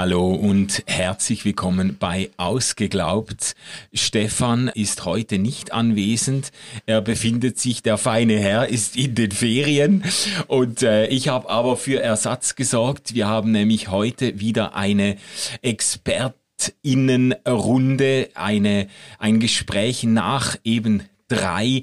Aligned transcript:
Hallo 0.00 0.32
und 0.32 0.82
herzlich 0.86 1.44
willkommen 1.44 1.98
bei 2.00 2.30
Ausgeglaubt. 2.38 3.54
Stefan 3.92 4.68
ist 4.68 5.04
heute 5.04 5.38
nicht 5.38 5.72
anwesend. 5.72 6.52
Er 6.86 7.02
befindet 7.02 7.58
sich, 7.58 7.82
der 7.82 7.98
feine 7.98 8.38
Herr 8.38 8.68
ist 8.68 8.96
in 8.96 9.14
den 9.14 9.30
Ferien 9.30 10.02
und 10.46 10.82
äh, 10.82 11.08
ich 11.08 11.28
habe 11.28 11.50
aber 11.50 11.76
für 11.76 12.00
Ersatz 12.00 12.56
gesorgt. 12.56 13.12
Wir 13.12 13.28
haben 13.28 13.52
nämlich 13.52 13.90
heute 13.90 14.40
wieder 14.40 14.74
eine 14.74 15.18
Expertinnenrunde, 15.60 18.30
eine, 18.32 18.86
ein 19.18 19.38
Gespräch 19.38 20.04
nach 20.04 20.56
eben 20.64 21.02
drei 21.28 21.82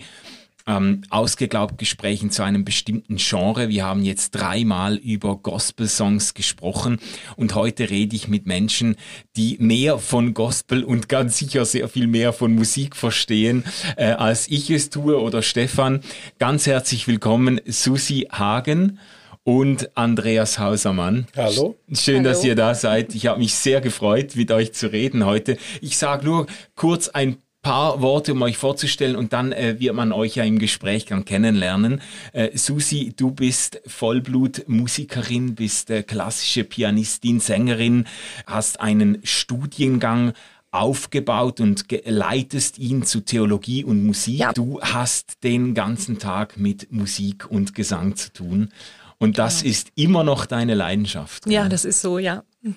ähm, 0.67 1.01
ausgeglaubt 1.09 1.77
Gesprächen 1.77 2.29
zu 2.29 2.43
einem 2.43 2.65
bestimmten 2.65 3.15
Genre. 3.15 3.69
Wir 3.69 3.85
haben 3.85 4.03
jetzt 4.03 4.31
dreimal 4.31 4.95
über 4.97 5.37
Gospel-Songs 5.37 6.33
gesprochen 6.33 6.99
und 7.35 7.55
heute 7.55 7.89
rede 7.89 8.15
ich 8.15 8.27
mit 8.27 8.45
Menschen, 8.45 8.95
die 9.35 9.57
mehr 9.59 9.97
von 9.97 10.33
Gospel 10.33 10.83
und 10.83 11.09
ganz 11.09 11.37
sicher 11.37 11.65
sehr 11.65 11.87
viel 11.87 12.07
mehr 12.07 12.33
von 12.33 12.53
Musik 12.53 12.95
verstehen, 12.95 13.63
äh, 13.95 14.11
als 14.11 14.47
ich 14.49 14.69
es 14.69 14.89
tue 14.89 15.19
oder 15.19 15.41
Stefan. 15.41 16.01
Ganz 16.37 16.67
herzlich 16.67 17.07
willkommen, 17.07 17.61
Susi 17.65 18.27
Hagen 18.31 18.99
und 19.47 19.95
Andreas 19.95 20.59
Hausermann. 20.59 21.25
Hallo. 21.37 21.77
Schön, 21.93 22.17
Hallo. 22.17 22.29
dass 22.29 22.43
ihr 22.43 22.55
da 22.55 22.75
seid. 22.75 23.15
Ich 23.15 23.27
habe 23.27 23.39
mich 23.39 23.53
sehr 23.53 23.79
gefreut, 23.79 24.35
mit 24.35 24.51
euch 24.51 24.73
zu 24.73 24.91
reden 24.91 25.25
heute. 25.25 25.57
Ich 25.79 25.97
sage 25.97 26.25
nur 26.25 26.47
kurz 26.75 27.07
ein 27.07 27.37
paar 27.67 28.01
Worte, 28.01 28.31
um 28.31 28.41
euch 28.43 28.57
vorzustellen 28.57 29.17
und 29.17 29.33
dann 29.33 29.51
äh, 29.51 29.75
wird 29.77 29.93
man 29.93 30.13
euch 30.13 30.35
ja 30.35 30.45
im 30.45 30.57
Gespräch 30.57 31.03
dann 31.03 31.25
kennenlernen. 31.25 31.99
Äh, 32.31 32.57
Susi, 32.57 33.13
du 33.13 33.31
bist 33.31 33.81
Vollblut-Musikerin, 33.85 35.53
bist 35.55 35.89
äh, 35.89 36.03
klassische 36.03 36.63
Pianistin, 36.63 37.41
Sängerin, 37.41 38.05
hast 38.45 38.79
einen 38.79 39.17
Studiengang 39.23 40.31
aufgebaut 40.71 41.59
und 41.59 41.83
leitest 42.05 42.79
ihn 42.79 43.03
zu 43.03 43.19
Theologie 43.19 43.83
und 43.83 44.05
Musik. 44.05 44.39
Ja. 44.39 44.53
Du 44.53 44.79
hast 44.79 45.43
den 45.43 45.73
ganzen 45.73 46.19
Tag 46.19 46.55
mit 46.55 46.89
Musik 46.93 47.51
und 47.51 47.75
Gesang 47.75 48.15
zu 48.15 48.31
tun. 48.31 48.69
Und 49.17 49.39
das 49.39 49.61
ist 49.61 49.91
immer 49.95 50.23
noch 50.23 50.45
deine 50.45 50.73
Leidenschaft. 50.73 51.49
Ja, 51.49 51.63
gell? 51.63 51.69
das 51.69 51.83
ist 51.83 52.01
so, 52.01 52.17
ja. 52.17 52.43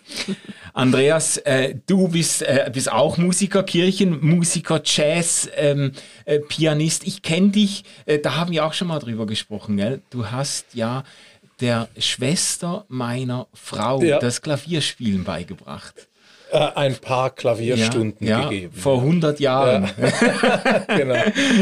Andreas, 0.73 1.39
äh, 1.39 1.75
du 1.87 2.09
bist, 2.09 2.43
äh, 2.43 2.71
bist 2.73 2.91
auch 2.93 3.17
Musiker, 3.17 3.63
Kirchenmusiker, 3.63 4.81
Jazz, 4.85 5.49
ähm, 5.57 5.93
äh, 6.25 6.39
Pianist. 6.39 7.07
Ich 7.07 7.23
kenne 7.23 7.51
dich, 7.51 7.85
äh, 8.07 8.19
da 8.19 8.37
haben 8.37 8.53
wir 8.53 8.65
auch 8.65 8.73
schon 8.73 8.89
mal 8.89 8.99
drüber 8.99 9.27
gesprochen, 9.27 9.77
gell? 9.77 10.01
Du 10.11 10.31
hast 10.31 10.75
ja 10.75 11.05
der 11.61 11.89
Schwester 11.99 12.85
meiner 12.89 13.47
Frau 13.53 14.03
Ja. 14.03 14.19
das 14.19 14.43
Klavierspielen 14.43 15.25
beigebracht. 15.25 16.09
Äh, 16.53 16.59
ein 16.75 16.97
paar 16.97 17.31
Klavierstunden 17.31 18.27
ja, 18.27 18.49
gegeben. 18.49 18.75
Vor 18.75 18.99
100 18.99 19.39
Jahren. 19.39 19.89
genau. 20.97 21.15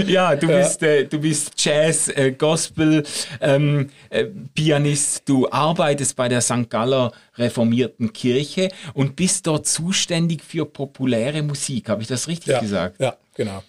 Ja, 0.06 0.34
du 0.34 0.47
bist, 0.47 0.83
äh, 0.83 1.05
du 1.05 1.20
bist 1.20 1.53
Jazz, 1.56 2.08
äh, 2.08 2.33
Gospel, 2.33 3.05
ähm, 3.41 3.91
äh, 4.08 4.25
Pianist. 4.55 5.28
Du 5.28 5.50
arbeitest 5.50 6.17
bei 6.17 6.28
der 6.28 6.41
St. 6.41 6.70
Galler 6.70 7.12
Reformierten 7.36 8.12
Kirche 8.12 8.70
und 8.95 9.14
bist 9.14 9.47
dort 9.47 9.67
zuständig 9.67 10.42
für 10.42 10.64
populäre 10.64 11.42
Musik. 11.42 11.89
Habe 11.91 12.02
ich 12.02 12.08
das 12.08 12.27
richtig 12.27 12.48
Ja, 12.55 12.61
gesagt? 12.61 12.98
ja, 12.98 13.14
genau. 13.35 13.62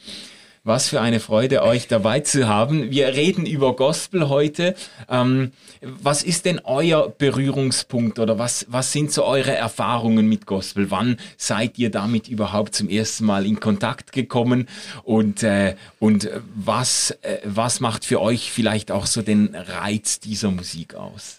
Was 0.64 0.90
für 0.90 1.00
eine 1.00 1.20
Freude, 1.20 1.64
euch 1.64 1.88
dabei 1.88 2.20
zu 2.20 2.48
haben. 2.48 2.92
Wir 2.92 3.08
reden 3.08 3.46
über 3.46 3.76
Gospel 3.76 4.28
heute. 4.28 4.76
Ähm, 5.10 5.54
was 5.82 6.22
ist 6.22 6.46
denn 6.46 6.60
euer 6.64 7.10
Berührungspunkt 7.10 8.20
oder 8.20 8.38
was, 8.38 8.66
was 8.70 8.92
sind 8.92 9.12
so 9.12 9.24
eure 9.24 9.56
Erfahrungen 9.56 10.28
mit 10.28 10.46
Gospel? 10.46 10.92
Wann 10.92 11.18
seid 11.38 11.78
ihr 11.80 11.90
damit 11.92 12.28
überhaupt 12.28 12.76
zum 12.76 12.90
ersten 12.90 13.26
Mal 13.26 13.46
in 13.46 13.60
Kontakt 13.60 14.12
gekommen? 14.12 14.68
Und, 15.04 15.44
äh, 15.44 15.76
und 16.00 16.30
was, 16.54 17.12
äh, 17.22 17.38
was 17.46 17.80
macht 17.80 18.04
für 18.04 18.20
euch 18.20 18.52
vielleicht 18.52 18.92
auch 18.92 19.06
so 19.06 19.22
den 19.22 19.56
Reiz 19.56 20.20
dieser 20.20 20.52
Musik 20.52 20.96
aus? 20.96 21.39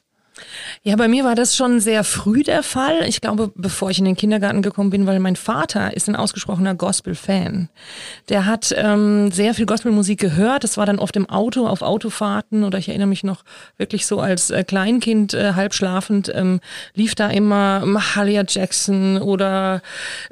Ja, 0.82 0.96
bei 0.96 1.08
mir 1.08 1.24
war 1.24 1.34
das 1.34 1.56
schon 1.56 1.80
sehr 1.80 2.04
früh 2.04 2.42
der 2.42 2.62
Fall. 2.62 3.04
Ich 3.06 3.20
glaube, 3.20 3.52
bevor 3.54 3.90
ich 3.90 3.98
in 3.98 4.04
den 4.04 4.16
Kindergarten 4.16 4.62
gekommen 4.62 4.90
bin, 4.90 5.06
weil 5.06 5.20
mein 5.20 5.36
Vater 5.36 5.94
ist 5.94 6.08
ein 6.08 6.16
ausgesprochener 6.16 6.74
Gospel-Fan. 6.74 7.68
Der 8.28 8.46
hat 8.46 8.74
ähm, 8.76 9.30
sehr 9.30 9.54
viel 9.54 9.66
Gospelmusik 9.66 10.18
gehört. 10.20 10.64
Das 10.64 10.76
war 10.76 10.86
dann 10.86 10.98
oft 10.98 11.16
im 11.16 11.28
Auto, 11.28 11.66
auf 11.66 11.82
Autofahrten 11.82 12.64
oder 12.64 12.78
ich 12.78 12.88
erinnere 12.88 13.08
mich 13.08 13.24
noch 13.24 13.44
wirklich 13.76 14.06
so 14.06 14.20
als 14.20 14.50
äh, 14.50 14.64
Kleinkind, 14.64 15.34
äh, 15.34 15.52
halb 15.52 15.74
schlafend, 15.74 16.32
ähm, 16.34 16.60
lief 16.94 17.14
da 17.14 17.28
immer 17.28 17.84
Mahalia 17.84 18.44
Jackson 18.46 19.20
oder 19.20 19.82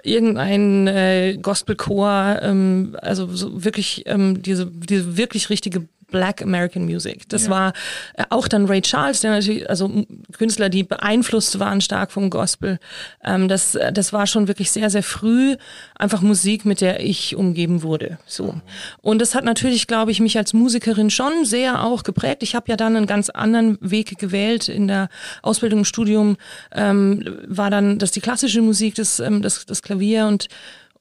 irgendein 0.03 0.87
äh, 0.87 1.39
Gospelchor. 1.41 2.39
Ähm, 2.43 2.97
also 3.03 3.27
so 3.27 3.65
wirklich 3.65 4.05
ähm, 4.07 4.43
diese, 4.43 4.67
diese 4.67 5.17
wirklich 5.17 5.51
richtige 5.51 5.87
Black 6.11 6.43
American 6.43 6.85
Music. 6.85 7.29
Das 7.29 7.45
Ja. 7.45 7.51
war 7.51 7.73
äh, 8.15 8.25
auch 8.31 8.49
dann 8.49 8.67
Ray 8.67 8.81
Charles, 8.83 9.21
der 9.21 9.31
natürlich, 9.33 9.69
also 9.69 10.05
Künstler, 10.37 10.69
die 10.69 10.83
beeinflusst 10.83 11.59
waren 11.59 11.81
stark 11.81 12.11
vom 12.13 12.31
Gospel. 12.31 12.79
Ähm, 13.25 13.49
das, 13.49 13.75
äh, 13.75 13.93
das 13.93 14.13
war 14.13 14.27
schon 14.27 14.49
wirklich 14.49 14.71
sehr, 14.71 14.91
sehr 14.91 15.03
früh 15.03 15.57
einfach 15.97 16.21
Musik, 16.23 16.65
mit 16.65 16.81
der 16.81 17.01
ich 17.01 17.37
umgeben 17.37 17.83
wurde. 17.83 18.19
So. 18.27 18.55
Und 19.03 19.21
das 19.21 19.35
hat 19.35 19.45
natürlich, 19.45 19.87
glaube 19.87 20.11
ich, 20.11 20.21
mich 20.21 20.37
als 20.39 20.53
Musikerin 20.53 21.11
schon 21.11 21.45
sehr 21.45 21.85
auch 21.85 22.03
geprägt. 22.03 22.43
Ich 22.43 22.55
habe 22.55 22.71
ja 22.71 22.77
dann 22.77 22.97
einen 22.97 23.07
ganz 23.07 23.29
anderen 23.31 23.79
Weg 23.81 24.19
gewählt 24.19 24.69
in 24.69 24.89
der 24.89 25.09
Ausbildung 25.43 25.81
im 25.81 25.85
Studium. 25.85 26.37
Ähm, 26.73 27.39
war 27.47 27.71
dann 27.71 27.99
das 27.99 28.11
die 28.11 28.21
klassische 28.21 28.63
Musik, 28.63 28.95
das, 28.95 29.21
ähm, 29.21 29.43
das, 29.43 29.67
das 29.67 29.83
Klavier 29.83 30.27
und 30.27 30.49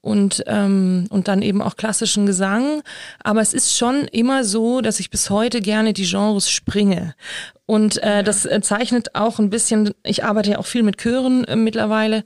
und, 0.00 0.42
ähm, 0.46 1.06
und 1.10 1.28
dann 1.28 1.42
eben 1.42 1.62
auch 1.62 1.76
klassischen 1.76 2.26
Gesang. 2.26 2.82
Aber 3.22 3.40
es 3.40 3.54
ist 3.54 3.76
schon 3.76 4.04
immer 4.08 4.44
so, 4.44 4.80
dass 4.80 5.00
ich 5.00 5.10
bis 5.10 5.30
heute 5.30 5.60
gerne 5.60 5.92
die 5.92 6.06
Genres 6.06 6.50
springe. 6.50 7.14
Und 7.68 8.02
äh, 8.02 8.24
das 8.24 8.46
äh, 8.46 8.62
zeichnet 8.62 9.14
auch 9.14 9.38
ein 9.38 9.50
bisschen, 9.50 9.90
ich 10.02 10.24
arbeite 10.24 10.52
ja 10.52 10.58
auch 10.58 10.64
viel 10.64 10.82
mit 10.82 10.96
Chören 10.96 11.44
äh, 11.44 11.54
mittlerweile. 11.54 12.24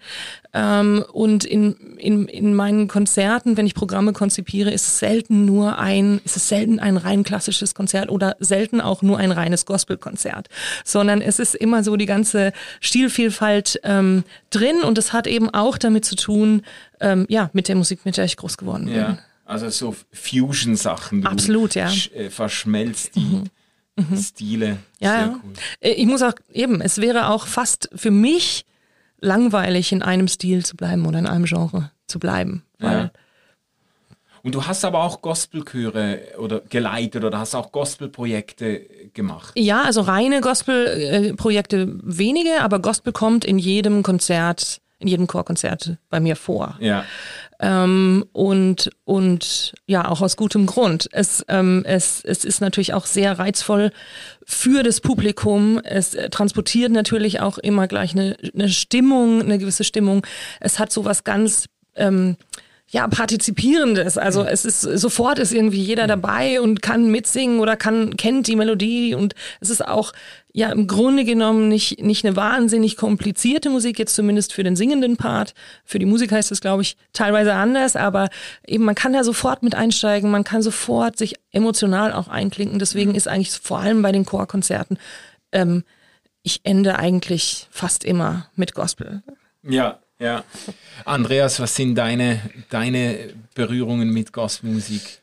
Ähm, 0.54 1.04
und 1.12 1.42
in, 1.44 1.72
in, 1.98 2.28
in 2.28 2.54
meinen 2.54 2.86
Konzerten, 2.86 3.56
wenn 3.56 3.66
ich 3.66 3.74
Programme 3.74 4.12
konzipiere, 4.12 4.70
ist 4.70 4.86
es 4.86 4.98
selten 5.00 5.44
nur 5.44 5.80
ein, 5.80 6.20
ist 6.24 6.36
es 6.36 6.48
selten 6.48 6.78
ein 6.78 6.96
rein 6.96 7.24
klassisches 7.24 7.74
Konzert 7.74 8.08
oder 8.08 8.36
selten 8.38 8.80
auch 8.80 9.02
nur 9.02 9.18
ein 9.18 9.32
reines 9.32 9.66
Gospelkonzert, 9.66 10.48
sondern 10.84 11.20
es 11.20 11.40
ist 11.40 11.56
immer 11.56 11.82
so 11.82 11.96
die 11.96 12.06
ganze 12.06 12.52
Stilvielfalt 12.78 13.80
ähm, 13.82 14.22
drin 14.50 14.82
und 14.84 14.96
es 14.96 15.12
hat 15.12 15.26
eben 15.26 15.50
auch 15.50 15.76
damit 15.76 16.04
zu 16.04 16.14
tun, 16.14 16.62
ähm, 17.00 17.26
ja, 17.28 17.50
mit 17.52 17.66
der 17.66 17.74
Musik, 17.74 18.04
mit 18.04 18.16
der 18.16 18.26
ich 18.26 18.36
groß 18.36 18.58
geworden 18.58 18.84
bin. 18.84 18.94
Ja, 18.94 19.18
also 19.44 19.68
so 19.70 19.96
Fusion-Sachen. 20.12 21.26
Absolut, 21.26 21.74
ja. 21.74 21.86
Mhm. 21.86 21.90
sch- 21.90 22.12
äh, 22.14 22.30
Die 23.98 24.22
Stile. 24.22 24.78
Ja, 25.00 25.18
Sehr 25.18 25.28
cool. 25.44 25.52
Äh, 25.80 25.90
Ich 25.92 26.06
muss 26.06 26.22
auch 26.22 26.34
eben, 26.52 26.80
es 26.80 26.98
wäre 26.98 27.28
auch 27.28 27.46
fast 27.46 27.90
für 27.94 28.10
mich 28.10 28.64
langweilig, 29.20 29.92
in 29.92 30.02
einem 30.02 30.28
Stil 30.28 30.64
zu 30.64 30.76
bleiben 30.76 31.06
oder 31.06 31.18
in 31.18 31.26
einem 31.26 31.44
Genre 31.44 31.90
zu 32.06 32.18
bleiben. 32.18 32.64
Ja. 32.80 33.10
Und 34.42 34.56
du 34.56 34.66
hast 34.66 34.84
aber 34.84 35.04
auch 35.04 35.22
Gospelchöre 35.22 36.20
oder 36.38 36.60
geleitet 36.68 37.22
oder 37.22 37.38
hast 37.38 37.54
auch 37.54 37.70
Gospelprojekte 37.70 38.80
gemacht. 39.14 39.52
Ja, 39.56 39.82
also 39.82 40.00
reine 40.00 40.40
Gospel-Projekte 40.40 41.96
wenige, 42.02 42.60
aber 42.60 42.80
Gospel 42.80 43.12
kommt 43.12 43.44
in 43.44 43.58
jedem 43.58 44.02
Konzert, 44.02 44.80
in 45.02 45.08
jedem 45.08 45.26
Chorkonzert 45.26 45.96
bei 46.08 46.20
mir 46.20 46.36
vor. 46.36 46.76
Ja. 46.80 47.04
Ähm, 47.60 48.24
und, 48.32 48.90
und 49.04 49.74
ja, 49.86 50.08
auch 50.08 50.20
aus 50.22 50.36
gutem 50.36 50.66
Grund. 50.66 51.08
Es, 51.12 51.44
ähm, 51.48 51.82
es, 51.84 52.24
es 52.24 52.44
ist 52.44 52.60
natürlich 52.60 52.94
auch 52.94 53.06
sehr 53.06 53.38
reizvoll 53.38 53.92
für 54.44 54.82
das 54.82 55.00
Publikum. 55.00 55.80
Es 55.84 56.14
äh, 56.14 56.30
transportiert 56.30 56.92
natürlich 56.92 57.40
auch 57.40 57.58
immer 57.58 57.88
gleich 57.88 58.12
eine, 58.12 58.36
eine 58.54 58.68
Stimmung, 58.68 59.42
eine 59.42 59.58
gewisse 59.58 59.84
Stimmung. 59.84 60.26
Es 60.60 60.78
hat 60.78 60.92
sowas 60.92 61.24
ganz 61.24 61.66
ähm, 61.94 62.36
ja, 62.92 63.08
partizipierendes. 63.08 64.18
Also 64.18 64.44
es 64.44 64.66
ist 64.66 64.82
sofort 64.82 65.38
ist 65.38 65.52
irgendwie 65.52 65.80
jeder 65.80 66.06
dabei 66.06 66.60
und 66.60 66.82
kann 66.82 67.10
mitsingen 67.10 67.58
oder 67.58 67.74
kann, 67.74 68.18
kennt 68.18 68.46
die 68.46 68.56
Melodie 68.56 69.14
und 69.14 69.34
es 69.60 69.70
ist 69.70 69.82
auch 69.82 70.12
ja 70.52 70.70
im 70.70 70.86
Grunde 70.86 71.24
genommen 71.24 71.68
nicht, 71.68 72.02
nicht 72.02 72.26
eine 72.26 72.36
wahnsinnig 72.36 72.98
komplizierte 72.98 73.70
Musik, 73.70 73.98
jetzt 73.98 74.14
zumindest 74.14 74.52
für 74.52 74.62
den 74.62 74.76
singenden 74.76 75.16
Part. 75.16 75.54
Für 75.86 75.98
die 75.98 76.04
Musik 76.04 76.32
heißt 76.32 76.52
es, 76.52 76.60
glaube 76.60 76.82
ich, 76.82 76.98
teilweise 77.14 77.54
anders, 77.54 77.96
aber 77.96 78.28
eben 78.66 78.84
man 78.84 78.94
kann 78.94 79.14
da 79.14 79.24
sofort 79.24 79.62
mit 79.62 79.74
einsteigen, 79.74 80.30
man 80.30 80.44
kann 80.44 80.60
sofort 80.60 81.16
sich 81.16 81.36
emotional 81.50 82.12
auch 82.12 82.28
einklinken. 82.28 82.78
Deswegen 82.78 83.14
ist 83.14 83.26
eigentlich 83.26 83.52
vor 83.52 83.78
allem 83.78 84.02
bei 84.02 84.12
den 84.12 84.26
Chorkonzerten, 84.26 84.98
ähm, 85.52 85.82
ich 86.42 86.60
ende 86.64 86.98
eigentlich 86.98 87.68
fast 87.70 88.04
immer 88.04 88.50
mit 88.54 88.74
Gospel. 88.74 89.22
Ja, 89.62 90.01
ja. 90.22 90.44
Andreas, 91.04 91.60
was 91.60 91.74
sind 91.74 91.96
deine, 91.96 92.40
deine 92.70 93.30
Berührungen 93.54 94.10
mit 94.10 94.32
Gospelmusik? 94.32 95.20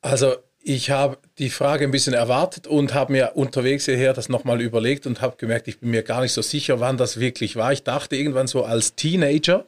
Also 0.00 0.36
ich 0.62 0.90
habe 0.90 1.18
die 1.38 1.50
Frage 1.50 1.84
ein 1.84 1.92
bisschen 1.92 2.14
erwartet 2.14 2.66
und 2.66 2.92
habe 2.92 3.12
mir 3.12 3.32
unterwegs 3.34 3.84
hierher 3.84 4.12
das 4.14 4.28
nochmal 4.28 4.60
überlegt 4.60 5.06
und 5.06 5.20
habe 5.20 5.36
gemerkt, 5.36 5.68
ich 5.68 5.78
bin 5.78 5.90
mir 5.90 6.02
gar 6.02 6.22
nicht 6.22 6.32
so 6.32 6.42
sicher, 6.42 6.80
wann 6.80 6.96
das 6.96 7.20
wirklich 7.20 7.54
war. 7.54 7.72
Ich 7.72 7.84
dachte 7.84 8.16
irgendwann 8.16 8.48
so 8.48 8.64
als 8.64 8.96
Teenager. 8.96 9.64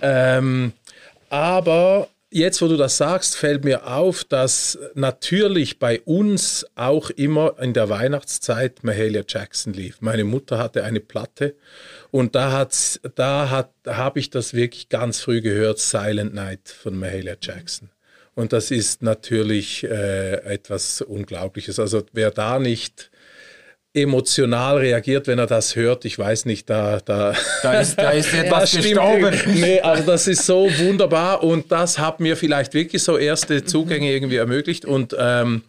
Ähm, 0.00 0.72
aber 1.30 2.08
jetzt, 2.30 2.60
wo 2.60 2.66
du 2.66 2.76
das 2.76 2.96
sagst, 2.96 3.36
fällt 3.36 3.64
mir 3.64 3.86
auf, 3.86 4.24
dass 4.24 4.78
natürlich 4.94 5.78
bei 5.78 6.00
uns 6.00 6.66
auch 6.74 7.10
immer 7.10 7.54
in 7.60 7.72
der 7.72 7.88
Weihnachtszeit 7.88 8.82
Mahalia 8.82 9.22
Jackson 9.26 9.72
lief. 9.72 10.00
Meine 10.00 10.24
Mutter 10.24 10.58
hatte 10.58 10.82
eine 10.82 11.00
Platte 11.00 11.54
und 12.12 12.34
da, 12.34 12.52
hat's, 12.52 13.00
da 13.14 13.48
hat, 13.48 13.70
habe 13.86 14.20
ich 14.20 14.28
das 14.28 14.52
wirklich 14.52 14.90
ganz 14.90 15.20
früh 15.20 15.40
gehört, 15.40 15.78
Silent 15.78 16.34
Night 16.34 16.68
von 16.68 16.96
Mahalia 16.96 17.36
Jackson. 17.40 17.88
Und 18.34 18.52
das 18.52 18.70
ist 18.70 19.02
natürlich 19.02 19.82
äh, 19.84 20.34
etwas 20.44 21.00
Unglaubliches. 21.00 21.78
Also 21.78 22.02
wer 22.12 22.30
da 22.30 22.58
nicht 22.58 23.10
emotional 23.94 24.76
reagiert, 24.76 25.26
wenn 25.26 25.38
er 25.38 25.46
das 25.46 25.74
hört, 25.74 26.04
ich 26.04 26.18
weiß 26.18 26.44
nicht, 26.44 26.68
da, 26.68 27.00
da, 27.00 27.34
da 27.62 27.80
ist, 27.80 27.96
da 27.96 28.10
ist 28.10 28.34
etwas 28.34 28.72
gestorben. 28.72 29.34
Nee, 29.46 29.80
also 29.80 30.04
das 30.04 30.28
ist 30.28 30.44
so 30.44 30.68
wunderbar 30.80 31.42
und 31.42 31.72
das 31.72 31.98
hat 31.98 32.20
mir 32.20 32.36
vielleicht 32.36 32.74
wirklich 32.74 33.02
so 33.02 33.16
erste 33.16 33.64
Zugänge 33.64 34.12
irgendwie 34.12 34.36
ermöglicht. 34.36 34.84
Und 34.84 35.16
ähm, 35.18 35.62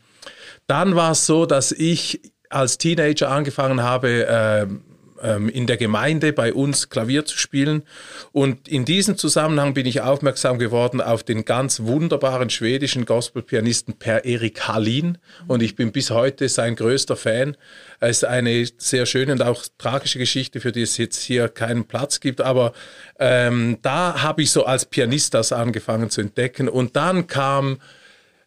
dann 0.68 0.98
war 0.98 1.12
es 1.14 1.26
so, 1.26 1.46
dass 1.46 1.72
ich 1.72 2.20
als 2.50 2.78
Teenager 2.78 3.30
angefangen 3.30 3.82
habe, 3.82 4.28
ähm, 4.30 4.82
ähm, 5.24 5.50
in 5.50 5.66
der 5.66 5.78
Gemeinde 5.78 6.34
bei 6.34 6.54
uns 6.54 6.90
Klavier 6.90 7.26
zu 7.26 7.38
spielen. 7.38 7.84
Und 8.32 8.68
in 8.68 8.86
diesem 8.86 9.18
Zusammenhang 9.18 9.74
bin 9.74 9.86
ich 9.86 10.02
aufmerksam 10.02 10.60
geworden 10.60 11.02
auf 11.02 11.24
den 11.24 11.46
ganz 11.46 11.82
wunderbaren 11.82 12.50
schwedischen 12.50 13.06
Gospelpianisten 13.06 13.96
Per 13.96 14.26
Erik 14.26 14.68
Hallin. 14.68 15.18
Und 15.48 15.64
ich 15.64 15.76
bin 15.76 15.92
bis 15.92 16.12
heute 16.12 16.50
sein 16.50 16.76
größter 16.76 17.16
Fan. 17.16 17.58
Es 18.00 18.18
ist 18.18 18.26
eine 18.26 18.66
sehr 18.78 19.06
schöne 19.06 19.32
und 19.32 19.42
auch 19.42 19.64
tragische 19.78 20.20
Geschichte, 20.20 20.60
für 20.60 20.72
die 20.72 20.82
es 20.82 20.98
jetzt 20.98 21.22
hier 21.24 21.48
keinen 21.48 21.86
Platz 21.86 22.20
gibt. 22.20 22.42
Aber 22.42 22.74
ähm, 23.20 23.78
da 23.82 24.22
habe 24.22 24.42
ich 24.42 24.52
so 24.52 24.66
als 24.66 24.86
Pianist 24.86 25.34
das 25.34 25.52
angefangen 25.52 26.10
zu 26.10 26.22
entdecken. 26.22 26.68
Und 26.68 26.96
dann 26.96 27.28
kam 27.28 27.80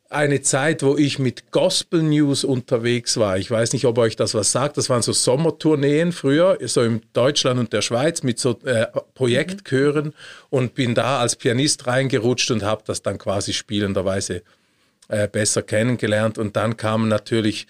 eine 0.08 0.40
Zeit, 0.42 0.82
wo 0.82 0.96
ich 0.96 1.18
mit 1.18 1.50
Gospel 1.50 2.02
News 2.02 2.44
unterwegs 2.44 3.16
war. 3.16 3.38
Ich 3.38 3.50
weiß 3.50 3.72
nicht, 3.72 3.86
ob 3.86 3.98
euch 3.98 4.16
das 4.16 4.34
was 4.34 4.52
sagt. 4.52 4.76
Das 4.76 4.88
waren 4.88 5.02
so 5.02 5.12
Sommertourneen 5.12 6.12
früher, 6.12 6.58
so 6.62 6.82
in 6.82 7.02
Deutschland 7.12 7.58
und 7.58 7.72
der 7.72 7.82
Schweiz 7.82 8.22
mit 8.22 8.38
so 8.38 8.58
äh, 8.64 8.86
Projektchören 9.14 10.14
und 10.50 10.74
bin 10.74 10.94
da 10.94 11.20
als 11.20 11.36
Pianist 11.36 11.86
reingerutscht 11.86 12.50
und 12.50 12.62
habe 12.62 12.82
das 12.86 13.02
dann 13.02 13.18
quasi 13.18 13.52
spielenderweise 13.52 14.42
äh, 15.08 15.28
besser 15.28 15.62
kennengelernt. 15.62 16.38
Und 16.38 16.56
dann 16.56 16.76
kamen 16.76 17.08
natürlich 17.08 17.66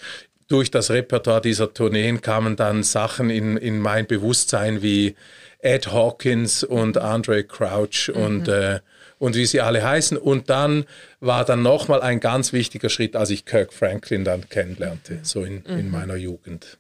durch 0.48 0.70
das 0.70 0.90
Repertoire 0.90 1.40
dieser 1.40 1.72
Tourneen 1.72 2.20
kamen 2.20 2.56
dann 2.56 2.82
Sachen 2.82 3.30
in, 3.30 3.56
in 3.56 3.80
mein 3.80 4.06
Bewusstsein 4.06 4.80
wie 4.82 5.16
Ed 5.58 5.92
Hawkins 5.92 6.62
und 6.62 6.98
Andre 6.98 7.42
Crouch 7.44 8.12
mhm. 8.14 8.22
und 8.22 8.48
äh, 8.48 8.80
und 9.18 9.36
wie 9.36 9.46
sie 9.46 9.60
alle 9.60 9.82
heißen. 9.82 10.16
Und 10.16 10.50
dann 10.50 10.84
war 11.20 11.44
dann 11.44 11.62
nochmal 11.62 12.02
ein 12.02 12.20
ganz 12.20 12.52
wichtiger 12.52 12.88
Schritt, 12.88 13.16
als 13.16 13.30
ich 13.30 13.44
Kirk 13.44 13.72
Franklin 13.72 14.24
dann 14.24 14.48
kennenlernte, 14.48 15.20
so 15.22 15.42
in, 15.44 15.62
mhm. 15.66 15.78
in 15.78 15.90
meiner 15.90 16.16
Jugend. 16.16 16.78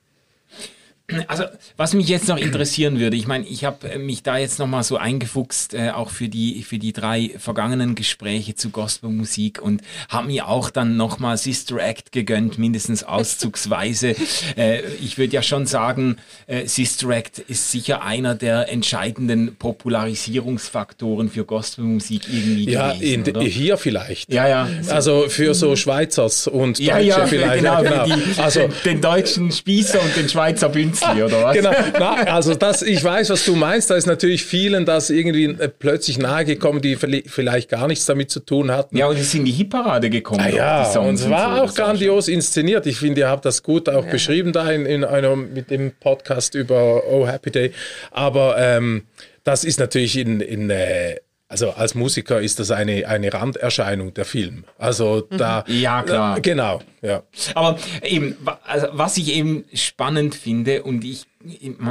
Also, 1.28 1.44
was 1.76 1.94
mich 1.94 2.08
jetzt 2.08 2.26
noch 2.26 2.36
interessieren 2.36 2.98
würde, 2.98 3.16
ich 3.16 3.28
meine, 3.28 3.46
ich 3.46 3.64
habe 3.64 3.88
äh, 3.88 3.98
mich 3.98 4.24
da 4.24 4.38
jetzt 4.38 4.58
nochmal 4.58 4.82
so 4.82 4.96
eingefuchst, 4.96 5.74
äh, 5.74 5.90
auch 5.90 6.10
für 6.10 6.28
die, 6.28 6.64
für 6.64 6.78
die 6.78 6.92
drei 6.92 7.30
vergangenen 7.38 7.94
Gespräche 7.94 8.56
zu 8.56 8.70
Gospelmusik 8.70 9.62
und 9.62 9.82
habe 10.08 10.26
mir 10.26 10.48
auch 10.48 10.68
dann 10.68 10.96
nochmal 10.96 11.36
Sister 11.36 11.76
Act 11.76 12.10
gegönnt, 12.10 12.58
mindestens 12.58 13.04
auszugsweise. 13.04 14.16
äh, 14.56 14.80
ich 15.00 15.16
würde 15.16 15.34
ja 15.34 15.42
schon 15.42 15.66
sagen, 15.66 16.16
äh, 16.48 16.66
Sister 16.66 17.10
Act 17.10 17.38
ist 17.38 17.70
sicher 17.70 18.02
einer 18.02 18.34
der 18.34 18.68
entscheidenden 18.72 19.54
Popularisierungsfaktoren 19.54 21.30
für 21.30 21.44
Gospelmusik 21.44 22.22
irgendwie 22.28 22.68
ja, 22.68 22.94
gewesen, 22.94 23.24
in, 23.26 23.36
oder? 23.36 23.42
hier 23.42 23.76
vielleicht. 23.76 24.32
Ja, 24.32 24.48
ja. 24.48 24.68
Also 24.88 25.28
für 25.28 25.54
so 25.54 25.76
Schweizers 25.76 26.48
und 26.48 26.80
Deutsche 26.80 26.82
ja, 26.82 26.98
ja, 26.98 27.26
vielleicht. 27.26 27.62
Genau, 27.62 27.82
ja, 27.84 28.04
genau. 28.04 28.16
Die, 28.16 28.40
also, 28.40 28.60
den, 28.60 28.72
den 28.84 29.00
deutschen 29.00 29.52
Spießer 29.52 30.02
und 30.02 30.16
den 30.16 30.28
Schweizer 30.28 30.68
Bünzli, 31.00 31.22
oder 31.22 31.44
was? 31.44 31.56
Genau, 31.56 31.70
Na, 31.98 32.14
also 32.32 32.54
das, 32.54 32.82
ich 32.82 33.02
weiß, 33.02 33.30
was 33.30 33.44
du 33.44 33.54
meinst. 33.56 33.90
Da 33.90 33.96
ist 33.96 34.06
natürlich 34.06 34.44
vielen 34.44 34.84
das 34.84 35.10
irgendwie 35.10 35.44
äh, 35.44 35.68
plötzlich 35.68 36.18
nahegekommen, 36.18 36.82
die 36.82 36.96
vielleicht 36.96 37.68
gar 37.68 37.86
nichts 37.86 38.06
damit 38.06 38.30
zu 38.30 38.40
tun 38.40 38.70
hatten. 38.70 38.96
Ja, 38.96 39.06
und 39.06 39.18
die 39.18 39.22
sind 39.22 39.40
in 39.40 39.46
die 39.46 39.52
Hitparade 39.52 40.10
gekommen. 40.10 40.40
Ah, 40.40 40.48
ja, 40.48 40.98
und 40.98 41.14
es 41.14 41.28
war 41.28 41.56
so, 41.56 41.62
auch 41.62 41.74
grandios 41.74 42.28
inszeniert. 42.28 42.86
Ich 42.86 42.98
finde, 42.98 43.20
ihr 43.20 43.28
habt 43.28 43.44
das 43.44 43.62
gut 43.62 43.88
auch 43.88 44.04
ja. 44.04 44.10
beschrieben 44.10 44.52
da 44.52 44.70
in, 44.70 44.86
in 44.86 45.04
einer, 45.04 45.36
mit 45.36 45.70
dem 45.70 45.92
Podcast 45.92 46.54
über 46.54 47.02
Oh 47.10 47.26
Happy 47.26 47.50
Day. 47.50 47.72
Aber 48.10 48.56
ähm, 48.58 49.04
das 49.44 49.64
ist 49.64 49.78
natürlich 49.78 50.18
in, 50.18 50.40
in 50.40 50.70
äh, 50.70 51.16
also 51.48 51.70
als 51.70 51.94
Musiker 51.94 52.40
ist 52.40 52.58
das 52.58 52.70
eine, 52.70 53.06
eine 53.06 53.32
Randerscheinung 53.32 54.12
der 54.14 54.24
Film. 54.24 54.64
Also 54.78 55.26
mhm. 55.30 55.38
da. 55.38 55.64
Ja, 55.68 56.02
klar. 56.02 56.38
Äh, 56.38 56.40
genau, 56.40 56.82
ja. 57.02 57.22
Aber 57.54 57.78
eben, 58.02 58.36
also 58.64 58.88
was 58.92 59.16
ich 59.16 59.32
eben 59.32 59.64
spannend 59.72 60.34
finde 60.34 60.82
und 60.82 61.04
ich 61.04 61.26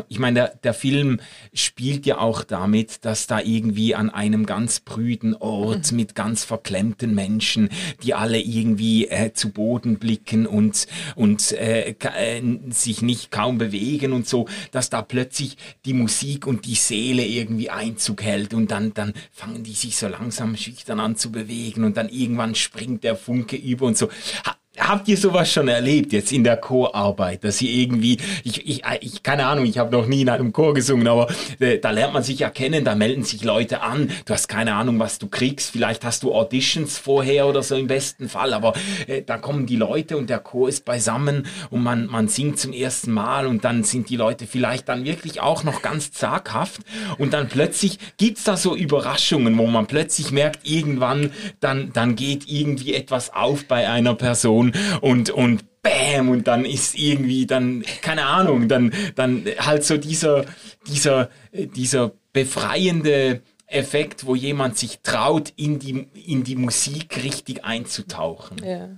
ich 0.08 0.20
meine, 0.20 0.36
der, 0.36 0.48
der 0.64 0.74
Film 0.74 1.20
spielt 1.54 2.06
ja 2.06 2.18
auch 2.18 2.44
damit, 2.44 3.06
dass 3.06 3.28
da 3.28 3.40
irgendwie 3.40 3.96
an 3.96 4.10
einem 4.10 4.46
ganz 4.46 4.80
brüden 4.80 5.36
Ort 5.36 5.92
mhm. 5.92 5.98
mit 5.98 6.16
ganz 6.16 6.44
verklemmten 6.44 7.16
Menschen, 7.16 7.70
die 8.04 8.14
alle 8.14 8.40
irgendwie 8.40 9.08
äh, 9.08 9.34
zu 9.34 9.52
Boden 9.52 10.00
blicken 10.00 10.46
und, 10.46 10.88
und 11.16 11.52
äh, 11.54 11.92
äh, 11.92 12.42
sich 12.70 13.02
nicht 13.02 13.32
kaum 13.32 13.58
bewegen 13.58 14.14
und 14.14 14.28
so, 14.28 14.48
dass 14.72 14.90
da 14.90 15.02
plötzlich 15.02 15.58
die 15.86 15.94
Musik 15.94 16.48
und 16.48 16.66
die 16.66 16.76
Seele 16.76 17.26
irgendwie 17.26 17.70
Einzug 17.70 18.24
hält 18.24 18.54
und 18.54 18.72
dann, 18.72 18.94
dann 18.94 19.14
fangen 19.32 19.64
die 19.64 19.74
sich 19.74 19.98
so 19.98 20.08
langsam 20.08 20.56
schüchtern 20.56 21.00
an 21.00 21.16
zu 21.16 21.32
bewegen 21.32 21.84
und 21.84 21.98
dann 21.98 22.10
irgendwann 22.10 22.56
springt 22.56 23.04
der 23.04 23.16
Funke 23.16 23.56
über 23.56 23.86
und 23.86 23.98
so. 23.98 24.10
Ha 24.46 24.56
Habt 24.78 25.08
ihr 25.08 25.18
sowas 25.18 25.52
schon 25.52 25.68
erlebt 25.68 26.12
jetzt 26.12 26.32
in 26.32 26.44
der 26.44 26.58
Chorarbeit, 26.58 27.44
dass 27.44 27.62
ihr 27.62 27.72
irgendwie, 27.72 28.18
ich, 28.44 28.68
ich, 28.68 28.84
ich 29.00 29.24
keine 29.24 29.46
Ahnung, 29.46 29.66
ich 29.66 29.78
habe 29.78 29.92
noch 29.92 30.06
nie 30.06 30.22
in 30.22 30.30
einem 30.30 30.52
Chor 30.52 30.74
gesungen, 30.74 31.08
aber 31.08 31.28
äh, 31.60 31.80
da 31.80 31.92
lernt 31.92 32.14
man 32.14 32.24
sich 32.24 32.40
ja 32.40 32.50
kennen, 32.50 32.84
da 32.84 32.94
melden 32.96 33.24
sich 33.24 33.44
Leute 33.44 33.82
an, 33.82 34.12
du 34.26 34.34
hast 34.34 34.48
keine 34.48 34.76
Ahnung, 34.76 35.00
was 35.00 35.18
du 35.18 35.28
kriegst, 35.28 35.72
vielleicht 35.72 36.04
hast 36.04 36.24
du 36.24 36.34
Auditions 36.34 36.98
vorher 36.98 37.48
oder 37.48 37.64
so 37.64 37.76
im 37.76 37.88
besten 37.88 38.28
Fall, 38.28 38.54
aber 38.54 38.74
äh, 39.08 39.22
da 39.22 39.38
kommen 39.38 39.66
die 39.66 39.78
Leute 39.78 40.18
und 40.18 40.30
der 40.30 40.40
Chor 40.40 40.68
ist 40.68 40.84
beisammen 40.84 41.48
und 41.70 41.82
man, 41.82 42.08
man 42.08 42.28
singt 42.28 42.60
zum 42.60 42.74
ersten 42.74 43.12
Mal 43.12 43.48
und 43.48 43.64
dann 43.64 43.84
sind 43.84 44.10
die 44.10 44.18
Leute 44.18 44.46
vielleicht 44.46 44.90
dann 44.90 45.06
wirklich 45.06 45.42
auch 45.42 45.64
noch 45.64 45.82
ganz 45.82 46.12
zaghaft 46.12 46.82
und 47.18 47.34
dann 47.34 47.48
plötzlich 47.48 47.98
gibt's 48.18 48.44
da 48.44 48.58
so 48.58 48.76
Überraschungen, 48.76 49.58
wo 49.58 49.68
man 49.68 49.88
plötzlich 49.88 50.32
merkt, 50.32 50.68
irgendwann, 50.68 51.32
dann, 51.60 51.94
dann 51.94 52.16
geht 52.16 52.50
irgendwie 52.50 52.94
etwas 52.94 53.34
auf 53.34 53.66
bei 53.68 53.88
einer 53.88 54.16
Person 54.16 54.65
tun 54.72 55.00
und, 55.02 55.30
und 55.30 55.64
bam 55.82 56.30
und 56.30 56.48
dann 56.48 56.66
ist 56.66 56.98
irgendwie 56.98 57.46
dann, 57.46 57.84
keine 58.02 58.26
Ahnung, 58.26 58.68
dann, 58.68 58.92
dann 59.16 59.46
halt 59.60 59.84
so 59.84 59.98
dieser, 59.98 60.46
dieser, 60.88 61.30
dieser 61.54 62.12
befreiende 62.34 63.42
Effekt, 63.68 64.26
wo 64.26 64.36
jemand 64.36 64.78
sich 64.78 65.00
traut, 65.02 65.54
in 65.56 65.80
die, 65.80 66.08
in 66.26 66.44
die 66.44 66.56
Musik 66.56 67.24
richtig 67.24 67.64
einzutauchen. 67.64 68.64
Ja. 68.64 68.90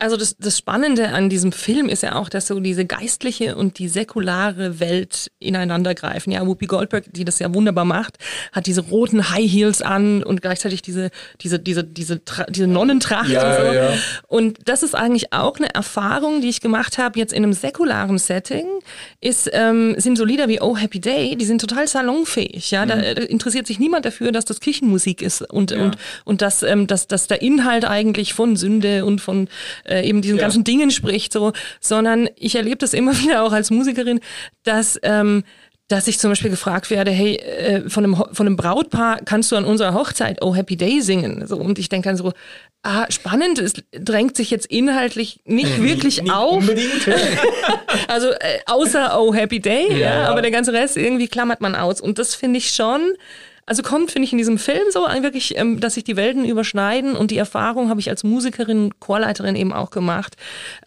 Also 0.00 0.16
das, 0.16 0.36
das 0.38 0.56
Spannende 0.56 1.08
an 1.08 1.28
diesem 1.28 1.52
Film 1.52 1.88
ist 1.88 2.02
ja 2.02 2.14
auch, 2.14 2.30
dass 2.30 2.46
so 2.46 2.58
diese 2.58 2.86
geistliche 2.86 3.54
und 3.54 3.78
die 3.78 3.86
säkulare 3.88 4.80
Welt 4.80 5.30
ineinander 5.38 5.94
greifen. 5.94 6.30
Ja, 6.30 6.46
Whoopi 6.46 6.66
Goldberg, 6.66 7.04
die 7.12 7.26
das 7.26 7.38
ja 7.38 7.52
wunderbar 7.52 7.84
macht, 7.84 8.16
hat 8.52 8.64
diese 8.64 8.80
roten 8.80 9.30
High 9.30 9.50
Heels 9.50 9.82
an 9.82 10.22
und 10.22 10.40
gleichzeitig 10.40 10.80
diese 10.80 11.10
diese 11.42 11.58
diese 11.58 11.84
diese 11.84 12.20
diese 12.48 12.66
Nonnentracht 12.66 13.28
ja, 13.28 13.46
und 13.46 13.66
so. 13.66 13.72
Ja. 13.74 13.92
Und 14.26 14.58
das 14.64 14.82
ist 14.82 14.94
eigentlich 14.94 15.34
auch 15.34 15.58
eine 15.58 15.74
Erfahrung, 15.74 16.40
die 16.40 16.48
ich 16.48 16.62
gemacht 16.62 16.96
habe 16.96 17.18
jetzt 17.18 17.34
in 17.34 17.44
einem 17.44 17.52
säkularen 17.52 18.16
Setting. 18.16 18.66
Ist 19.20 19.50
ähm, 19.52 19.94
sind 19.98 20.16
so 20.16 20.24
Lieder 20.24 20.48
wie 20.48 20.62
Oh 20.62 20.78
Happy 20.78 21.00
Day, 21.00 21.36
die 21.36 21.44
sind 21.44 21.60
total 21.60 21.86
salonfähig. 21.86 22.70
Ja, 22.70 22.86
mhm. 22.86 22.88
da 22.88 22.94
interessiert 22.94 23.66
sich 23.66 23.78
niemand 23.78 24.06
dafür, 24.06 24.32
dass 24.32 24.46
das 24.46 24.60
Kirchenmusik 24.60 25.20
ist 25.20 25.42
und 25.42 25.72
ja. 25.72 25.82
und 25.82 25.98
und 26.24 26.40
dass 26.40 26.62
ähm, 26.62 26.86
dass 26.86 27.06
dass 27.06 27.26
der 27.26 27.42
Inhalt 27.42 27.84
eigentlich 27.84 28.32
von 28.32 28.56
Sünde 28.56 29.04
und 29.04 29.20
von 29.20 29.48
äh, 29.90 30.06
eben 30.06 30.22
diesen 30.22 30.38
ja. 30.38 30.42
ganzen 30.42 30.64
Dingen 30.64 30.90
spricht, 30.90 31.32
so, 31.32 31.52
sondern 31.80 32.28
ich 32.36 32.54
erlebe 32.54 32.78
das 32.78 32.94
immer 32.94 33.18
wieder 33.20 33.42
auch 33.42 33.52
als 33.52 33.70
Musikerin, 33.70 34.20
dass 34.64 34.98
ähm, 35.02 35.44
dass 35.90 36.06
ich 36.06 36.20
zum 36.20 36.30
Beispiel 36.30 36.50
gefragt 36.50 36.88
werde, 36.90 37.10
hey, 37.10 37.34
äh, 37.34 37.90
von, 37.90 38.04
einem, 38.04 38.14
von 38.32 38.46
einem 38.46 38.56
Brautpaar 38.56 39.18
kannst 39.24 39.50
du 39.50 39.56
an 39.56 39.64
unserer 39.64 39.92
Hochzeit 39.92 40.40
Oh 40.40 40.54
Happy 40.54 40.76
Day 40.76 41.00
singen? 41.00 41.44
So, 41.48 41.56
und 41.56 41.80
ich 41.80 41.88
denke 41.88 42.08
dann 42.08 42.16
so, 42.16 42.32
ah, 42.84 43.06
spannend, 43.10 43.58
es 43.58 43.72
drängt 43.90 44.36
sich 44.36 44.50
jetzt 44.50 44.66
inhaltlich 44.66 45.40
nicht 45.46 45.78
mhm. 45.78 45.82
wirklich 45.82 46.22
nicht 46.22 46.32
auf. 46.32 46.62
also 48.08 48.28
äh, 48.30 48.60
außer 48.66 49.20
Oh 49.20 49.34
Happy 49.34 49.58
Day, 49.58 49.88
ja, 49.90 49.98
ja, 49.98 50.28
aber 50.28 50.42
der 50.42 50.52
ganze 50.52 50.72
Rest 50.72 50.96
irgendwie 50.96 51.26
klammert 51.26 51.60
man 51.60 51.74
aus. 51.74 52.00
Und 52.00 52.20
das 52.20 52.36
finde 52.36 52.58
ich 52.58 52.70
schon 52.70 53.00
also 53.70 53.84
kommt, 53.84 54.10
finde 54.10 54.26
ich, 54.26 54.32
in 54.32 54.38
diesem 54.38 54.58
Film 54.58 54.82
so 54.90 55.02
wirklich, 55.02 55.56
ähm, 55.56 55.78
dass 55.78 55.94
sich 55.94 56.02
die 56.02 56.16
Welten 56.16 56.44
überschneiden 56.44 57.14
und 57.14 57.30
die 57.30 57.36
Erfahrung 57.36 57.88
habe 57.88 58.00
ich 58.00 58.10
als 58.10 58.24
Musikerin, 58.24 58.90
Chorleiterin 58.98 59.54
eben 59.54 59.72
auch 59.72 59.90
gemacht. 59.90 60.36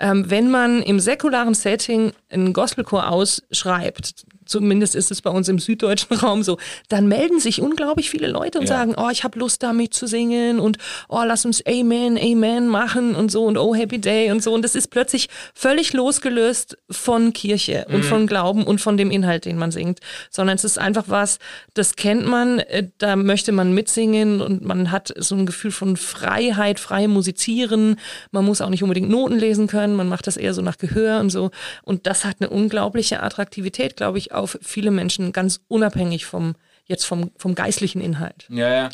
Ähm, 0.02 0.30
wenn 0.30 0.52
man 0.52 0.82
im 0.82 1.00
säkularen 1.00 1.54
Setting 1.54 2.12
einen 2.30 2.52
Gospelchor 2.52 3.10
ausschreibt, 3.10 4.25
zumindest 4.53 4.93
ist 4.93 5.10
es 5.10 5.24
bei 5.24 5.31
uns 5.31 5.50
im 5.50 5.57
süddeutschen 5.57 6.15
Raum 6.22 6.43
so, 6.43 6.60
dann 6.88 7.07
melden 7.07 7.39
sich 7.39 7.60
unglaublich 7.60 8.12
viele 8.12 8.27
Leute 8.27 8.60
und 8.60 8.69
ja. 8.69 8.75
sagen, 8.75 8.93
oh, 8.95 9.10
ich 9.12 9.24
habe 9.24 9.39
Lust 9.39 9.63
damit 9.63 9.95
zu 9.95 10.05
singen 10.05 10.60
und 10.60 10.77
oh, 11.10 11.24
lass 11.25 11.43
uns 11.45 11.65
Amen, 11.65 12.19
Amen 12.19 12.67
machen 12.67 13.15
und 13.15 13.31
so 13.31 13.45
und 13.45 13.57
oh, 13.57 13.74
Happy 13.74 14.00
Day 14.00 14.31
und 14.31 14.43
so. 14.43 14.53
Und 14.53 14.62
das 14.62 14.75
ist 14.75 14.89
plötzlich 14.89 15.27
völlig 15.55 15.93
losgelöst 15.93 16.77
von 16.91 17.33
Kirche 17.33 17.86
und 17.89 18.00
mhm. 18.00 18.03
von 18.03 18.27
Glauben 18.27 18.63
und 18.63 18.79
von 18.79 18.95
dem 18.95 19.10
Inhalt, 19.10 19.45
den 19.45 19.57
man 19.57 19.72
singt, 19.72 20.01
sondern 20.29 20.55
es 20.55 20.63
ist 20.63 20.77
einfach 20.77 21.05
was, 21.07 21.39
das 21.74 21.95
kennt 21.95 22.27
man, 22.27 22.60
äh, 22.60 22.89
da 23.00 23.15
möchte 23.15 23.51
man 23.51 23.74
mitsingen 23.74 24.39
und 24.39 24.63
man 24.63 24.91
hat 24.91 25.12
so 25.17 25.33
ein 25.36 25.48
Gefühl 25.48 25.72
von 25.72 25.98
Freiheit, 25.98 26.79
frei 26.79 27.07
musizieren. 27.07 27.95
Man 28.31 28.45
muss 28.45 28.62
auch 28.62 28.69
nicht 28.69 28.83
unbedingt 28.83 29.10
Noten 29.10 29.39
lesen 29.39 29.65
können, 29.65 29.95
man 29.95 30.10
macht 30.10 30.27
das 30.27 30.38
eher 30.38 30.53
so 30.53 30.62
nach 30.62 30.77
Gehör 30.77 31.19
und 31.19 31.31
so. 31.31 31.50
Und 31.81 32.05
das 32.05 32.24
hat 32.24 32.36
eine 32.39 32.51
unglaubliche 32.51 33.24
Attraktivität, 33.24 33.95
glaube 33.95 34.19
ich, 34.19 34.31
auf 34.43 34.59
viele 34.62 34.91
Menschen, 34.91 35.31
ganz 35.31 35.62
unabhängig 35.67 36.25
vom, 36.25 36.55
jetzt 36.85 37.05
vom, 37.05 37.31
vom 37.38 37.55
geistlichen 37.55 38.01
Inhalt. 38.01 38.45
Ja, 38.50 38.69
ja. 38.69 38.89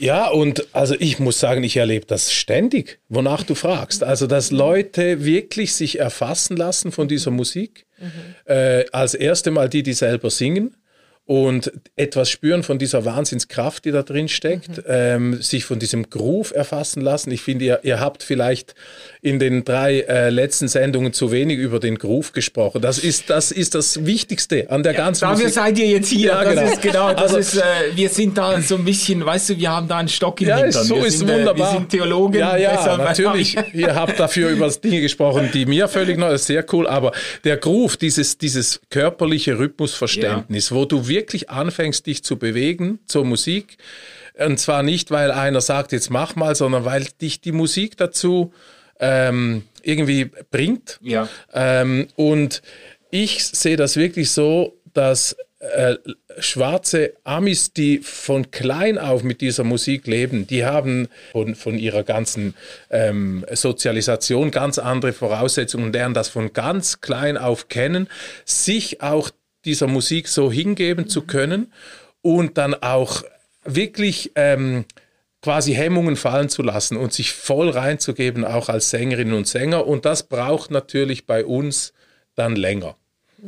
Ja, 0.00 0.28
und 0.28 0.66
also 0.72 0.94
ich 0.98 1.18
muss 1.18 1.40
sagen, 1.40 1.64
ich 1.64 1.76
erlebe 1.76 2.06
das 2.06 2.32
ständig, 2.32 3.00
wonach 3.08 3.42
du 3.42 3.56
fragst. 3.56 4.04
Also, 4.04 4.28
dass 4.28 4.52
Leute 4.52 5.24
wirklich 5.24 5.74
sich 5.74 5.98
erfassen 5.98 6.56
lassen 6.56 6.92
von 6.92 7.08
dieser 7.08 7.32
Musik. 7.32 7.84
Mhm. 7.98 8.10
Äh, 8.44 8.84
als 8.92 9.14
erste 9.14 9.50
Mal 9.50 9.68
die, 9.68 9.82
die 9.82 9.94
selber 9.94 10.30
singen 10.30 10.76
und 11.28 11.70
etwas 11.94 12.30
spüren 12.30 12.62
von 12.62 12.78
dieser 12.78 13.04
Wahnsinnskraft, 13.04 13.84
die 13.84 13.90
da 13.90 14.02
drin 14.02 14.28
steckt, 14.28 14.78
mhm. 14.78 14.84
ähm, 14.88 15.42
sich 15.42 15.66
von 15.66 15.78
diesem 15.78 16.08
Groove 16.08 16.52
erfassen 16.52 17.02
lassen. 17.02 17.30
Ich 17.30 17.42
finde, 17.42 17.66
ihr, 17.66 17.80
ihr 17.82 18.00
habt 18.00 18.22
vielleicht 18.22 18.74
in 19.20 19.38
den 19.38 19.62
drei 19.62 20.00
äh, 20.00 20.30
letzten 20.30 20.68
Sendungen 20.68 21.12
zu 21.12 21.30
wenig 21.30 21.58
über 21.58 21.80
den 21.80 21.98
Groove 21.98 22.32
gesprochen. 22.32 22.80
Das 22.80 22.98
ist 22.98 23.28
das, 23.28 23.52
ist 23.52 23.74
das 23.74 24.06
Wichtigste 24.06 24.70
an 24.70 24.82
der 24.82 24.92
ja, 24.92 24.98
ganzen 25.00 25.20
Dafür 25.20 25.44
Musik. 25.44 25.54
seid 25.54 25.78
ihr 25.78 25.86
jetzt 25.88 26.08
hier. 26.08 26.28
Ja, 26.28 26.44
das 26.44 26.54
genau. 26.54 26.72
ist 26.72 26.80
genau, 26.80 27.12
das 27.12 27.22
also, 27.34 27.36
ist, 27.36 27.56
äh, 27.58 27.62
wir 27.94 28.08
sind 28.08 28.38
da 28.38 28.62
so 28.62 28.76
ein 28.76 28.86
bisschen, 28.86 29.22
weißt 29.22 29.50
du, 29.50 29.58
wir 29.58 29.70
haben 29.70 29.86
da 29.86 29.98
einen 29.98 30.08
Stock 30.08 30.40
im 30.40 30.48
ja, 30.48 30.56
Hintern. 30.56 30.84
So 30.84 30.96
wir 30.96 31.04
ist 31.08 31.18
sind, 31.18 31.28
wunderbar. 31.28 31.54
Äh, 31.68 31.72
wir 31.72 31.78
sind 31.78 31.90
Theologen. 31.90 32.38
Ja, 32.38 32.56
ja, 32.56 32.96
natürlich. 32.96 33.54
ihr 33.74 33.94
habt 33.94 34.18
dafür 34.18 34.48
über 34.48 34.70
Dinge 34.70 35.02
gesprochen, 35.02 35.50
die 35.52 35.66
mir 35.66 35.88
völlig 35.88 36.16
neu 36.16 36.30
sind. 36.30 36.38
Sehr 36.38 36.64
cool. 36.72 36.88
Aber 36.88 37.12
der 37.44 37.58
Groove, 37.58 37.98
dieses, 37.98 38.38
dieses 38.38 38.80
körperliche 38.88 39.58
Rhythmusverständnis, 39.58 40.70
ja. 40.70 40.76
wo 40.76 40.86
du 40.86 41.06
wirklich 41.06 41.17
anfängst, 41.50 42.06
dich 42.06 42.24
zu 42.24 42.38
bewegen 42.38 43.00
zur 43.06 43.24
Musik. 43.24 43.78
Und 44.38 44.58
zwar 44.58 44.82
nicht, 44.82 45.10
weil 45.10 45.30
einer 45.30 45.60
sagt, 45.60 45.92
jetzt 45.92 46.10
mach 46.10 46.36
mal, 46.36 46.54
sondern 46.54 46.84
weil 46.84 47.04
dich 47.20 47.40
die 47.40 47.52
Musik 47.52 47.96
dazu 47.96 48.52
ähm, 49.00 49.62
irgendwie 49.82 50.30
bringt. 50.50 50.98
Ja. 51.02 51.28
Ähm, 51.52 52.08
und 52.16 52.62
ich 53.10 53.44
sehe 53.44 53.76
das 53.76 53.96
wirklich 53.96 54.30
so, 54.30 54.76
dass 54.92 55.36
äh, 55.60 55.96
schwarze 56.38 57.14
Amis, 57.24 57.72
die 57.72 57.98
von 57.98 58.52
klein 58.52 58.96
auf 58.96 59.24
mit 59.24 59.40
dieser 59.40 59.64
Musik 59.64 60.06
leben, 60.06 60.46
die 60.46 60.64
haben 60.64 61.08
von, 61.32 61.56
von 61.56 61.76
ihrer 61.76 62.04
ganzen 62.04 62.54
ähm, 62.90 63.44
Sozialisation 63.50 64.52
ganz 64.52 64.78
andere 64.78 65.12
Voraussetzungen 65.12 65.86
und 65.86 65.92
lernen 65.94 66.14
das 66.14 66.28
von 66.28 66.52
ganz 66.52 67.00
klein 67.00 67.36
auf 67.36 67.68
kennen, 67.68 68.08
sich 68.44 69.02
auch 69.02 69.30
dieser 69.64 69.86
Musik 69.86 70.28
so 70.28 70.50
hingeben 70.50 71.08
zu 71.08 71.22
können 71.22 71.72
und 72.22 72.58
dann 72.58 72.74
auch 72.74 73.22
wirklich 73.64 74.32
ähm, 74.34 74.84
quasi 75.42 75.74
Hemmungen 75.74 76.16
fallen 76.16 76.48
zu 76.48 76.62
lassen 76.62 76.96
und 76.96 77.12
sich 77.12 77.32
voll 77.32 77.70
reinzugeben, 77.70 78.44
auch 78.44 78.68
als 78.68 78.90
Sängerinnen 78.90 79.34
und 79.34 79.46
Sänger. 79.46 79.86
Und 79.86 80.04
das 80.04 80.24
braucht 80.24 80.70
natürlich 80.70 81.26
bei 81.26 81.44
uns 81.44 81.92
dann 82.34 82.56
länger. 82.56 82.96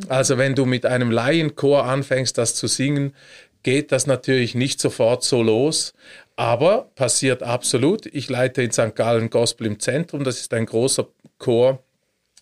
Also 0.08 0.38
wenn 0.38 0.54
du 0.54 0.66
mit 0.66 0.86
einem 0.86 1.10
Laienchor 1.10 1.84
anfängst, 1.84 2.38
das 2.38 2.54
zu 2.54 2.68
singen, 2.68 3.14
geht 3.62 3.92
das 3.92 4.06
natürlich 4.06 4.54
nicht 4.54 4.80
sofort 4.80 5.24
so 5.24 5.42
los. 5.42 5.92
Aber 6.36 6.90
passiert 6.94 7.42
absolut. 7.42 8.06
Ich 8.06 8.28
leite 8.30 8.62
in 8.62 8.70
St. 8.70 8.94
Gallen 8.94 9.30
Gospel 9.30 9.66
im 9.66 9.80
Zentrum. 9.80 10.24
Das 10.24 10.40
ist 10.40 10.54
ein 10.54 10.66
großer 10.66 11.08
Chor 11.38 11.82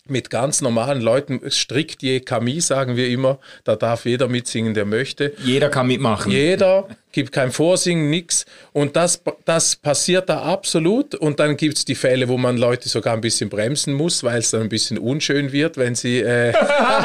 mit 0.09 0.29
ganz 0.29 0.61
normalen 0.61 1.01
Leuten, 1.01 1.41
strikt 1.49 2.01
je 2.01 2.19
Kami, 2.19 2.61
sagen 2.61 2.95
wir 2.95 3.07
immer. 3.09 3.39
Da 3.63 3.75
darf 3.75 4.05
jeder 4.05 4.27
mitsingen, 4.27 4.73
der 4.73 4.85
möchte. 4.85 5.33
Jeder 5.43 5.69
kann 5.69 5.87
mitmachen. 5.87 6.31
Jeder, 6.31 6.87
gibt 7.11 7.31
kein 7.31 7.51
Vorsingen, 7.51 8.09
nix. 8.09 8.45
Und 8.71 8.95
das, 8.95 9.21
das 9.45 9.75
passiert 9.75 10.29
da 10.29 10.41
absolut. 10.43 11.15
Und 11.15 11.39
dann 11.39 11.57
gibt 11.57 11.77
es 11.77 11.85
die 11.85 11.95
Fälle, 11.95 12.27
wo 12.27 12.37
man 12.37 12.57
Leute 12.57 12.89
sogar 12.89 13.13
ein 13.13 13.21
bisschen 13.21 13.49
bremsen 13.49 13.93
muss, 13.93 14.23
weil 14.23 14.39
es 14.39 14.51
dann 14.51 14.61
ein 14.61 14.69
bisschen 14.69 14.97
unschön 14.97 15.51
wird, 15.51 15.77
wenn 15.77 15.95
sie 15.95 16.19
äh, 16.19 16.53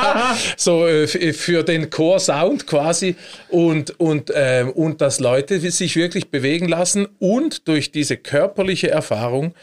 so 0.57 0.87
äh, 0.87 1.07
für 1.07 1.63
den 1.63 1.91
Chor-Sound 1.91 2.67
quasi 2.67 3.17
und, 3.49 3.99
und, 3.99 4.31
äh, 4.31 4.67
und 4.75 5.01
dass 5.01 5.21
Leute 5.21 5.59
sich 5.71 5.97
wirklich 5.97 6.31
bewegen 6.31 6.69
lassen 6.69 7.09
und 7.19 7.69
durch 7.69 7.91
diese 7.93 8.17
körperliche 8.17 8.91
Erfahrung 8.91 9.55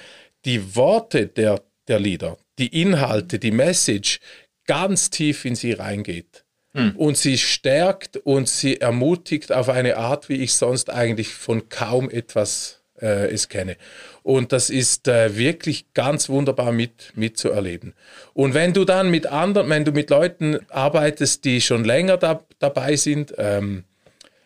die 0.45 0.75
Worte 0.75 1.27
der, 1.27 1.61
der 1.87 1.99
Lieder, 1.99 2.37
die 2.61 2.81
Inhalte, 2.81 3.39
die 3.39 3.51
Message 3.51 4.19
ganz 4.65 5.09
tief 5.09 5.43
in 5.43 5.55
sie 5.55 5.73
reingeht. 5.73 6.45
Hm. 6.73 6.95
Und 6.95 7.17
sie 7.17 7.37
stärkt 7.37 8.15
und 8.17 8.47
sie 8.47 8.79
ermutigt 8.79 9.51
auf 9.51 9.67
eine 9.67 9.97
Art, 9.97 10.29
wie 10.29 10.35
ich 10.35 10.53
sonst 10.53 10.89
eigentlich 10.89 11.33
von 11.33 11.67
kaum 11.67 12.09
etwas 12.09 12.81
äh, 13.01 13.29
es 13.29 13.49
kenne. 13.49 13.75
Und 14.23 14.53
das 14.53 14.69
ist 14.69 15.07
äh, 15.07 15.35
wirklich 15.35 15.93
ganz 15.93 16.29
wunderbar 16.29 16.71
mit, 16.71 17.11
mitzuerleben. 17.15 17.93
Und 18.33 18.53
wenn 18.53 18.73
du 18.73 18.85
dann 18.85 19.11
mit 19.11 19.27
anderen, 19.27 19.69
wenn 19.69 19.83
du 19.83 19.91
mit 19.91 20.09
Leuten 20.09 20.59
arbeitest, 20.69 21.43
die 21.43 21.59
schon 21.59 21.83
länger 21.83 22.17
da, 22.17 22.41
dabei 22.59 22.95
sind, 22.95 23.33
ähm, 23.37 23.83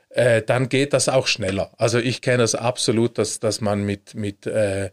äh, 0.10 0.42
dann 0.42 0.70
geht 0.70 0.94
das 0.94 1.10
auch 1.10 1.28
schneller. 1.28 1.72
Also 1.78 2.00
ich 2.00 2.22
kenne 2.22 2.38
das 2.38 2.56
absolut, 2.56 3.18
dass, 3.18 3.40
dass 3.40 3.62
man 3.62 3.84
mit, 3.84 4.16
mit 4.16 4.48
äh, 4.48 4.90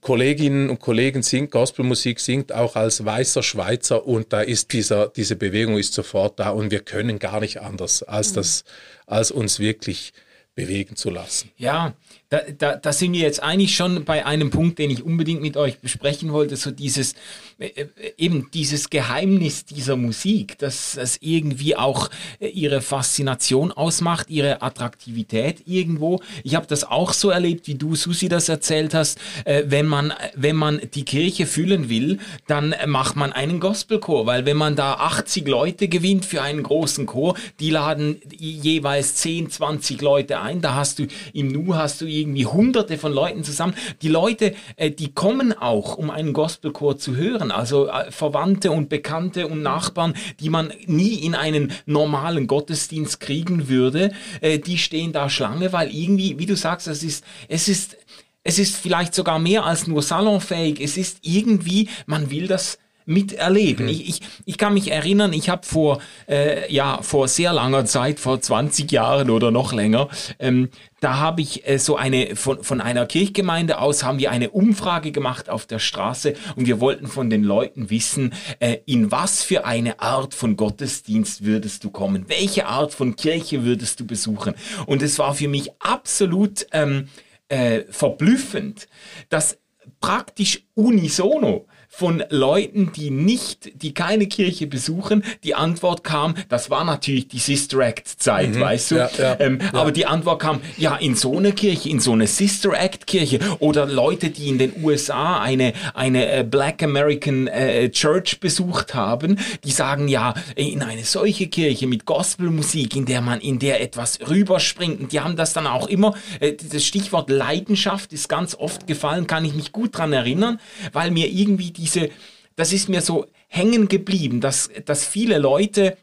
Kolleginnen 0.00 0.70
und 0.70 0.80
Kollegen 0.80 1.22
singt, 1.22 1.52
Gospelmusik 1.52 2.18
singt 2.18 2.52
auch 2.52 2.74
als 2.74 3.04
weißer 3.04 3.42
Schweizer 3.42 4.06
und 4.06 4.32
da 4.32 4.40
ist 4.40 4.72
dieser, 4.72 5.08
diese 5.08 5.36
Bewegung 5.36 5.78
ist 5.78 5.94
sofort 5.94 6.40
da 6.40 6.50
und 6.50 6.70
wir 6.70 6.80
können 6.80 7.18
gar 7.18 7.40
nicht 7.40 7.60
anders, 7.60 8.02
als 8.02 8.32
das, 8.32 8.64
als 9.06 9.30
uns 9.30 9.60
wirklich 9.60 10.12
bewegen 10.56 10.96
zu 10.96 11.10
lassen. 11.10 11.52
Ja, 11.56 11.94
da, 12.30 12.40
da, 12.58 12.76
da 12.76 12.92
sind 12.92 13.14
wir 13.14 13.20
jetzt 13.20 13.42
eigentlich 13.42 13.74
schon 13.74 14.04
bei 14.04 14.26
einem 14.26 14.50
Punkt, 14.50 14.78
den 14.78 14.90
ich 14.90 15.02
unbedingt 15.02 15.40
mit 15.40 15.56
euch 15.56 15.78
besprechen 15.78 16.30
wollte, 16.30 16.56
so 16.56 16.70
dieses, 16.70 17.14
äh, 17.58 17.68
äh, 17.68 17.86
eben 18.18 18.50
dieses 18.52 18.90
Geheimnis 18.90 19.64
dieser 19.64 19.96
Musik, 19.96 20.58
dass 20.58 20.92
das 20.96 21.16
irgendwie 21.22 21.74
auch 21.74 22.10
äh, 22.38 22.48
ihre 22.48 22.82
Faszination 22.82 23.72
ausmacht, 23.72 24.28
ihre 24.28 24.60
Attraktivität 24.60 25.62
irgendwo. 25.66 26.20
Ich 26.44 26.54
habe 26.54 26.66
das 26.66 26.84
auch 26.84 27.14
so 27.14 27.30
erlebt, 27.30 27.66
wie 27.66 27.76
du, 27.76 27.96
Susi, 27.96 28.28
das 28.28 28.48
erzählt 28.48 28.94
hast. 28.94 29.18
wenn 29.44 29.86
man, 29.86 30.12
wenn 30.34 30.56
man 30.56 30.80
die 30.94 31.04
Kirche 31.04 31.46
füllen 31.46 31.88
will, 31.88 32.18
dann 32.46 32.74
macht 32.86 33.16
man 33.16 33.32
einen 33.32 33.60
Gospelchor, 33.60 34.26
weil 34.26 34.44
wenn 34.46 34.56
man 34.56 34.76
da 34.76 34.94
80 34.94 35.46
Leute 35.46 35.88
gewinnt 35.88 36.24
für 36.24 36.42
einen 36.42 36.62
großen 36.62 37.06
Chor, 37.06 37.36
die 37.60 37.70
laden 37.70 38.20
jeweils 38.36 39.16
10, 39.16 39.50
20 39.50 40.00
Leute 40.00 40.40
ein, 40.40 40.60
da 40.60 40.74
hast 40.74 40.98
du 40.98 41.06
im 41.32 41.48
Nu 41.48 41.76
hast 41.76 42.00
du 42.00 42.06
irgendwie 42.20 42.46
hunderte 42.46 42.98
von 42.98 43.12
Leuten 43.12 43.44
zusammen. 43.44 43.74
Die 44.02 44.08
Leute, 44.08 44.54
äh, 44.76 44.90
die 44.90 45.12
kommen 45.12 45.52
auch, 45.52 45.96
um 45.96 46.10
einen 46.10 46.32
Gospelchor 46.32 46.98
zu 46.98 47.16
hören. 47.16 47.50
Also 47.50 47.88
äh, 47.88 48.10
Verwandte 48.10 48.70
und 48.70 48.88
Bekannte 48.88 49.46
und 49.46 49.62
Nachbarn, 49.62 50.14
die 50.40 50.50
man 50.50 50.72
nie 50.86 51.14
in 51.14 51.34
einen 51.34 51.72
normalen 51.86 52.46
Gottesdienst 52.46 53.20
kriegen 53.20 53.68
würde, 53.68 54.12
äh, 54.40 54.58
die 54.58 54.78
stehen 54.78 55.12
da 55.12 55.28
Schlange, 55.28 55.72
weil 55.72 55.94
irgendwie, 55.94 56.38
wie 56.38 56.46
du 56.46 56.56
sagst, 56.56 56.88
es 56.88 57.02
ist, 57.02 57.24
es 57.48 57.68
ist, 57.68 57.96
es 58.44 58.58
ist 58.58 58.76
vielleicht 58.76 59.14
sogar 59.14 59.38
mehr 59.38 59.64
als 59.64 59.86
nur 59.86 60.02
salonfähig. 60.02 60.80
Es 60.80 60.96
ist 60.96 61.18
irgendwie, 61.22 61.88
man 62.06 62.30
will 62.30 62.46
das 62.46 62.78
miterleben. 63.08 63.86
Mhm. 63.86 63.92
Ich, 63.92 64.08
ich, 64.08 64.20
ich 64.44 64.58
kann 64.58 64.74
mich 64.74 64.90
erinnern, 64.90 65.32
ich 65.32 65.48
habe 65.48 65.66
vor, 65.66 66.00
äh, 66.28 66.72
ja, 66.72 67.00
vor 67.02 67.26
sehr 67.28 67.52
langer 67.52 67.84
Zeit, 67.84 68.20
vor 68.20 68.40
20 68.40 68.90
Jahren 68.92 69.30
oder 69.30 69.50
noch 69.50 69.72
länger, 69.72 70.08
ähm, 70.38 70.68
da 71.00 71.18
habe 71.18 71.40
ich 71.40 71.66
äh, 71.68 71.78
so 71.78 71.96
eine, 71.96 72.36
von, 72.36 72.62
von 72.62 72.80
einer 72.80 73.06
Kirchgemeinde 73.06 73.78
aus 73.78 74.02
haben 74.02 74.18
wir 74.18 74.30
eine 74.30 74.50
Umfrage 74.50 75.12
gemacht 75.12 75.48
auf 75.48 75.64
der 75.66 75.78
Straße 75.78 76.34
und 76.56 76.66
wir 76.66 76.80
wollten 76.80 77.06
von 77.06 77.30
den 77.30 77.44
Leuten 77.44 77.90
wissen, 77.90 78.34
äh, 78.58 78.78
in 78.84 79.10
was 79.10 79.42
für 79.42 79.64
eine 79.64 80.00
Art 80.00 80.34
von 80.34 80.56
Gottesdienst 80.56 81.44
würdest 81.44 81.84
du 81.84 81.90
kommen? 81.90 82.24
Welche 82.28 82.66
Art 82.66 82.92
von 82.92 83.16
Kirche 83.16 83.64
würdest 83.64 84.00
du 84.00 84.06
besuchen? 84.06 84.54
Und 84.86 85.02
es 85.02 85.18
war 85.18 85.34
für 85.34 85.48
mich 85.48 85.70
absolut 85.78 86.66
ähm, 86.72 87.08
äh, 87.48 87.82
verblüffend, 87.90 88.88
dass 89.28 89.58
praktisch 90.00 90.64
unisono 90.74 91.66
von 91.98 92.22
Leuten, 92.30 92.92
die 92.94 93.10
nicht, 93.10 93.82
die 93.82 93.92
keine 93.92 94.28
Kirche 94.28 94.68
besuchen. 94.68 95.24
Die 95.42 95.56
Antwort 95.56 96.04
kam, 96.04 96.36
das 96.48 96.70
war 96.70 96.84
natürlich 96.84 97.26
die 97.26 97.40
Sister 97.40 97.80
Act 97.80 98.06
Zeit, 98.06 98.54
mhm. 98.54 98.60
weißt 98.60 98.90
du? 98.92 98.94
Ja, 98.94 99.10
ja, 99.18 99.36
ähm, 99.40 99.58
ja. 99.60 99.80
Aber 99.80 99.90
die 99.90 100.06
Antwort 100.06 100.40
kam, 100.40 100.60
ja, 100.76 100.94
in 100.94 101.16
so 101.16 101.36
einer 101.36 101.50
Kirche, 101.50 101.88
in 101.88 101.98
so 101.98 102.12
einer 102.12 102.28
Sister 102.28 102.72
Act 102.72 103.08
Kirche 103.08 103.40
oder 103.58 103.84
Leute, 103.84 104.30
die 104.30 104.48
in 104.48 104.58
den 104.58 104.74
USA 104.80 105.40
eine, 105.40 105.72
eine 105.92 106.30
äh, 106.30 106.44
Black 106.44 106.84
American 106.84 107.48
äh, 107.48 107.90
Church 107.90 108.38
besucht 108.38 108.94
haben, 108.94 109.36
die 109.64 109.72
sagen, 109.72 110.06
ja, 110.06 110.34
in 110.54 110.84
eine 110.84 111.02
solche 111.02 111.48
Kirche 111.48 111.88
mit 111.88 112.04
Gospelmusik, 112.04 112.94
in 112.94 113.06
der 113.06 113.22
man, 113.22 113.40
in 113.40 113.58
der 113.58 113.80
etwas 113.80 114.20
rüberspringt. 114.20 115.00
Und 115.00 115.10
die 115.10 115.18
haben 115.18 115.34
das 115.34 115.52
dann 115.52 115.66
auch 115.66 115.88
immer, 115.88 116.14
äh, 116.38 116.52
das 116.52 116.84
Stichwort 116.84 117.28
Leidenschaft 117.28 118.12
ist 118.12 118.28
ganz 118.28 118.54
oft 118.54 118.86
gefallen, 118.86 119.26
kann 119.26 119.44
ich 119.44 119.54
mich 119.54 119.72
gut 119.72 119.98
dran 119.98 120.12
erinnern, 120.12 120.60
weil 120.92 121.10
mir 121.10 121.26
irgendwie 121.26 121.72
diese, 121.94 122.10
das 122.56 122.72
ist 122.72 122.88
mir 122.88 123.00
so 123.00 123.26
hängen 123.48 123.88
geblieben, 123.88 124.40
dass, 124.40 124.70
dass 124.84 125.06
viele 125.06 125.38
Leute, 125.38 125.96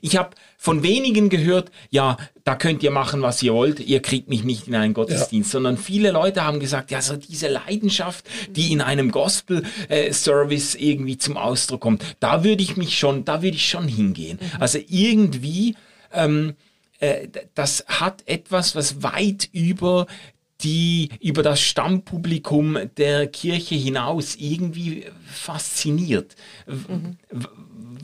ich 0.00 0.16
habe 0.16 0.30
von 0.58 0.82
wenigen 0.82 1.28
gehört, 1.28 1.70
ja, 1.90 2.16
da 2.44 2.54
könnt 2.56 2.82
ihr 2.82 2.90
machen, 2.90 3.22
was 3.22 3.42
ihr 3.42 3.54
wollt, 3.54 3.80
ihr 3.80 4.02
kriegt 4.02 4.28
mich 4.28 4.44
nicht 4.44 4.68
in 4.68 4.74
einen 4.74 4.92
Gottesdienst, 4.92 5.50
ja. 5.50 5.52
sondern 5.52 5.76
viele 5.76 6.10
Leute 6.10 6.44
haben 6.44 6.60
gesagt, 6.60 6.90
ja, 6.90 7.00
so 7.00 7.16
diese 7.16 7.48
Leidenschaft, 7.48 8.26
die 8.50 8.72
in 8.72 8.80
einem 8.80 9.10
Gospel-Service 9.10 10.74
äh, 10.74 10.90
irgendwie 10.90 11.16
zum 11.16 11.36
Ausdruck 11.36 11.80
kommt, 11.80 12.04
da 12.20 12.44
würde 12.44 12.62
ich 12.62 12.76
mich 12.76 12.98
schon, 12.98 13.24
da 13.24 13.42
würde 13.42 13.56
ich 13.56 13.68
schon 13.68 13.88
hingehen. 13.88 14.38
Mhm. 14.40 14.60
Also 14.60 14.78
irgendwie, 14.88 15.76
ähm, 16.12 16.54
äh, 17.00 17.28
das 17.54 17.84
hat 17.86 18.22
etwas, 18.26 18.74
was 18.74 19.02
weit 19.02 19.48
über 19.52 20.06
die 20.62 21.10
über 21.20 21.42
das 21.42 21.60
Stammpublikum 21.60 22.78
der 22.96 23.28
Kirche 23.28 23.74
hinaus 23.76 24.34
irgendwie 24.36 25.06
fasziniert. 25.30 26.34
Mhm. 26.66 27.16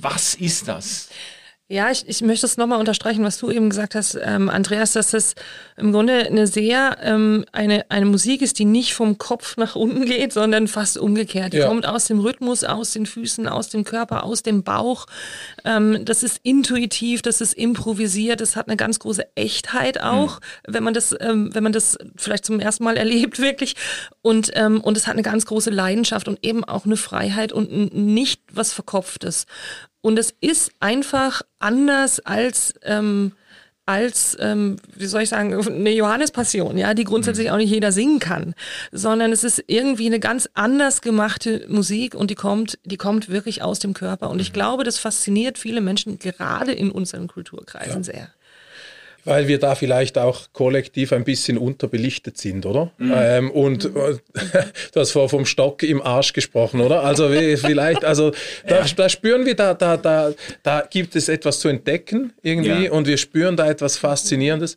Was 0.01 0.35
ist 0.35 0.69
das? 0.69 1.09
Ja, 1.67 1.91
ich, 1.91 2.07
ich 2.07 2.21
möchte 2.21 2.45
es 2.45 2.59
nochmal 2.59 2.79
unterstreichen, 2.79 3.25
was 3.25 3.39
du 3.39 3.51
eben 3.51 3.71
gesagt 3.71 3.95
hast, 3.95 4.19
ähm, 4.23 4.51
Andreas, 4.51 4.93
dass 4.93 5.13
das 5.13 5.35
im 5.79 5.93
Grunde 5.93 6.27
eine 6.27 6.47
sehr, 6.47 6.99
ähm, 7.01 7.47
eine, 7.53 7.91
eine 7.91 8.05
Musik 8.05 8.43
ist, 8.43 8.59
die 8.59 8.67
nicht 8.67 8.93
vom 8.93 9.17
Kopf 9.17 9.57
nach 9.57 9.75
unten 9.75 10.05
geht, 10.05 10.35
sondern 10.35 10.69
fast 10.69 10.99
umgekehrt. 10.99 11.55
Die 11.55 11.59
ja. 11.59 11.69
kommt 11.69 11.87
aus 11.87 12.05
dem 12.05 12.21
Rhythmus, 12.21 12.65
aus 12.65 12.93
den 12.93 13.07
Füßen, 13.07 13.49
aus 13.49 13.71
dem 13.71 13.85
Körper, 13.85 14.25
aus 14.25 14.43
dem 14.43 14.63
Bauch. 14.63 15.07
Ähm, 15.65 16.05
das 16.05 16.23
ist 16.23 16.39
intuitiv, 16.43 17.23
das 17.23 17.41
ist 17.41 17.55
improvisiert, 17.55 18.43
das 18.43 18.57
hat 18.57 18.69
eine 18.69 18.77
ganz 18.77 18.99
große 18.99 19.27
Echtheit 19.35 20.03
auch, 20.03 20.41
mhm. 20.41 20.75
wenn 20.75 20.85
man 20.85 20.93
das, 20.93 21.17
ähm, 21.19 21.55
wenn 21.55 21.63
man 21.63 21.73
das 21.73 21.97
vielleicht 22.17 22.45
zum 22.45 22.61
ersten 22.61 22.85
Mal 22.85 22.99
erlebt, 22.99 23.39
wirklich. 23.41 23.75
Und, 24.21 24.51
ähm, 24.53 24.83
und 24.83 24.99
es 24.99 25.07
hat 25.07 25.15
eine 25.15 25.23
ganz 25.23 25.47
große 25.47 25.71
Leidenschaft 25.71 26.29
und 26.29 26.45
eben 26.45 26.63
auch 26.63 26.85
eine 26.85 26.99
Freiheit 26.99 27.55
und 27.55 27.95
nicht 27.95 28.43
was 28.53 28.75
Verkopftes. 28.75 29.47
Und 30.05 30.19
es 30.19 30.35
ist 30.43 30.71
einfach 30.81 31.41
anders 31.61 32.21
als, 32.21 32.75
ähm, 32.83 33.33
als 33.87 34.37
ähm, 34.39 34.77
wie 34.95 35.07
soll 35.07 35.23
ich 35.23 35.31
sagen, 35.31 35.55
eine 35.55 35.93
Johannespassion, 35.93 36.77
ja, 36.77 36.93
die 36.93 37.05
grundsätzlich 37.05 37.51
auch 37.51 37.57
nicht 37.57 37.71
jeder 37.71 37.91
singen 37.91 38.19
kann, 38.19 38.55
sondern 38.93 39.33
es 39.33 39.45
ist 39.45 39.65
irgendwie 39.67 40.05
eine 40.05 40.21
ganz 40.21 40.47
anders 40.53 41.01
gemachte 41.01 41.65
Musik 41.71 42.15
und 42.15 42.31
die 42.31 42.35
kommt, 42.35 42.79
die 42.85 42.99
kommt 42.99 43.31
wirklich 43.31 43.63
aus 43.63 43.79
dem 43.79 43.95
Körper. 43.95 44.29
Und 44.29 44.41
ich 44.41 44.51
mhm. 44.51 44.57
glaube, 44.57 44.85
das 44.85 44.99
fasziniert 44.99 45.57
viele 45.57 45.81
Menschen 45.81 46.19
gerade 46.19 46.73
in 46.73 46.91
unseren 46.91 47.27
Kulturkreisen 47.27 48.03
ja. 48.03 48.13
sehr. 48.13 48.29
Weil 49.25 49.49
wir 49.49 49.59
da 49.59 49.75
vielleicht 49.75 50.19
auch 50.19 50.49
kollektiv 50.53 51.13
ein 51.13 51.25
bisschen 51.25 51.59
unterbelichtet 51.59 52.39
sind, 52.39 52.67
oder? 52.67 52.93
Mhm. 52.99 53.13
Ähm, 53.17 53.51
und 53.51 53.95
mhm. 53.95 54.21
du 54.93 55.01
hast 55.01 55.13
vorher 55.13 55.29
vom 55.29 55.47
Stock 55.47 55.83
im 55.83 56.03
Arsch 56.03 56.33
gesprochen, 56.33 56.81
oder? 56.81 57.03
Also 57.03 57.29
vielleicht, 57.57 58.05
also 58.05 58.33
da, 58.67 58.81
ja. 58.81 58.87
da, 58.97 59.09
spüren 59.09 59.47
wir, 59.47 59.55
da, 59.55 59.75
da, 59.75 59.97
da, 59.97 60.33
da 60.63 60.87
gibt 60.89 61.17
es 61.17 61.29
etwas 61.29 61.61
zu 61.61 61.69
entdecken 61.69 62.33
irgendwie 62.43 62.85
ja. 62.85 62.93
und 62.93 63.07
wir 63.07 63.17
spüren 63.17 63.57
da 63.57 63.69
etwas 63.69 63.97
Faszinierendes. 63.97 64.77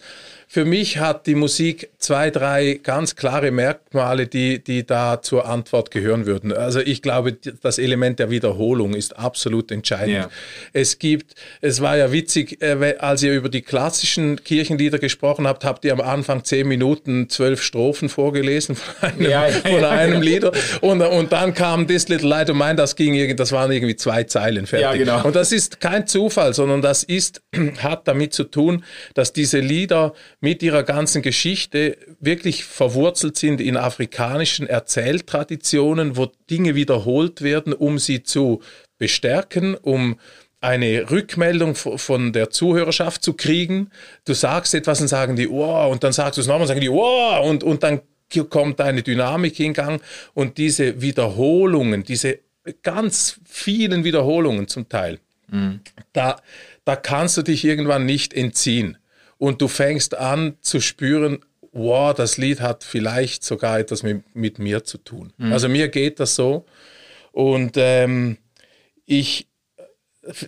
Für 0.50 0.64
mich 0.64 0.98
hat 0.98 1.28
die 1.28 1.36
Musik 1.36 1.90
zwei, 1.98 2.32
drei 2.32 2.80
ganz 2.82 3.18
klare 3.18 3.52
Merkmale, 3.52 4.28
die, 4.28 4.64
die 4.64 4.86
da 4.86 5.22
zur 5.22 5.46
Antwort 5.46 5.92
gehören 5.92 6.26
würden. 6.26 6.54
Also 6.54 6.80
ich 6.80 7.02
glaube, 7.02 7.34
das 7.34 7.78
Element 7.78 8.20
der 8.20 8.30
Wiederholung 8.30 8.94
ist 8.94 9.20
absolut 9.20 9.72
entscheidend. 9.72 10.16
Ja. 10.16 10.30
Es 10.72 11.00
gibt, 11.00 11.36
es 11.60 11.82
war 11.82 11.98
ja 11.98 12.14
witzig, 12.14 12.62
äh, 12.62 12.96
als 12.98 13.24
ihr 13.24 13.34
über 13.34 13.50
die 13.50 13.62
klassischen 13.62 14.42
Kirchenlieder 14.42 15.00
gesprochen 15.00 15.46
habt, 15.46 15.66
habt 15.66 15.84
ihr 15.84 15.92
am 15.92 16.00
Anfang 16.00 16.46
zehn 16.46 16.66
Minuten 16.66 17.30
zwölf 17.30 17.62
Strophen 17.62 18.08
vorgelesen 18.08 18.78
von 18.78 19.10
einem, 19.10 19.22
ja, 19.30 19.48
ja, 19.48 19.52
von 19.52 19.84
einem 19.84 20.22
Lieder. 20.22 20.54
Und, 20.80 21.02
und 21.02 21.34
dann 21.34 21.54
kam 21.56 21.88
This 21.88 22.08
Little 22.08 22.30
Light 22.30 22.50
of 22.50 22.56
Mine, 22.56 22.76
das 22.76 22.96
ging 22.96 23.36
das 23.36 23.52
waren 23.52 23.70
irgendwie 23.70 23.98
zwei 23.98 24.24
Zeilen 24.24 24.66
fertig. 24.66 24.86
Ja, 24.86 24.94
genau. 24.96 25.28
Und 25.28 25.36
das 25.36 25.52
ist 25.52 25.82
kein 25.82 26.08
Zufall, 26.08 26.54
sondern 26.54 26.82
das 26.82 27.04
ist, 27.04 27.42
hat 27.80 28.08
damit 28.08 28.34
zu 28.34 28.46
tun, 28.46 28.86
dass 29.14 29.34
diese 29.34 29.60
Lieder 29.60 30.14
mit 30.40 30.62
ihrer 30.62 30.84
ganzen 30.84 31.22
Geschichte 31.22 31.98
wirklich 32.20 32.64
verwurzelt 32.64 33.38
sind 33.38 33.60
in 33.60 33.76
afrikanischen 33.76 34.68
Erzähltraditionen, 34.68 36.16
wo 36.16 36.28
Dinge 36.50 36.76
wiederholt 36.76 37.42
werden, 37.42 37.74
um 37.74 37.98
sie 37.98 38.24
zu 38.24 38.62
bestärken, 39.00 39.76
um 39.76 40.20
eine 40.60 41.10
Rückmeldung 41.10 41.76
von 41.76 42.34
der 42.34 42.50
Zuhörerschaft 42.50 43.24
zu 43.24 43.34
kriegen. 43.34 43.92
Du 44.26 44.34
sagst 44.34 44.74
etwas 44.74 45.02
und 45.02 45.08
sagen 45.08 45.36
die, 45.36 45.48
oh, 45.48 45.88
und 45.90 46.04
dann 46.04 46.14
sagst 46.14 46.38
du 46.38 46.42
es 46.42 46.48
nochmal 46.48 46.62
und 46.62 46.68
sagen 46.68 46.82
die, 46.82 46.90
oh, 46.90 47.42
und, 47.44 47.64
und 47.64 47.84
dann 47.84 48.02
kommt 48.50 48.82
eine 48.82 49.04
Dynamik 49.04 49.60
in 49.60 49.74
Gang 49.74 50.02
und 50.34 50.58
diese 50.58 51.02
Wiederholungen, 51.02 52.04
diese 52.04 52.40
ganz 52.84 53.40
vielen 53.46 54.04
Wiederholungen 54.04 54.68
zum 54.68 54.90
Teil, 54.90 55.20
mhm. 55.48 55.80
da, 56.12 56.42
da 56.84 56.96
kannst 56.96 57.38
du 57.38 57.44
dich 57.44 57.64
irgendwann 57.64 58.06
nicht 58.06 58.34
entziehen 58.34 58.98
und 59.38 59.62
du 59.62 59.68
fängst 59.68 60.18
an 60.18 60.58
zu 60.62 60.80
spüren, 60.82 61.40
wow, 61.72 62.14
das 62.14 62.38
Lied 62.38 62.62
hat 62.62 62.84
vielleicht 62.84 63.44
sogar 63.44 63.80
etwas 63.80 64.04
mit, 64.04 64.24
mit 64.36 64.60
mir 64.60 64.84
zu 64.84 64.98
tun. 64.98 65.34
Mhm. 65.38 65.54
Also 65.54 65.70
mir 65.70 65.90
geht 65.90 66.20
das 66.20 66.36
so. 66.36 66.66
Und 67.32 67.74
ähm, 67.76 68.38
ich, 69.06 69.48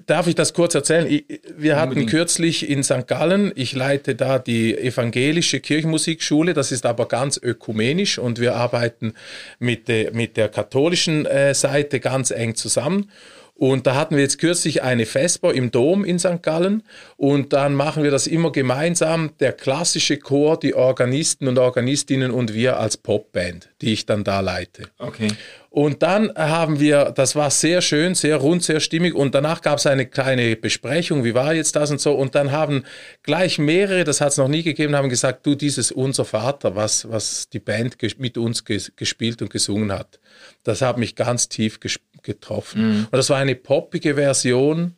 darf 0.07 0.27
ich 0.27 0.35
das 0.35 0.53
kurz 0.53 0.73
erzählen? 0.73 1.05
Ich, 1.07 1.25
wir 1.55 1.75
hatten 1.75 1.89
Unbedingt. 1.89 2.09
kürzlich 2.09 2.67
in 2.67 2.83
St. 2.83 3.05
Gallen, 3.05 3.51
ich 3.55 3.73
leite 3.73 4.15
da 4.15 4.39
die 4.39 4.75
evangelische 4.75 5.59
Kirchenmusikschule, 5.59 6.53
das 6.53 6.71
ist 6.71 6.85
aber 6.85 7.07
ganz 7.07 7.39
ökumenisch 7.41 8.17
und 8.17 8.39
wir 8.39 8.55
arbeiten 8.55 9.13
mit, 9.59 9.87
de, 9.87 10.11
mit 10.11 10.35
der 10.35 10.49
katholischen 10.49 11.27
äh, 11.27 11.53
Seite 11.53 11.99
ganz 11.99 12.31
eng 12.31 12.55
zusammen. 12.55 13.11
Und 13.59 13.87
da 13.87 13.95
hatten 13.95 14.15
wir 14.15 14.23
jetzt 14.23 14.39
kürzlich 14.39 14.83
eine 14.83 15.05
Vesper 15.05 15.53
im 15.53 15.69
Dom 15.69 16.05
in 16.05 16.17
St. 16.17 16.41
Gallen 16.41 16.81
und 17.17 17.51
dann 17.51 17.75
machen 17.75 18.03
wir 18.03 18.09
das 18.09 18.25
immer 18.25 18.53
gemeinsam, 18.53 19.31
der 19.41 19.51
klassische 19.51 20.15
Chor, 20.15 20.57
die 20.57 20.75
Organisten 20.75 21.45
und 21.45 21.59
Organistinnen 21.59 22.31
und 22.31 22.53
wir 22.53 22.79
als 22.79 22.95
Popband, 22.95 23.67
die 23.81 23.91
ich 23.91 24.05
dann 24.05 24.23
da 24.23 24.39
leite. 24.39 24.83
Okay. 24.97 25.27
Und 25.71 26.01
dann 26.01 26.33
haben 26.35 26.79
wir, 26.79 27.11
das 27.11 27.35
war 27.35 27.51
sehr 27.51 27.81
schön, 27.81 28.15
sehr 28.15 28.37
rund, 28.37 28.63
sehr 28.63 28.79
stimmig. 28.79 29.13
Und 29.13 29.35
danach 29.35 29.61
gab 29.61 29.77
es 29.77 29.85
eine 29.85 30.07
kleine 30.07 30.55
Besprechung, 30.55 31.23
wie 31.23 31.35
war 31.35 31.53
jetzt 31.53 31.75
das 31.75 31.91
und 31.91 32.01
so. 32.01 32.13
Und 32.13 32.33
dann 32.33 32.51
haben 32.51 32.85
gleich 33.23 33.59
mehrere, 33.59 34.03
das 34.03 34.19
hat 34.19 34.29
es 34.29 34.37
noch 34.37 34.47
nie 34.47 34.63
gegeben, 34.63 34.95
haben 34.95 35.09
gesagt, 35.09 35.45
du, 35.45 35.53
dieses 35.53 35.91
Unser 35.91 36.25
Vater, 36.25 36.75
was, 36.75 37.09
was 37.11 37.49
die 37.49 37.59
Band 37.59 37.97
mit 38.17 38.37
uns 38.37 38.63
gespielt 38.63 39.41
und 39.43 39.51
gesungen 39.51 39.91
hat, 39.91 40.19
das 40.63 40.81
hat 40.81 40.97
mich 40.97 41.15
ganz 41.15 41.49
tief 41.49 41.79
getroffen. 42.23 42.81
Mhm. 42.81 42.99
Und 43.05 43.13
das 43.13 43.29
war 43.29 43.37
eine 43.37 43.55
poppige 43.55 44.15
Version. 44.15 44.95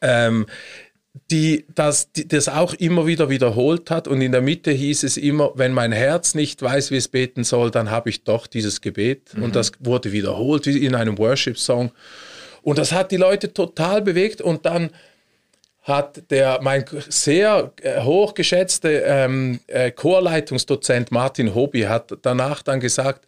Ähm, 0.00 0.46
die 1.30 1.64
das, 1.74 2.10
die 2.12 2.26
das 2.26 2.48
auch 2.48 2.74
immer 2.74 3.06
wieder 3.06 3.30
wiederholt 3.30 3.90
hat. 3.90 4.08
Und 4.08 4.20
in 4.20 4.32
der 4.32 4.40
Mitte 4.40 4.72
hieß 4.72 5.04
es 5.04 5.16
immer, 5.16 5.52
wenn 5.54 5.72
mein 5.72 5.92
Herz 5.92 6.34
nicht 6.34 6.60
weiß, 6.60 6.90
wie 6.90 6.96
es 6.96 7.08
beten 7.08 7.44
soll, 7.44 7.70
dann 7.70 7.90
habe 7.90 8.10
ich 8.10 8.24
doch 8.24 8.46
dieses 8.46 8.80
Gebet. 8.80 9.34
Mhm. 9.34 9.44
Und 9.44 9.56
das 9.56 9.72
wurde 9.78 10.12
wiederholt 10.12 10.66
wie 10.66 10.84
in 10.84 10.94
einem 10.94 11.16
Worship-Song. 11.16 11.92
Und 12.62 12.78
das 12.78 12.92
hat 12.92 13.12
die 13.12 13.16
Leute 13.16 13.52
total 13.52 14.02
bewegt. 14.02 14.40
Und 14.40 14.66
dann 14.66 14.90
hat 15.82 16.30
der 16.30 16.60
mein 16.62 16.84
sehr 17.08 17.72
äh, 17.82 18.00
hochgeschätzte 18.02 19.04
ähm, 19.06 19.60
äh, 19.66 19.90
Chorleitungsdozent 19.90 21.12
Martin 21.12 21.54
Hobby 21.54 21.82
hat 21.82 22.16
danach 22.22 22.62
dann 22.62 22.80
gesagt, 22.80 23.26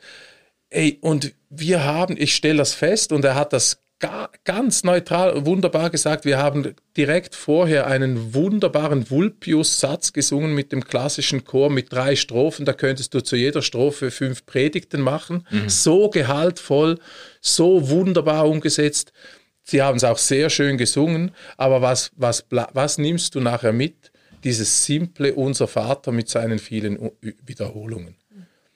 ey, 0.70 0.98
und 1.00 1.34
wir 1.50 1.84
haben, 1.84 2.16
ich 2.18 2.34
stelle 2.34 2.58
das 2.58 2.74
fest, 2.74 3.12
und 3.12 3.24
er 3.24 3.34
hat 3.34 3.52
das 3.52 3.82
ga, 3.98 4.28
ganz 4.44 4.84
neutral, 4.84 5.46
wunderbar 5.46 5.90
gesagt, 5.90 6.24
wir 6.24 6.38
haben 6.38 6.74
direkt 6.96 7.34
vorher 7.34 7.86
einen 7.86 8.34
wunderbaren 8.34 9.10
Vulpius-Satz 9.10 10.12
gesungen 10.12 10.54
mit 10.54 10.72
dem 10.72 10.84
klassischen 10.84 11.44
Chor 11.44 11.70
mit 11.70 11.92
drei 11.92 12.16
Strophen. 12.16 12.64
Da 12.64 12.72
könntest 12.72 13.14
du 13.14 13.20
zu 13.20 13.36
jeder 13.36 13.62
Strophe 13.62 14.10
fünf 14.10 14.46
Predigten 14.46 15.00
machen. 15.00 15.46
Mhm. 15.50 15.68
So 15.68 16.10
gehaltvoll, 16.10 16.98
so 17.40 17.88
wunderbar 17.88 18.48
umgesetzt. 18.48 19.12
Sie 19.62 19.82
haben 19.82 19.96
es 19.96 20.04
auch 20.04 20.18
sehr 20.18 20.48
schön 20.48 20.78
gesungen, 20.78 21.32
aber 21.56 21.82
was, 21.82 22.12
was, 22.14 22.46
was 22.50 22.98
nimmst 22.98 23.34
du 23.34 23.40
nachher 23.40 23.72
mit? 23.72 24.12
Dieses 24.44 24.84
simple 24.84 25.34
Unser 25.34 25.66
Vater 25.66 26.12
mit 26.12 26.28
seinen 26.28 26.60
vielen 26.60 27.10
Wiederholungen. 27.44 28.14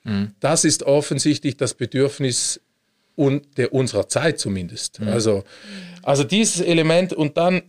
Mhm. 0.03 0.33
Das 0.39 0.65
ist 0.65 0.83
offensichtlich 0.83 1.57
das 1.57 1.73
Bedürfnis 1.73 2.61
un 3.17 3.41
der, 3.57 3.73
unserer 3.73 4.07
Zeit 4.07 4.39
zumindest. 4.39 4.99
Mhm. 4.99 5.09
Also, 5.09 5.43
also 6.03 6.23
dieses 6.23 6.61
Element 6.61 7.13
und 7.13 7.37
dann, 7.37 7.61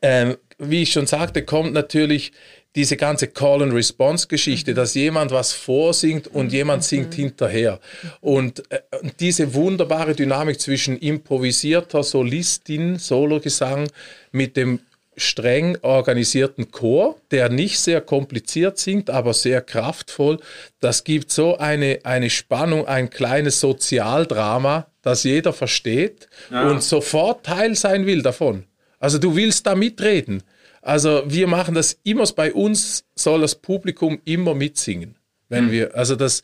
ähm, 0.00 0.36
wie 0.58 0.82
ich 0.82 0.92
schon 0.92 1.06
sagte, 1.06 1.44
kommt 1.44 1.72
natürlich 1.72 2.32
diese 2.74 2.96
ganze 2.96 3.28
Call-and-Response-Geschichte, 3.28 4.70
mhm. 4.70 4.76
dass 4.76 4.94
jemand 4.94 5.30
was 5.30 5.52
vorsingt 5.52 6.28
und 6.28 6.46
mhm. 6.46 6.52
jemand 6.52 6.84
singt 6.84 7.14
hinterher. 7.14 7.80
Und 8.20 8.62
äh, 8.72 8.80
diese 9.20 9.52
wunderbare 9.52 10.14
Dynamik 10.14 10.58
zwischen 10.60 10.96
improvisierter 10.96 12.02
Solistin, 12.02 12.98
Sologesang 12.98 13.88
mit 14.30 14.56
dem 14.56 14.80
streng 15.16 15.78
organisierten 15.82 16.70
Chor, 16.70 17.16
der 17.30 17.48
nicht 17.48 17.78
sehr 17.78 18.00
kompliziert 18.00 18.78
singt, 18.78 19.10
aber 19.10 19.34
sehr 19.34 19.60
kraftvoll. 19.60 20.38
Das 20.80 21.04
gibt 21.04 21.30
so 21.30 21.58
eine, 21.58 22.00
eine 22.04 22.30
Spannung, 22.30 22.86
ein 22.86 23.10
kleines 23.10 23.60
Sozialdrama, 23.60 24.86
das 25.02 25.24
jeder 25.24 25.52
versteht 25.52 26.28
ja. 26.50 26.70
und 26.70 26.82
sofort 26.82 27.44
Teil 27.44 27.74
sein 27.74 28.06
will 28.06 28.22
davon. 28.22 28.64
Also 28.98 29.18
du 29.18 29.36
willst 29.36 29.66
da 29.66 29.74
mitreden. 29.74 30.42
Also 30.80 31.22
wir 31.26 31.46
machen 31.46 31.74
das 31.74 31.98
immer, 32.02 32.24
bei 32.34 32.52
uns 32.52 33.04
soll 33.14 33.40
das 33.42 33.54
Publikum 33.54 34.20
immer 34.24 34.54
mitsingen. 34.54 35.16
Wenn 35.48 35.66
mhm. 35.66 35.70
wir, 35.70 35.94
also 35.94 36.16
das, 36.16 36.42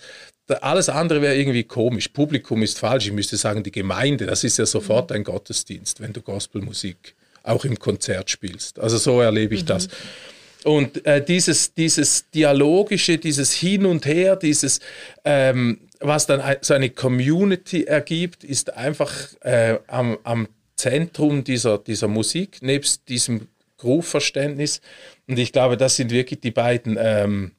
alles 0.60 0.88
andere 0.88 1.22
wäre 1.22 1.36
irgendwie 1.36 1.64
komisch. 1.64 2.08
Publikum 2.08 2.62
ist 2.62 2.78
falsch. 2.78 3.06
Ich 3.06 3.12
müsste 3.12 3.36
sagen, 3.36 3.62
die 3.62 3.72
Gemeinde, 3.72 4.26
das 4.26 4.44
ist 4.44 4.58
ja 4.58 4.66
sofort 4.66 5.12
ein 5.12 5.24
Gottesdienst, 5.24 6.00
wenn 6.00 6.12
du 6.12 6.22
Gospelmusik 6.22 7.14
auch 7.42 7.64
im 7.64 7.78
Konzert 7.78 8.30
spielst. 8.30 8.78
Also 8.78 8.96
so 8.96 9.20
erlebe 9.20 9.54
ich 9.54 9.62
mhm. 9.62 9.66
das. 9.66 9.88
Und 10.64 11.06
äh, 11.06 11.24
dieses, 11.24 11.74
dieses 11.74 12.30
Dialogische, 12.30 13.18
dieses 13.18 13.52
Hin 13.52 13.86
und 13.86 14.06
Her, 14.06 14.36
dieses, 14.36 14.80
ähm, 15.24 15.80
was 16.00 16.26
dann 16.26 16.42
so 16.60 16.74
eine 16.74 16.90
Community 16.90 17.84
ergibt, 17.84 18.44
ist 18.44 18.74
einfach 18.74 19.12
äh, 19.40 19.78
am, 19.86 20.18
am 20.24 20.48
Zentrum 20.76 21.44
dieser, 21.44 21.78
dieser 21.78 22.08
Musik, 22.08 22.62
nebst 22.62 23.08
diesem 23.08 23.48
Groove-Verständnis. 23.78 24.80
Und 25.26 25.38
ich 25.38 25.52
glaube, 25.52 25.76
das 25.76 25.96
sind 25.96 26.10
wirklich 26.10 26.40
die 26.40 26.50
beiden, 26.50 26.96
ähm, 27.00 27.52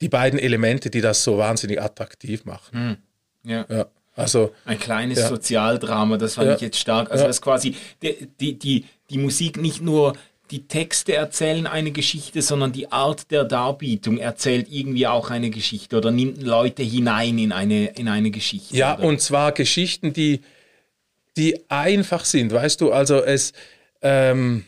die 0.00 0.08
beiden 0.08 0.38
Elemente, 0.38 0.90
die 0.90 1.00
das 1.00 1.22
so 1.22 1.38
wahnsinnig 1.38 1.80
attraktiv 1.80 2.44
machen. 2.44 2.98
Mhm. 3.44 3.50
Ja. 3.50 3.66
ja. 3.68 3.86
Also, 4.14 4.52
ein 4.64 4.78
kleines 4.78 5.18
ja. 5.18 5.28
Sozialdrama, 5.28 6.18
das 6.18 6.34
fand 6.34 6.48
ja. 6.48 6.54
ich 6.54 6.60
jetzt 6.60 6.78
stark. 6.78 7.10
Also, 7.10 7.22
ja. 7.22 7.28
dass 7.28 7.40
quasi 7.40 7.74
die, 8.02 8.28
die, 8.40 8.58
die, 8.58 8.84
die 9.10 9.18
Musik 9.18 9.56
nicht 9.56 9.80
nur 9.80 10.14
die 10.52 10.68
Texte 10.68 11.14
erzählen 11.14 11.66
eine 11.66 11.92
Geschichte, 11.92 12.42
sondern 12.42 12.72
die 12.72 12.92
Art 12.92 13.30
der 13.30 13.44
Darbietung 13.44 14.18
erzählt 14.18 14.66
irgendwie 14.70 15.06
auch 15.06 15.30
eine 15.30 15.48
Geschichte 15.48 15.96
oder 15.96 16.10
nimmt 16.10 16.42
Leute 16.42 16.82
hinein 16.82 17.38
in 17.38 17.52
eine, 17.52 17.86
in 17.86 18.06
eine 18.06 18.30
Geschichte. 18.30 18.76
Ja, 18.76 18.98
oder? 18.98 19.04
und 19.04 19.22
zwar 19.22 19.52
Geschichten, 19.52 20.12
die, 20.12 20.42
die 21.38 21.58
einfach 21.70 22.26
sind, 22.26 22.52
weißt 22.52 22.82
du, 22.82 22.92
also 22.92 23.24
es, 23.24 23.54
ähm, 24.02 24.64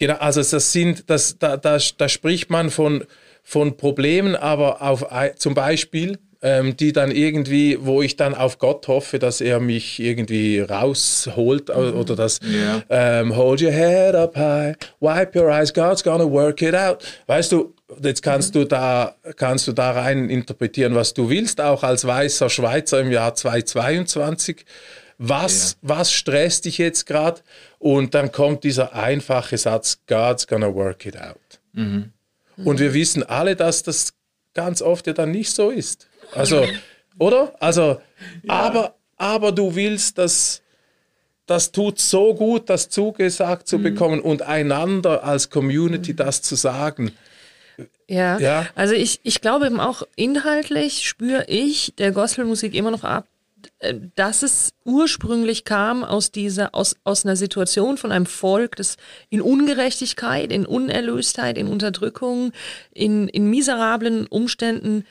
genau, 0.00 0.14
also 0.14 0.42
das 0.42 0.72
sind, 0.72 1.08
das, 1.08 1.38
da, 1.38 1.56
da, 1.56 1.78
da 1.96 2.08
spricht 2.08 2.50
man 2.50 2.70
von, 2.70 3.04
von 3.44 3.76
Problemen, 3.76 4.34
aber 4.34 4.82
auf, 4.82 5.06
zum 5.36 5.54
Beispiel, 5.54 6.18
ähm, 6.42 6.76
die 6.76 6.92
dann 6.92 7.12
irgendwie, 7.12 7.78
wo 7.80 8.02
ich 8.02 8.16
dann 8.16 8.34
auf 8.34 8.58
Gott 8.58 8.88
hoffe, 8.88 9.20
dass 9.20 9.40
er 9.40 9.60
mich 9.60 10.00
irgendwie 10.00 10.58
rausholt 10.58 11.68
mhm. 11.68 11.94
oder 11.94 12.16
das 12.16 12.40
yeah. 12.42 12.82
ähm, 12.90 13.36
Hold 13.36 13.62
your 13.62 13.70
head 13.70 14.16
up 14.16 14.36
high, 14.36 14.74
wipe 14.98 15.38
your 15.38 15.48
eyes, 15.48 15.72
God's 15.72 16.02
gonna 16.02 16.28
work 16.28 16.60
it 16.60 16.74
out. 16.74 17.04
Weißt 17.28 17.52
du, 17.52 17.74
jetzt 18.02 18.22
kannst 18.22 18.54
mhm. 18.54 18.60
du 18.60 18.64
da 18.66 19.14
kannst 19.36 19.68
du 19.68 19.72
da 19.72 19.92
rein 19.92 20.28
interpretieren, 20.28 20.96
was 20.96 21.14
du 21.14 21.30
willst, 21.30 21.60
auch 21.60 21.84
als 21.84 22.04
weißer 22.04 22.50
Schweizer 22.50 23.00
im 23.00 23.12
Jahr 23.12 23.34
2022. 23.34 24.64
Was, 25.18 25.76
yeah. 25.82 25.96
was 25.96 26.12
stresst 26.12 26.64
dich 26.64 26.78
jetzt 26.78 27.06
gerade? 27.06 27.42
Und 27.78 28.14
dann 28.14 28.32
kommt 28.32 28.64
dieser 28.64 28.96
einfache 28.96 29.56
Satz, 29.56 30.00
God's 30.08 30.48
gonna 30.48 30.74
work 30.74 31.06
it 31.06 31.16
out. 31.16 31.60
Mhm. 31.74 32.10
Und 32.56 32.80
wir 32.80 32.92
wissen 32.94 33.22
alle, 33.22 33.54
dass 33.54 33.84
das 33.84 34.14
ganz 34.54 34.82
oft 34.82 35.06
ja 35.06 35.12
dann 35.12 35.30
nicht 35.30 35.50
so 35.50 35.70
ist. 35.70 36.08
Also, 36.34 36.66
oder? 37.18 37.54
Also, 37.60 38.00
ja. 38.42 38.54
aber, 38.54 38.94
aber 39.16 39.52
du 39.52 39.74
willst, 39.74 40.18
dass 40.18 40.62
das 41.46 41.72
tut 41.72 41.98
so 41.98 42.34
gut, 42.34 42.70
das 42.70 42.88
zugesagt 42.88 43.68
zu 43.68 43.78
mhm. 43.78 43.82
bekommen 43.82 44.20
und 44.20 44.42
einander 44.42 45.24
als 45.24 45.50
Community 45.50 46.14
das 46.14 46.42
zu 46.42 46.54
sagen. 46.54 47.12
Ja, 48.08 48.38
ja. 48.38 48.66
also 48.74 48.94
ich, 48.94 49.20
ich 49.22 49.40
glaube 49.40 49.66
eben 49.66 49.80
auch 49.80 50.02
inhaltlich 50.16 51.06
spüre 51.06 51.44
ich 51.48 51.94
der 51.96 52.12
Gospelmusik 52.12 52.74
immer 52.74 52.90
noch 52.90 53.04
ab, 53.04 53.26
äh, 53.78 53.94
dass 54.14 54.42
es 54.42 54.74
ursprünglich 54.84 55.64
kam 55.64 56.04
aus 56.04 56.30
dieser, 56.30 56.74
aus, 56.74 56.96
aus 57.04 57.24
einer 57.24 57.36
Situation 57.36 57.96
von 57.96 58.12
einem 58.12 58.26
Volk, 58.26 58.76
das 58.76 58.96
in 59.30 59.40
Ungerechtigkeit, 59.40 60.52
in 60.52 60.66
Unerlöstheit, 60.66 61.56
in 61.58 61.68
Unterdrückung, 61.68 62.52
in, 62.92 63.28
in 63.28 63.48
miserablen 63.48 64.26
Umständen 64.26 65.04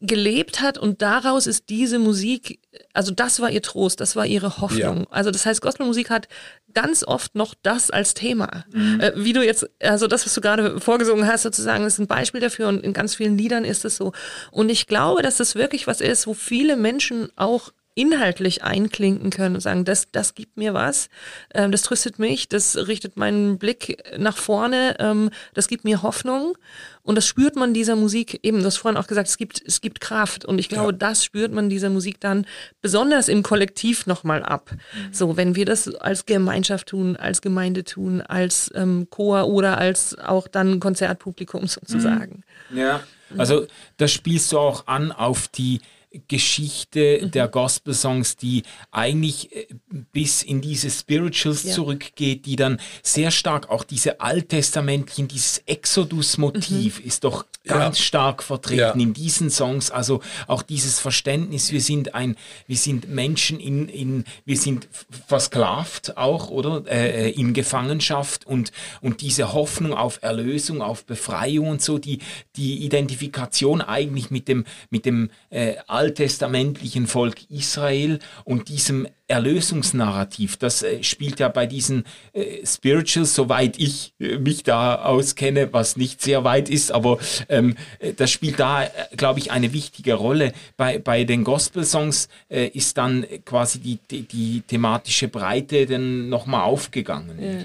gelebt 0.00 0.62
hat 0.62 0.78
und 0.78 1.02
daraus 1.02 1.46
ist 1.46 1.68
diese 1.68 1.98
Musik, 1.98 2.58
also 2.94 3.12
das 3.12 3.40
war 3.40 3.50
ihr 3.50 3.60
Trost, 3.60 4.00
das 4.00 4.16
war 4.16 4.24
ihre 4.24 4.58
Hoffnung. 4.58 5.00
Ja. 5.00 5.06
Also 5.10 5.30
das 5.30 5.44
heißt, 5.44 5.60
Gospelmusik 5.60 6.08
hat 6.08 6.26
ganz 6.72 7.04
oft 7.04 7.34
noch 7.34 7.54
das 7.62 7.90
als 7.90 8.14
Thema. 8.14 8.64
Mhm. 8.72 9.00
Äh, 9.00 9.12
wie 9.16 9.34
du 9.34 9.44
jetzt, 9.44 9.68
also 9.82 10.06
das, 10.06 10.24
was 10.24 10.34
du 10.34 10.40
gerade 10.40 10.80
vorgesungen 10.80 11.26
hast, 11.26 11.42
sozusagen, 11.42 11.84
ist 11.84 11.98
ein 11.98 12.06
Beispiel 12.06 12.40
dafür 12.40 12.68
und 12.68 12.82
in 12.82 12.94
ganz 12.94 13.14
vielen 13.14 13.36
Liedern 13.36 13.66
ist 13.66 13.84
es 13.84 13.96
so. 13.96 14.12
Und 14.50 14.70
ich 14.70 14.86
glaube, 14.86 15.20
dass 15.20 15.36
das 15.36 15.54
wirklich 15.54 15.86
was 15.86 16.00
ist, 16.00 16.26
wo 16.26 16.32
viele 16.32 16.76
Menschen 16.76 17.28
auch 17.36 17.70
inhaltlich 18.00 18.64
einklinken 18.64 19.28
können 19.28 19.56
und 19.56 19.60
sagen, 19.60 19.84
das, 19.84 20.10
das 20.10 20.34
gibt 20.34 20.56
mir 20.56 20.72
was, 20.72 21.10
ähm, 21.52 21.70
das 21.70 21.82
tröstet 21.82 22.18
mich, 22.18 22.48
das 22.48 22.74
richtet 22.76 23.18
meinen 23.18 23.58
Blick 23.58 24.02
nach 24.18 24.38
vorne, 24.38 24.96
ähm, 24.98 25.28
das 25.52 25.68
gibt 25.68 25.84
mir 25.84 26.02
Hoffnung 26.02 26.56
und 27.02 27.16
das 27.16 27.26
spürt 27.26 27.56
man 27.56 27.74
dieser 27.74 27.96
Musik 27.96 28.40
eben, 28.42 28.60
du 28.60 28.64
hast 28.64 28.78
vorhin 28.78 28.96
auch 28.96 29.06
gesagt, 29.06 29.28
es 29.28 29.36
gibt, 29.36 29.62
es 29.66 29.82
gibt 29.82 30.00
Kraft 30.00 30.46
und 30.46 30.58
ich 30.58 30.70
glaube, 30.70 30.92
ja. 30.92 30.98
das 30.98 31.22
spürt 31.22 31.52
man 31.52 31.68
dieser 31.68 31.90
Musik 31.90 32.20
dann 32.20 32.46
besonders 32.80 33.28
im 33.28 33.42
Kollektiv 33.42 34.06
nochmal 34.06 34.42
ab. 34.42 34.70
Mhm. 34.72 35.12
So, 35.12 35.36
wenn 35.36 35.54
wir 35.54 35.66
das 35.66 35.94
als 35.94 36.24
Gemeinschaft 36.24 36.88
tun, 36.88 37.16
als 37.16 37.42
Gemeinde 37.42 37.84
tun, 37.84 38.22
als 38.22 38.70
ähm, 38.74 39.08
Chor 39.10 39.48
oder 39.48 39.76
als 39.76 40.18
auch 40.18 40.48
dann 40.48 40.80
Konzertpublikum 40.80 41.66
sozusagen. 41.66 42.44
Mhm. 42.70 42.78
Ja, 42.78 43.00
also 43.36 43.66
das 43.98 44.10
spielst 44.10 44.52
du 44.52 44.58
auch 44.58 44.86
an 44.86 45.12
auf 45.12 45.48
die 45.48 45.80
Geschichte 46.26 47.20
mhm. 47.22 47.30
der 47.30 47.46
Gospel-Songs, 47.48 48.36
die 48.36 48.64
eigentlich 48.90 49.54
äh, 49.54 49.66
bis 50.12 50.42
in 50.42 50.60
diese 50.60 50.90
Spirituals 50.90 51.62
ja. 51.62 51.72
zurückgeht, 51.72 52.46
die 52.46 52.56
dann 52.56 52.80
sehr 53.02 53.30
stark 53.30 53.70
auch 53.70 53.84
diese 53.84 54.20
alttestamentlichen, 54.20 55.28
dieses 55.28 55.58
Exodus-Motiv 55.66 57.00
mhm. 57.00 57.06
ist 57.06 57.24
doch 57.24 57.46
ganz 57.64 57.98
ja. 57.98 58.04
stark 58.04 58.42
vertreten 58.42 58.98
ja. 58.98 59.06
in 59.06 59.12
diesen 59.12 59.50
Songs. 59.50 59.90
Also 59.90 60.20
auch 60.46 60.62
dieses 60.62 60.98
Verständnis, 60.98 61.70
wir 61.70 61.80
sind 61.80 62.14
ein, 62.14 62.36
wir 62.66 62.76
sind 62.76 63.08
Menschen 63.08 63.60
in, 63.60 63.88
in 63.88 64.24
wir 64.44 64.56
sind 64.56 64.88
versklavt 65.28 66.16
auch, 66.16 66.50
oder? 66.50 66.84
Äh, 66.86 67.28
äh, 67.28 67.30
in 67.30 67.52
Gefangenschaft 67.54 68.46
und, 68.46 68.72
und 69.00 69.20
diese 69.20 69.52
Hoffnung 69.52 69.94
auf 69.94 70.18
Erlösung, 70.22 70.82
auf 70.82 71.04
Befreiung 71.04 71.68
und 71.68 71.82
so, 71.82 71.98
die, 71.98 72.18
die 72.56 72.84
Identifikation 72.84 73.80
eigentlich 73.80 74.30
mit 74.30 74.48
dem, 74.48 74.64
mit 74.90 75.04
dem 75.04 75.30
äh, 75.50 75.74
alttestamentlichen 76.00 77.06
Volk 77.06 77.50
Israel 77.50 78.20
und 78.44 78.70
diesem 78.70 79.06
Erlösungsnarrativ. 79.28 80.56
Das 80.56 80.82
äh, 80.82 81.02
spielt 81.02 81.38
ja 81.40 81.48
bei 81.48 81.66
diesen 81.66 82.04
äh, 82.32 82.64
Spirituals, 82.66 83.34
soweit 83.34 83.78
ich 83.78 84.14
äh, 84.18 84.38
mich 84.38 84.62
da 84.62 84.94
auskenne, 84.96 85.74
was 85.74 85.98
nicht 85.98 86.22
sehr 86.22 86.42
weit 86.42 86.70
ist, 86.70 86.90
aber 86.90 87.18
ähm, 87.50 87.76
äh, 87.98 88.14
das 88.14 88.30
spielt 88.30 88.58
da, 88.58 88.84
äh, 88.84 88.88
glaube 89.14 89.40
ich, 89.40 89.50
eine 89.50 89.74
wichtige 89.74 90.14
Rolle. 90.14 90.52
Bei, 90.78 90.98
bei 90.98 91.24
den 91.24 91.44
Gospel-Songs 91.44 92.28
ist 92.48 92.96
dann 92.96 93.26
quasi 93.44 93.78
die, 93.78 93.98
die, 94.10 94.22
die 94.22 94.62
thematische 94.62 95.28
Breite 95.28 95.86
dann 95.86 96.28
nochmal 96.28 96.62
aufgegangen. 96.62 97.38
Ja. 97.40 97.58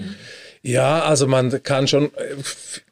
Ja, 0.66 1.04
also 1.04 1.28
man 1.28 1.62
kann 1.62 1.86
schon 1.86 2.06
äh, 2.06 2.34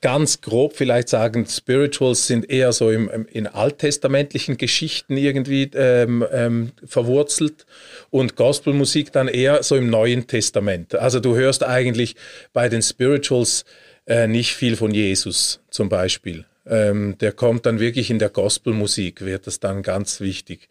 ganz 0.00 0.40
grob 0.40 0.76
vielleicht 0.76 1.08
sagen, 1.08 1.44
Spirituals 1.44 2.28
sind 2.28 2.48
eher 2.48 2.72
so 2.72 2.88
im, 2.88 3.26
in 3.32 3.48
alttestamentlichen 3.48 4.58
Geschichten 4.58 5.16
irgendwie 5.16 5.68
ähm, 5.74 6.24
ähm, 6.30 6.70
verwurzelt 6.84 7.66
und 8.10 8.36
Gospelmusik 8.36 9.10
dann 9.10 9.26
eher 9.26 9.64
so 9.64 9.74
im 9.74 9.90
Neuen 9.90 10.28
Testament. 10.28 10.94
Also 10.94 11.18
du 11.18 11.34
hörst 11.34 11.64
eigentlich 11.64 12.14
bei 12.52 12.68
den 12.68 12.80
Spirituals 12.80 13.64
äh, 14.06 14.28
nicht 14.28 14.54
viel 14.54 14.76
von 14.76 14.92
Jesus 14.92 15.60
zum 15.68 15.88
Beispiel. 15.88 16.44
Ähm, 16.66 17.18
der 17.18 17.32
kommt 17.32 17.66
dann 17.66 17.80
wirklich 17.80 18.08
in 18.08 18.20
der 18.20 18.30
Gospelmusik, 18.30 19.24
wird 19.24 19.48
das 19.48 19.58
dann 19.58 19.82
ganz 19.82 20.20
wichtig. 20.20 20.68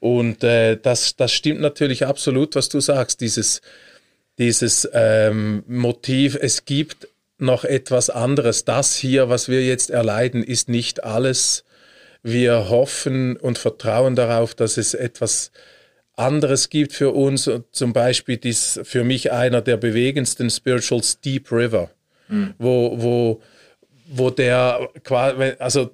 Und 0.00 0.44
äh, 0.44 0.76
das, 0.76 1.16
das 1.16 1.32
stimmt 1.32 1.62
natürlich 1.62 2.04
absolut, 2.04 2.56
was 2.56 2.68
du 2.68 2.80
sagst, 2.80 3.22
dieses 3.22 3.62
dieses 4.42 4.88
ähm, 4.92 5.62
Motiv, 5.68 6.36
es 6.40 6.64
gibt 6.64 7.06
noch 7.38 7.64
etwas 7.64 8.10
anderes. 8.10 8.64
Das 8.64 8.96
hier, 8.96 9.28
was 9.28 9.48
wir 9.48 9.64
jetzt 9.64 9.90
erleiden, 9.90 10.42
ist 10.42 10.68
nicht 10.68 11.04
alles. 11.04 11.64
Wir 12.24 12.68
hoffen 12.68 13.36
und 13.36 13.56
vertrauen 13.56 14.16
darauf, 14.16 14.56
dass 14.56 14.78
es 14.78 14.94
etwas 14.94 15.52
anderes 16.16 16.70
gibt 16.70 16.92
für 16.92 17.12
uns. 17.12 17.48
Zum 17.70 17.92
Beispiel 17.92 18.36
ist 18.42 18.80
für 18.82 19.04
mich 19.04 19.30
einer 19.30 19.60
der 19.60 19.76
bewegendsten 19.76 20.50
Spirituals 20.50 21.20
Deep 21.20 21.52
River, 21.52 21.88
mhm. 22.26 22.54
wo, 22.58 23.00
wo, 23.00 23.42
wo 24.08 24.30
der, 24.30 24.88
also 25.60 25.92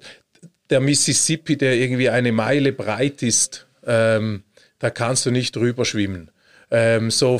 der 0.71 0.79
Mississippi, 0.79 1.55
der 1.55 1.75
irgendwie 1.75 2.09
eine 2.09 2.31
Meile 2.31 2.73
breit 2.73 3.21
ist, 3.21 3.67
ähm, 3.85 4.41
da 4.79 4.89
kannst 4.89 5.27
du 5.27 5.31
nicht 5.31 5.55
drüber 5.55 5.85
schwimmen 5.85 6.31
ähm, 6.71 7.11
so 7.11 7.39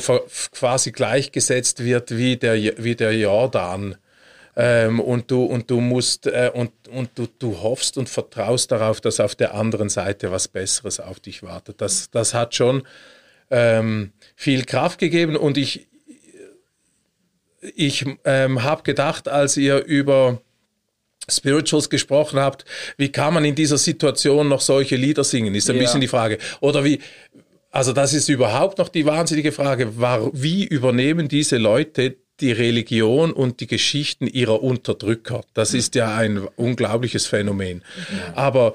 quasi 0.52 0.92
gleichgesetzt 0.92 1.84
wird 1.84 2.16
wie 2.16 2.36
der, 2.36 2.54
wie 2.54 2.94
der 2.94 3.16
Jordan. 3.16 3.96
Ähm, 4.56 4.98
und 5.00 5.30
du, 5.30 5.44
und 5.44 5.70
du 5.70 5.80
musst 5.80 6.26
äh, 6.26 6.50
und, 6.52 6.72
und 6.88 7.10
du, 7.14 7.28
du 7.38 7.62
hoffst 7.62 7.96
und 7.96 8.08
vertraust 8.08 8.72
darauf, 8.72 9.00
dass 9.00 9.20
auf 9.20 9.34
der 9.36 9.54
anderen 9.54 9.88
Seite 9.88 10.32
was 10.32 10.48
Besseres 10.48 10.98
auf 10.98 11.20
dich 11.20 11.42
wartet. 11.42 11.80
Das, 11.80 12.10
das 12.10 12.34
hat 12.34 12.54
schon 12.54 12.82
ähm, 13.50 14.12
viel 14.34 14.64
Kraft 14.64 14.98
gegeben 14.98 15.36
und 15.36 15.56
ich, 15.56 15.88
ich 17.60 18.04
ähm, 18.24 18.62
habe 18.64 18.82
gedacht, 18.82 19.28
als 19.28 19.56
ihr 19.56 19.84
über 19.84 20.40
Spirituals 21.28 21.88
gesprochen 21.88 22.40
habt, 22.40 22.64
wie 22.96 23.12
kann 23.12 23.34
man 23.34 23.44
in 23.44 23.54
dieser 23.54 23.78
Situation 23.78 24.48
noch 24.48 24.60
solche 24.60 24.96
Lieder 24.96 25.22
singen, 25.22 25.54
ist 25.54 25.70
ein 25.70 25.76
ja. 25.76 25.82
bisschen 25.82 26.00
die 26.00 26.08
Frage. 26.08 26.38
Oder 26.60 26.84
wie, 26.84 27.00
also 27.70 27.92
das 27.92 28.14
ist 28.14 28.28
überhaupt 28.28 28.78
noch 28.78 28.88
die 28.88 29.06
wahnsinnige 29.06 29.52
Frage, 29.52 29.92
wie 30.32 30.64
übernehmen 30.64 31.28
diese 31.28 31.56
Leute 31.56 32.16
die 32.40 32.52
Religion 32.52 33.32
und 33.32 33.60
die 33.60 33.66
Geschichten 33.66 34.26
ihrer 34.26 34.62
Unterdrücker? 34.62 35.42
Das 35.54 35.74
ist 35.74 35.94
ja 35.94 36.16
ein 36.16 36.38
unglaubliches 36.56 37.26
Phänomen. 37.26 37.82
Aber 38.34 38.74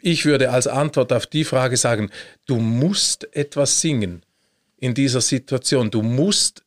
ich 0.00 0.24
würde 0.24 0.50
als 0.50 0.66
Antwort 0.66 1.12
auf 1.12 1.26
die 1.26 1.44
Frage 1.44 1.76
sagen, 1.76 2.10
du 2.46 2.56
musst 2.56 3.28
etwas 3.36 3.80
singen 3.80 4.22
in 4.78 4.94
dieser 4.94 5.20
Situation. 5.20 5.90
Du 5.90 6.02
musst, 6.02 6.62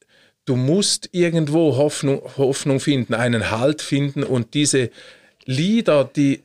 du 0.46 0.56
musst 0.56 1.10
irgendwo 1.12 1.76
Hoffnung, 1.78 2.22
Hoffnung 2.38 2.80
finden, 2.80 3.16
einen 3.16 3.50
Halt 3.50 3.82
finden 3.82 4.24
und 4.24 4.54
diese 4.54 4.92
Lieder, 5.46 6.06
die 6.06 6.44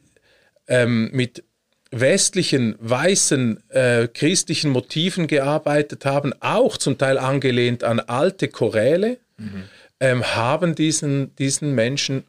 ähm, 0.66 1.10
mit 1.12 1.44
westlichen, 1.90 2.76
weißen, 2.80 3.70
äh, 3.70 4.08
christlichen 4.08 4.70
Motiven 4.70 5.26
gearbeitet 5.26 6.04
haben, 6.04 6.32
auch 6.40 6.76
zum 6.76 6.98
Teil 6.98 7.18
angelehnt 7.18 7.84
an 7.84 8.00
alte 8.00 8.48
Choräle, 8.48 9.18
mhm. 9.36 9.64
ähm, 10.00 10.24
haben 10.24 10.74
diesen, 10.74 11.34
diesen 11.36 11.74
Menschen 11.74 12.24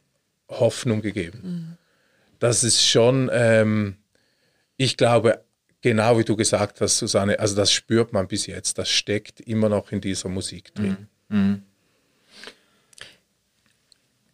Hoffnung 0.49 1.01
gegeben. 1.01 1.39
Mhm. 1.43 1.77
Das 2.39 2.63
ist 2.63 2.85
schon, 2.85 3.29
ähm, 3.33 3.97
ich 4.77 4.97
glaube, 4.97 5.43
genau 5.81 6.17
wie 6.17 6.23
du 6.23 6.35
gesagt 6.35 6.81
hast, 6.81 6.97
Susanne, 6.97 7.39
also 7.39 7.55
das 7.55 7.71
spürt 7.71 8.13
man 8.13 8.27
bis 8.27 8.47
jetzt, 8.47 8.77
das 8.77 8.89
steckt 8.89 9.41
immer 9.41 9.69
noch 9.69 9.91
in 9.91 10.01
dieser 10.01 10.29
Musik 10.29 10.73
drin. 10.73 11.07
Mhm. 11.27 11.37
mhm. 11.37 11.63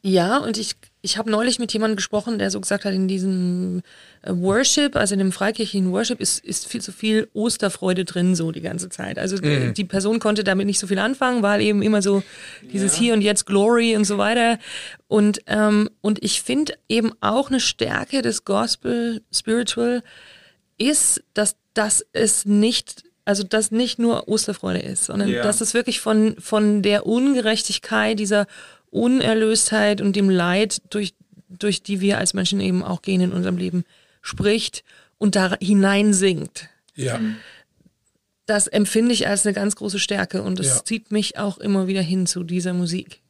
Ja, 0.08 0.38
und 0.38 0.60
ich, 0.60 0.76
ich 1.06 1.20
habe 1.20 1.30
neulich 1.30 1.60
mit 1.60 1.72
jemandem 1.72 1.98
gesprochen, 1.98 2.40
der 2.40 2.50
so 2.50 2.60
gesagt 2.60 2.84
hat, 2.84 2.94
in 2.94 3.08
diesem 3.08 3.84
äh, 4.24 4.32
Worship, 4.32 4.96
also 4.96 5.14
in 5.14 5.20
dem 5.20 5.32
freikirchlichen 5.32 5.92
Worship, 5.92 6.20
ist, 6.20 6.44
ist 6.44 6.68
viel 6.68 6.82
zu 6.82 6.92
viel 6.92 7.30
Osterfreude 7.34 8.06
drin, 8.06 8.36
so 8.36 8.52
die 8.52 8.62
ganze 8.62 8.90
Zeit. 8.90 9.20
Also 9.20 9.38
mhm. 9.38 9.76
die 9.76 9.86
Person 9.86 10.20
konnte 10.20 10.44
damit 10.44 10.66
nicht 10.66 10.80
so 10.80 10.88
viel 10.88 10.98
anfangen, 10.98 11.44
weil 11.44 11.62
eben 11.62 11.84
immer 11.84 12.02
so 12.02 12.24
dieses 12.74 12.94
ja. 12.94 13.00
Hier 13.00 13.14
und 13.14 13.22
Jetzt 13.22 13.46
Glory 13.46 13.96
und 13.96 14.06
so 14.06 14.18
weiter. 14.18 14.58
Und, 15.08 15.42
ähm, 15.46 15.92
und 16.02 16.24
ich 16.24 16.42
finde 16.42 16.74
eben 16.90 17.12
auch 17.22 17.50
eine 17.50 17.60
Stärke 17.60 18.24
des 18.24 18.44
Gospel 18.44 19.22
Spiritual 19.32 20.02
ist, 20.80 21.24
dass 21.36 21.56
das 21.76 22.04
es 22.14 22.46
nicht 22.46 23.04
also 23.28 23.42
dass 23.44 23.72
nicht 23.72 23.98
nur 23.98 24.28
Osterfreude 24.28 24.80
ist, 24.80 25.06
sondern 25.06 25.30
ja. 25.30 25.42
dass 25.42 25.60
es 25.60 25.74
wirklich 25.74 26.00
von, 26.00 26.36
von 26.38 26.84
der 26.84 27.08
Ungerechtigkeit 27.08 28.20
dieser 28.20 28.46
Unerlöstheit 28.90 30.02
und 30.02 30.16
dem 30.16 30.30
Leid, 30.30 30.82
durch, 30.90 31.14
durch 31.50 31.84
die 31.84 32.02
wir 32.02 32.18
als 32.18 32.34
Menschen 32.34 32.60
eben 32.60 32.84
auch 32.84 33.02
gehen 33.02 33.22
in 33.22 33.32
unserem 33.32 33.58
Leben, 33.58 33.84
spricht 34.22 34.84
und 35.18 35.36
da 35.36 35.56
hineinsingt. 35.62 36.70
Ja. 36.96 37.20
Das 38.46 38.68
empfinde 38.68 39.14
ich 39.14 39.28
als 39.28 39.46
eine 39.46 39.54
ganz 39.54 39.76
große 39.76 40.00
Stärke 40.00 40.42
und 40.42 40.60
es 40.60 40.68
ja. 40.68 40.84
zieht 40.84 41.12
mich 41.12 41.38
auch 41.38 41.58
immer 41.58 41.88
wieder 41.88 42.02
hin 42.02 42.28
zu 42.28 42.44
dieser 42.44 42.74
Musik. 42.74 43.22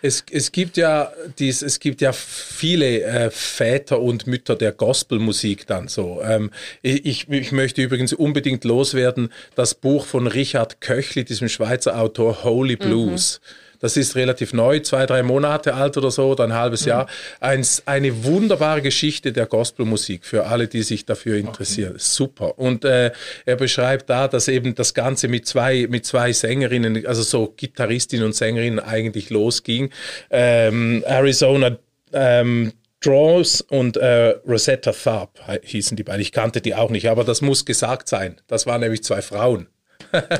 Es, 0.00 0.24
es, 0.30 0.50
gibt 0.50 0.76
ja 0.76 1.12
dies, 1.38 1.62
es 1.62 1.78
gibt 1.78 2.00
ja 2.00 2.12
viele 2.12 3.02
äh, 3.02 3.30
Väter 3.30 4.00
und 4.00 4.26
Mütter 4.26 4.56
der 4.56 4.72
Gospelmusik 4.72 5.66
dann 5.68 5.86
so. 5.86 6.20
Ähm, 6.22 6.50
ich, 6.82 7.28
ich 7.28 7.52
möchte 7.52 7.82
übrigens 7.82 8.12
unbedingt 8.12 8.64
loswerden 8.64 9.32
das 9.54 9.74
Buch 9.74 10.04
von 10.06 10.26
Richard 10.26 10.80
Köchli, 10.80 11.24
diesem 11.24 11.48
Schweizer 11.48 12.00
Autor 12.00 12.42
Holy 12.42 12.76
Blues. 12.76 13.40
Mhm 13.40 13.62
das 13.82 13.96
ist 13.96 14.14
relativ 14.14 14.52
neu, 14.54 14.78
zwei, 14.78 15.06
drei 15.06 15.22
Monate 15.22 15.74
alt 15.74 15.96
oder 15.96 16.10
so, 16.10 16.28
oder 16.28 16.44
ein 16.44 16.54
halbes 16.54 16.82
mhm. 16.82 16.88
Jahr. 16.88 17.06
Ein, 17.40 17.66
eine 17.84 18.24
wunderbare 18.24 18.80
Geschichte 18.80 19.32
der 19.32 19.46
Gospelmusik 19.46 20.24
für 20.24 20.46
alle, 20.46 20.68
die 20.68 20.82
sich 20.82 21.04
dafür 21.04 21.36
interessieren. 21.36 21.94
Okay. 21.94 22.00
Super. 22.00 22.58
Und 22.58 22.84
äh, 22.84 23.10
er 23.44 23.56
beschreibt 23.56 24.08
da, 24.08 24.28
dass 24.28 24.46
eben 24.46 24.76
das 24.76 24.94
Ganze 24.94 25.26
mit 25.26 25.46
zwei, 25.46 25.88
mit 25.90 26.06
zwei 26.06 26.32
Sängerinnen, 26.32 27.04
also 27.06 27.22
so 27.22 27.52
Gitarristinnen 27.56 28.24
und 28.24 28.36
Sängerinnen 28.36 28.78
eigentlich 28.78 29.30
losging. 29.30 29.90
Ähm, 30.30 31.02
Arizona 31.04 31.76
ähm, 32.12 32.72
Draws 33.00 33.62
und 33.62 33.96
äh, 33.96 34.36
Rosetta 34.46 34.92
Tharp 34.92 35.40
hießen 35.64 35.96
die 35.96 36.04
beiden. 36.04 36.20
Ich 36.20 36.30
kannte 36.30 36.60
die 36.60 36.76
auch 36.76 36.90
nicht, 36.90 37.08
aber 37.08 37.24
das 37.24 37.40
muss 37.40 37.64
gesagt 37.64 38.08
sein. 38.08 38.40
Das 38.46 38.64
waren 38.66 38.80
nämlich 38.80 39.02
zwei 39.02 39.22
Frauen. 39.22 39.66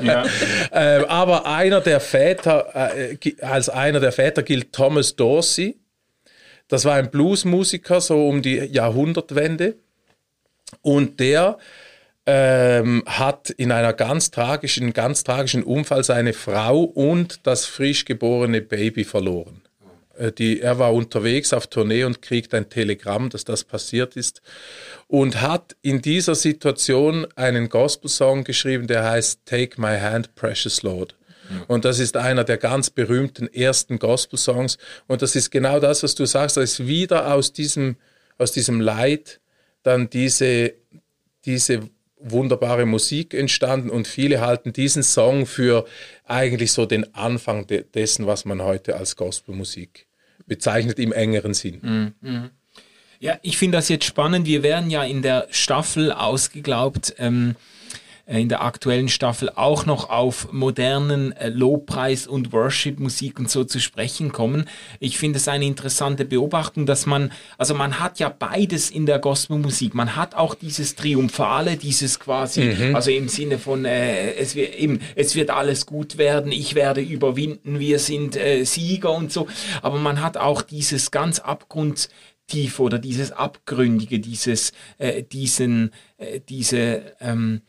Ja. 0.01 0.25
äh, 0.71 1.05
aber 1.05 1.45
einer 1.45 1.81
der 1.81 1.99
Väter, 1.99 2.91
äh, 2.91 3.17
als 3.41 3.69
einer 3.69 3.99
der 3.99 4.11
Väter 4.11 4.43
gilt 4.43 4.73
Thomas 4.73 5.15
Dorsey. 5.15 5.77
Das 6.67 6.85
war 6.85 6.95
ein 6.95 7.11
Bluesmusiker 7.11 8.01
so 8.01 8.27
um 8.27 8.41
die 8.41 8.57
Jahrhundertwende. 8.57 9.75
Und 10.81 11.19
der 11.19 11.57
ähm, 12.25 13.03
hat 13.05 13.49
in 13.49 13.71
einer 13.71 13.93
ganz 13.93 14.31
tragischen, 14.31 14.93
ganz 14.93 15.23
tragischen 15.23 15.63
Unfall 15.63 16.03
seine 16.03 16.33
Frau 16.33 16.83
und 16.83 17.45
das 17.45 17.65
frisch 17.65 18.05
geborene 18.05 18.61
Baby 18.61 19.03
verloren. 19.03 19.62
Äh, 20.17 20.31
die, 20.31 20.61
er 20.61 20.79
war 20.79 20.93
unterwegs 20.93 21.53
auf 21.53 21.67
Tournee 21.67 22.03
und 22.03 22.21
kriegt 22.21 22.53
ein 22.53 22.69
Telegramm, 22.69 23.29
dass 23.29 23.45
das 23.45 23.63
passiert 23.63 24.15
ist 24.15 24.41
und 25.07 25.41
hat 25.41 25.75
in 25.81 26.01
dieser 26.01 26.35
Situation 26.35 27.27
einen 27.35 27.69
Gospel-Song 27.69 28.43
geschrieben, 28.43 28.87
der 28.87 29.09
heißt 29.09 29.41
Take 29.45 29.79
My 29.79 29.99
Hand, 29.99 30.35
Precious 30.35 30.83
Lord. 30.83 31.15
Mhm. 31.49 31.63
Und 31.67 31.85
das 31.85 31.99
ist 31.99 32.17
einer 32.17 32.43
der 32.43 32.57
ganz 32.57 32.89
berühmten 32.89 33.47
ersten 33.47 33.99
Gospel-Songs. 33.99 34.77
Und 35.07 35.21
das 35.21 35.35
ist 35.35 35.51
genau 35.51 35.79
das, 35.79 36.03
was 36.03 36.15
du 36.15 36.25
sagst. 36.25 36.57
Da 36.57 36.61
ist 36.61 36.85
wieder 36.85 37.33
aus 37.33 37.53
diesem, 37.53 37.97
aus 38.37 38.51
diesem 38.51 38.79
Leid 38.79 39.39
dann 39.83 40.09
diese, 40.09 40.73
diese 41.45 41.81
wunderbare 42.23 42.85
Musik 42.85 43.33
entstanden. 43.33 43.89
Und 43.89 44.07
viele 44.07 44.41
halten 44.41 44.73
diesen 44.73 45.03
Song 45.03 45.45
für 45.45 45.85
eigentlich 46.25 46.71
so 46.71 46.85
den 46.85 47.13
Anfang 47.13 47.67
de 47.67 47.83
dessen, 47.93 48.27
was 48.27 48.45
man 48.45 48.61
heute 48.61 48.95
als 48.95 49.15
Gospelmusik 49.15 50.07
bezeichnet 50.45 50.99
im 50.99 51.11
engeren 51.11 51.53
Sinn. 51.53 52.13
Mhm. 52.21 52.49
Ja, 53.19 53.39
ich 53.41 53.57
finde 53.57 53.77
das 53.77 53.87
jetzt 53.87 54.05
spannend. 54.05 54.47
Wir 54.47 54.63
werden 54.63 54.89
ja 54.89 55.03
in 55.03 55.21
der 55.21 55.47
Staffel 55.49 56.11
ausgeglaubt. 56.11 57.15
Ähm, 57.19 57.55
äh, 57.55 57.72
in 58.25 58.47
der 58.47 58.63
aktuellen 58.63 59.09
Staffel 59.09 59.49
auch 59.53 59.85
noch 59.85 60.09
auf 60.09 60.53
modernen 60.53 61.33
äh, 61.33 61.49
Lobpreis 61.49 62.25
und 62.25 62.53
Worship-Musik 62.53 63.37
und 63.37 63.51
so 63.51 63.65
zu 63.65 63.81
sprechen 63.81 64.31
kommen. 64.31 64.69
Ich 65.01 65.17
finde 65.17 65.37
es 65.37 65.49
eine 65.49 65.65
interessante 65.65 66.23
Beobachtung, 66.23 66.85
dass 66.85 67.05
man, 67.05 67.33
also 67.57 67.73
man 67.73 67.99
hat 67.99 68.19
ja 68.19 68.29
beides 68.29 68.89
in 68.89 69.05
der 69.05 69.19
Gospelmusik. 69.19 69.93
Man 69.93 70.15
hat 70.15 70.35
auch 70.35 70.55
dieses 70.55 70.95
Triumphale, 70.95 71.75
dieses 71.75 72.17
quasi, 72.17 72.61
mhm. 72.61 72.95
also 72.95 73.11
im 73.11 73.27
Sinne 73.27 73.59
von, 73.59 73.83
äh, 73.83 74.35
es, 74.35 74.55
wird, 74.55 74.75
eben, 74.75 75.01
es 75.15 75.35
wird 75.35 75.49
alles 75.49 75.85
gut 75.85 76.17
werden, 76.17 76.53
ich 76.53 76.75
werde 76.75 77.01
überwinden, 77.01 77.79
wir 77.79 77.99
sind 77.99 78.37
äh, 78.37 78.63
Sieger 78.63 79.11
und 79.11 79.33
so. 79.33 79.47
Aber 79.81 79.97
man 79.97 80.21
hat 80.21 80.37
auch 80.37 80.61
dieses 80.61 81.11
ganz 81.11 81.39
abgrundtief 81.39 82.79
oder 82.79 82.99
dieses 82.99 83.33
Abgründige, 83.33 84.21
dieses, 84.21 84.71
äh, 84.97 85.23
diesen, 85.23 85.91
äh, 86.17 86.39
diese, 86.39 87.01
ähm, 87.19 87.63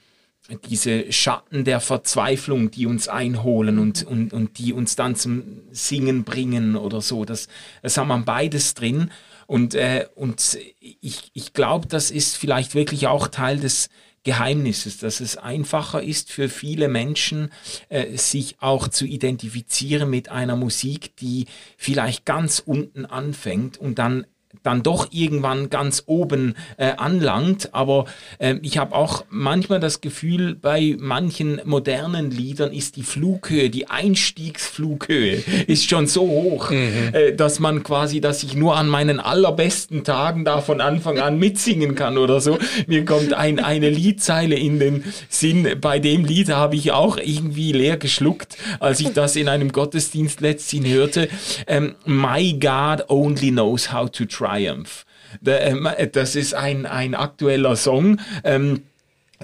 diese 0.71 1.11
Schatten 1.11 1.65
der 1.65 1.81
Verzweiflung, 1.81 2.71
die 2.71 2.87
uns 2.87 3.09
einholen 3.09 3.79
und, 3.79 4.05
und, 4.05 4.33
und 4.33 4.59
die 4.59 4.73
uns 4.73 4.95
dann 4.95 5.17
zum 5.17 5.63
Singen 5.71 6.25
bringen 6.25 6.77
oder 6.77 7.01
so. 7.01 7.25
Das, 7.25 7.49
das 7.83 7.97
haben 7.97 8.09
wir 8.09 8.19
beides 8.19 8.75
drin. 8.75 9.11
Und, 9.47 9.75
äh, 9.75 10.07
und 10.15 10.59
ich, 10.81 11.31
ich 11.33 11.53
glaube, 11.53 11.87
das 11.87 12.11
ist 12.11 12.37
vielleicht 12.37 12.75
wirklich 12.75 13.07
auch 13.07 13.29
Teil 13.29 13.59
des 13.59 13.89
Geheimnisses, 14.23 14.99
dass 14.99 15.21
es 15.21 15.37
einfacher 15.37 16.03
ist 16.03 16.33
für 16.33 16.49
viele 16.49 16.89
Menschen, 16.89 17.51
äh, 17.91 18.17
sich 18.17 18.57
auch 18.61 18.89
zu 18.89 19.05
identifizieren 19.05 20.09
mit 20.09 20.31
einer 20.31 20.57
Musik, 20.57 21.15
die 21.17 21.47
vielleicht 21.77 22.25
ganz 22.25 22.59
unten 22.59 23.05
anfängt 23.05 23.77
und 23.77 23.99
dann 23.99 24.27
dann 24.63 24.83
doch 24.83 25.09
irgendwann 25.11 25.71
ganz 25.71 26.05
oben 26.07 26.55
äh, 26.77 26.93
anlangt. 26.97 27.75
Aber 27.75 28.07
äh, 28.39 28.57
ich 28.63 28.79
habe 28.79 28.95
auch 28.95 29.25
manchmal 29.31 29.81
das 29.81 30.01
Gefühl, 30.01 30.55
bei 30.55 30.97
manchen 30.99 31.61
modernen 31.65 32.31
Liedern 32.31 32.73
ist 32.73 32.97
die 32.97 33.03
Flughöhe, 33.03 33.71
die 33.71 33.89
Einstiegsflughöhe 33.89 35.43
ist 35.67 35.89
schon 35.89 36.07
so 36.07 36.23
hoch, 36.23 36.71
mhm. 36.71 37.11
äh, 37.13 37.33
dass 37.33 37.61
man 37.61 37.83
quasi, 37.83 38.21
dass 38.21 38.43
ich 38.43 38.55
nur 38.55 38.77
an 38.77 38.89
meinen 38.89 39.21
allerbesten 39.21 40.05
Tagen 40.05 40.45
da 40.45 40.61
von 40.61 40.81
Anfang 40.81 41.19
an 41.19 41.39
mitsingen 41.39 41.95
kann 41.95 42.19
oder 42.19 42.41
so. 42.41 42.59
Mir 42.87 43.05
kommt 43.05 43.33
ein, 43.33 43.59
eine 43.59 43.91
Liedzeile 43.91 44.57
in 44.57 44.79
den 44.79 45.05
Sinn. 45.29 45.69
Bei 45.81 45.99
dem 45.99 46.25
Lied 46.25 46.51
habe 46.51 46.77
ich 46.77 46.93
auch 46.93 47.17
irgendwie 47.17 47.73
leer 47.73 47.97
geschluckt, 47.97 48.57
als 48.81 49.01
ich 49.01 49.13
das 49.13 49.37
in 49.37 49.49
einem 49.49 49.73
Gottesdienst 49.73 50.41
letztens 50.41 50.65
hörte. 50.89 51.29
Ähm, 51.67 51.95
My 52.05 52.53
God 52.53 53.09
only 53.09 53.51
knows 53.51 53.93
how 53.93 54.11
to 54.11 54.25
try 54.25 54.44
Triumph. 54.45 55.05
Ähm, 55.47 55.89
das 56.13 56.37
ist 56.37 56.55
ein, 56.55 56.87
ein 56.87 57.15
aktueller 57.15 57.77
Song. 57.77 58.21
Ähm, 58.45 58.83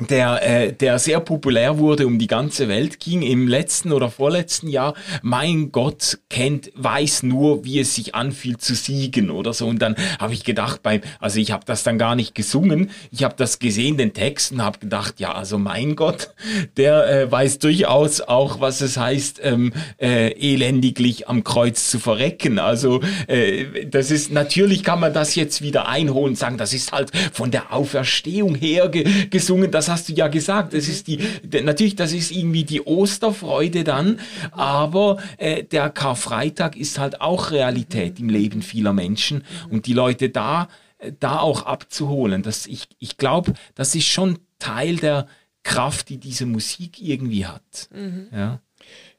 der, 0.09 0.43
äh, 0.43 0.73
der 0.73 0.99
sehr 0.99 1.21
populär 1.21 1.79
wurde, 1.79 2.07
um 2.07 2.19
die 2.19 2.27
ganze 2.27 2.69
Welt 2.69 3.01
ging 3.01 3.23
im 3.23 3.49
letzten 3.49 3.93
oder 3.93 4.11
vorletzten 4.11 4.69
Jahr. 4.69 4.95
Mein 5.23 5.73
Gott 5.73 6.19
kennt, 6.29 6.71
weiß 6.75 7.23
nur, 7.25 7.65
wie 7.65 7.81
es 7.81 7.95
sich 7.95 8.15
anfühlt 8.15 8.63
zu 8.63 8.75
siegen 8.75 9.31
oder 9.31 9.53
so. 9.53 9.67
Und 9.67 9.81
dann 9.81 9.97
habe 10.19 10.33
ich 10.33 10.45
gedacht, 10.45 10.83
beim, 10.83 11.01
also 11.19 11.39
ich 11.39 11.53
habe 11.53 11.65
das 11.67 11.83
dann 11.83 11.99
gar 11.99 12.15
nicht 12.15 12.35
gesungen, 12.35 12.91
ich 13.11 13.25
habe 13.25 13.35
das 13.37 13.59
gesehen, 13.59 13.97
den 13.97 14.13
Text 14.15 14.53
und 14.53 14.63
habe 14.63 14.79
gedacht, 14.79 15.21
ja, 15.21 15.33
also 15.33 15.59
mein 15.59 15.97
Gott, 15.97 16.31
der 16.77 17.09
äh, 17.09 17.31
weiß 17.31 17.59
durchaus 17.59 18.21
auch, 18.21 18.61
was 18.61 18.81
es 18.81 18.97
heißt, 18.97 19.41
ähm, 19.43 19.73
äh, 20.01 20.33
elendiglich 20.33 21.29
am 21.29 21.45
Kreuz 21.45 21.91
zu 21.91 21.99
verrecken. 21.99 22.59
Also 22.59 23.01
äh, 23.27 23.87
das 23.87 24.11
ist, 24.11 24.33
natürlich 24.33 24.83
kann 24.83 25.01
man 25.01 25.13
das 25.13 25.35
jetzt 25.35 25.63
wieder 25.63 25.89
einholen, 25.89 26.37
sagen, 26.37 26.57
das 26.57 26.73
ist 26.73 26.93
halt 26.93 27.11
von 27.33 27.51
der 27.51 27.73
Auferstehung 27.75 28.55
her 28.55 28.89
ge 28.89 29.05
gesungen, 29.29 29.71
das 29.71 29.90
hast 29.91 30.09
du 30.09 30.13
ja 30.13 30.29
gesagt. 30.29 30.75
Das 30.75 30.89
ist 30.89 31.07
die, 31.07 31.19
natürlich, 31.63 31.97
das 31.97 32.13
ist 32.13 32.31
irgendwie 32.31 32.65
die 32.65 32.83
Osterfreude 32.83 33.85
dann, 33.85 34.21
aber 34.53 35.19
äh, 35.37 35.65
der 35.65 35.91
Karfreitag 35.91 36.77
ist 36.77 36.99
halt 36.99 37.21
auch 37.21 37.51
Realität 37.51 38.19
im 38.21 38.29
Leben 38.29 38.63
vieler 38.63 38.93
Menschen 38.93 39.45
und 39.69 39.87
die 39.87 39.93
Leute 39.93 40.31
da, 40.31 40.69
äh, 40.99 41.13
da 41.19 41.41
auch 41.41 41.67
abzuholen. 41.67 42.43
Das, 42.43 42.67
ich 42.67 42.89
ich 42.99 43.17
glaube, 43.17 43.55
das 43.75 43.95
ist 43.95 44.07
schon 44.07 44.39
Teil 44.59 44.97
der 44.97 45.27
Kraft, 45.63 46.09
die 46.09 46.19
diese 46.19 46.47
Musik 46.47 47.03
irgendwie 47.03 47.47
hat. 47.47 47.89
Mhm. 47.93 48.29
Ja, 48.33 48.61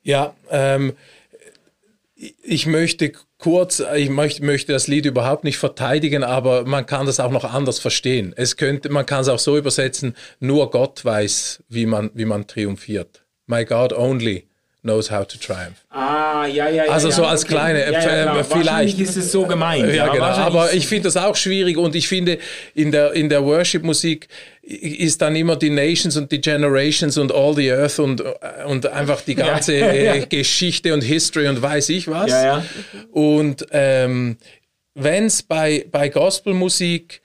ja 0.01 0.35
ähm, 0.49 0.93
ich 2.43 2.67
möchte 2.67 3.13
kurz, 3.41 3.83
ich 3.95 4.09
möchte, 4.09 4.45
möchte 4.45 4.71
das 4.71 4.87
Lied 4.87 5.05
überhaupt 5.05 5.43
nicht 5.43 5.57
verteidigen, 5.57 6.23
aber 6.23 6.63
man 6.65 6.85
kann 6.85 7.07
das 7.07 7.19
auch 7.19 7.31
noch 7.31 7.43
anders 7.43 7.79
verstehen. 7.79 8.33
Es 8.37 8.55
könnte, 8.55 8.89
man 8.89 9.05
kann 9.05 9.21
es 9.21 9.27
auch 9.27 9.39
so 9.39 9.57
übersetzen, 9.57 10.15
nur 10.39 10.69
Gott 10.71 11.03
weiß, 11.03 11.63
wie 11.67 11.85
man, 11.85 12.11
wie 12.13 12.25
man 12.25 12.47
triumphiert. 12.47 13.25
My 13.47 13.65
God 13.65 13.91
only 13.91 14.50
knows 14.83 15.11
how 15.11 15.25
to 15.25 15.37
triumph. 15.37 15.85
Ah, 15.89 16.45
ja, 16.45 16.67
ja, 16.69 16.85
ja. 16.85 16.91
Also 16.91 17.11
so 17.11 17.25
als 17.25 17.43
okay. 17.43 17.53
kleine, 17.53 17.91
ja, 17.91 18.01
ja, 18.01 18.39
äh, 18.39 18.43
vielleicht. 18.43 18.99
ist 18.99 19.15
es 19.15 19.31
so 19.31 19.45
gemeint. 19.45 19.93
Ja, 19.93 20.07
genau. 20.07 20.25
Aber 20.25 20.73
ich 20.73 20.87
finde 20.87 21.03
das 21.03 21.17
auch 21.17 21.35
schwierig 21.35 21.77
und 21.77 21.95
ich 21.95 22.07
finde 22.07 22.39
in 22.73 22.91
der, 22.91 23.13
in 23.13 23.29
der 23.29 23.43
Worship-Musik 23.43 24.27
ist 24.63 25.21
dann 25.21 25.35
immer 25.35 25.55
die 25.55 25.69
Nations 25.69 26.17
und 26.17 26.31
die 26.31 26.41
Generations 26.41 27.17
und 27.17 27.31
all 27.31 27.55
the 27.55 27.71
earth 27.71 27.99
und, 27.99 28.23
und 28.65 28.87
einfach 28.87 29.21
die 29.21 29.35
ganze 29.35 30.25
Geschichte 30.29 30.93
und 30.93 31.01
History 31.01 31.47
und 31.47 31.61
weiß 31.61 31.89
ich 31.89 32.07
was. 32.07 32.31
Ja, 32.31 32.43
ja. 32.43 32.65
Und 33.11 33.65
ähm, 33.71 34.37
wenn 34.95 35.25
es 35.25 35.43
bei, 35.43 35.85
bei 35.91 36.09
Gospelmusik 36.09 37.20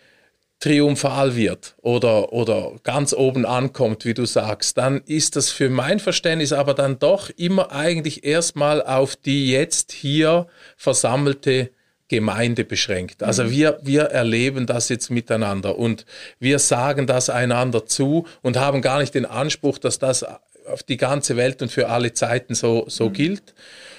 triumphal 0.66 1.36
wird 1.36 1.76
oder, 1.80 2.32
oder 2.32 2.72
ganz 2.82 3.12
oben 3.12 3.46
ankommt, 3.46 4.04
wie 4.04 4.14
du 4.14 4.26
sagst, 4.26 4.76
dann 4.76 5.00
ist 5.06 5.36
das 5.36 5.50
für 5.50 5.70
mein 5.70 6.00
Verständnis 6.00 6.52
aber 6.52 6.74
dann 6.74 6.98
doch 6.98 7.30
immer 7.36 7.70
eigentlich 7.70 8.24
erstmal 8.24 8.82
auf 8.82 9.14
die 9.14 9.48
jetzt 9.52 9.92
hier 9.92 10.48
versammelte 10.76 11.70
Gemeinde 12.08 12.64
beschränkt. 12.64 13.22
Also 13.22 13.44
mhm. 13.44 13.50
wir, 13.52 13.78
wir 13.82 14.02
erleben 14.06 14.66
das 14.66 14.88
jetzt 14.88 15.08
miteinander 15.08 15.78
und 15.78 16.04
wir 16.40 16.58
sagen 16.58 17.06
das 17.06 17.30
einander 17.30 17.86
zu 17.86 18.26
und 18.42 18.56
haben 18.56 18.82
gar 18.82 18.98
nicht 18.98 19.14
den 19.14 19.24
Anspruch, 19.24 19.78
dass 19.78 20.00
das 20.00 20.24
auf 20.66 20.82
die 20.82 20.96
ganze 20.96 21.36
Welt 21.36 21.62
und 21.62 21.70
für 21.70 21.90
alle 21.90 22.12
Zeiten 22.12 22.56
so, 22.56 22.86
so 22.88 23.08
mhm. 23.08 23.12
gilt. 23.12 23.54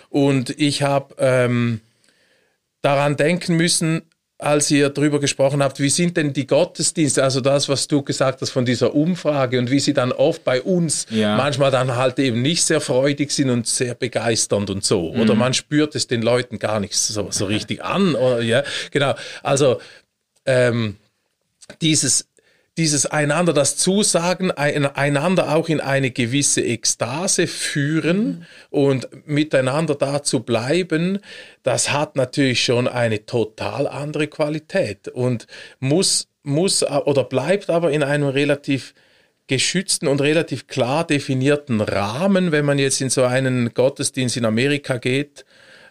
Und 0.10 0.50
ich 0.50 0.84
habe 0.84 1.16
ähm, 1.18 1.80
daran 2.82 3.16
denken 3.16 3.56
müssen, 3.56 4.02
als 4.40 4.70
ihr 4.70 4.90
darüber 4.90 5.20
gesprochen 5.20 5.64
habt, 5.64 5.80
wie 5.80 5.90
sind 5.90 6.16
denn 6.16 6.32
die 6.32 6.46
Gottesdienste, 6.46 7.24
also 7.24 7.42
das, 7.42 7.70
was 7.70 7.88
du 7.88 8.04
gesagt 8.04 8.42
hast 8.42 8.52
von 8.52 8.66
dieser 8.66 8.94
Umfrage 8.94 9.58
und 9.58 9.72
wie 9.72 9.80
sie 9.80 9.94
dann 9.94 10.12
oft 10.12 10.44
bei 10.44 10.62
uns 10.62 11.08
ja. 11.10 11.36
manchmal 11.36 11.72
dann 11.72 11.96
halt 11.96 12.20
eben 12.20 12.44
nicht 12.44 12.64
sehr 12.64 12.80
freudig 12.80 13.32
sind 13.32 13.50
und 13.50 13.66
sehr 13.66 13.96
begeisternd 13.96 14.70
und 14.70 14.84
so. 14.84 15.12
Mhm. 15.12 15.22
Oder 15.22 15.34
man 15.34 15.56
spürt 15.56 15.96
es 15.96 16.06
den 16.06 16.22
Leuten 16.22 16.60
gar 16.60 16.80
nicht 16.80 16.96
so, 16.96 17.32
so 17.32 17.46
richtig 17.46 17.84
an. 17.84 18.14
Oder, 18.14 18.42
ja, 18.42 18.64
genau. 18.92 19.16
Also 19.42 19.80
ähm, 20.46 20.98
dieses 21.82 22.27
dieses 22.78 23.08
einander 23.08 23.54
das 23.54 23.76
Zusagen, 23.76 24.52
einander 24.52 25.56
auch 25.56 25.68
in 25.68 25.82
eine 25.82 26.12
gewisse 26.12 26.62
Ekstase 26.62 27.48
führen 27.48 28.28
mhm. 28.28 28.46
und 28.70 29.28
miteinander 29.28 29.96
da 29.96 30.22
zu 30.22 30.42
bleiben, 30.42 31.20
das 31.64 31.92
hat 31.92 32.16
natürlich 32.16 32.64
schon 32.64 32.88
eine 32.88 33.26
total 33.26 33.88
andere 33.88 34.28
Qualität 34.28 35.08
und 35.08 35.48
muss, 35.80 36.28
muss 36.44 36.84
oder 36.84 37.24
bleibt 37.24 37.72
aber 37.72 37.92
in 37.92 38.04
einem 38.04 38.28
relativ 38.28 38.94
geschützten 39.48 40.08
und 40.08 40.22
relativ 40.22 40.68
klar 40.68 41.08
definierten 41.08 41.82
Rahmen, 41.82 42.52
wenn 42.52 42.66
man 42.66 42.78
jetzt 42.78 43.02
in 43.02 43.10
so 43.10 43.24
einen 43.24 43.74
Gottesdienst 43.74 44.38
in 44.38 44.46
Amerika 44.46 44.98
geht. 44.98 45.46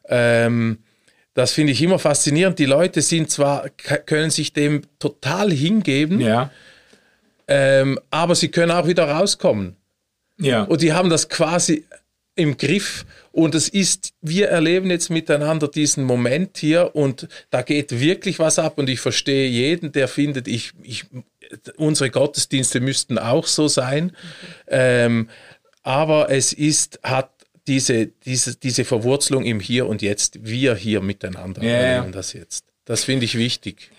Ähm, 0.08 0.78
das 1.34 1.52
finde 1.52 1.72
ich 1.72 1.82
immer 1.82 1.98
faszinierend. 1.98 2.58
Die 2.58 2.64
Leute 2.64 3.02
sind 3.02 3.30
zwar, 3.30 3.68
können 3.70 4.30
sich 4.30 4.52
dem 4.52 4.82
total 4.98 5.50
hingeben. 5.50 6.20
Ja 6.20 6.50
ähm, 7.48 7.98
aber 8.10 8.34
sie 8.34 8.48
können 8.48 8.72
auch 8.72 8.86
wieder 8.86 9.08
rauskommen. 9.08 9.76
Ja. 10.38 10.64
Und 10.64 10.82
die 10.82 10.92
haben 10.92 11.10
das 11.10 11.28
quasi 11.28 11.84
im 12.34 12.56
Griff. 12.56 13.06
Und 13.32 13.54
es 13.54 13.68
ist, 13.68 14.12
wir 14.20 14.48
erleben 14.48 14.90
jetzt 14.90 15.10
miteinander 15.10 15.68
diesen 15.68 16.04
Moment 16.04 16.58
hier 16.58 16.94
und 16.94 17.28
da 17.50 17.62
geht 17.62 17.98
wirklich 17.98 18.38
was 18.38 18.58
ab. 18.58 18.78
Und 18.78 18.88
ich 18.88 19.00
verstehe 19.00 19.48
jeden, 19.48 19.92
der 19.92 20.06
findet, 20.08 20.46
ich, 20.46 20.72
ich, 20.82 21.04
unsere 21.76 22.10
Gottesdienste 22.10 22.80
müssten 22.80 23.18
auch 23.18 23.46
so 23.46 23.68
sein. 23.68 24.04
Mhm. 24.04 24.10
Ähm, 24.68 25.28
aber 25.82 26.30
es 26.30 26.52
ist, 26.52 27.00
hat 27.02 27.30
diese, 27.66 28.06
diese, 28.06 28.56
diese 28.56 28.84
Verwurzelung 28.84 29.44
im 29.44 29.60
Hier 29.60 29.86
und 29.86 30.02
Jetzt, 30.02 30.44
wir 30.44 30.74
hier 30.74 31.00
miteinander 31.00 31.62
erleben 31.62 32.12
das 32.12 32.32
jetzt. 32.32 32.64
Das 32.84 33.04
finde 33.04 33.24
ich 33.24 33.36
wichtig. 33.36 33.90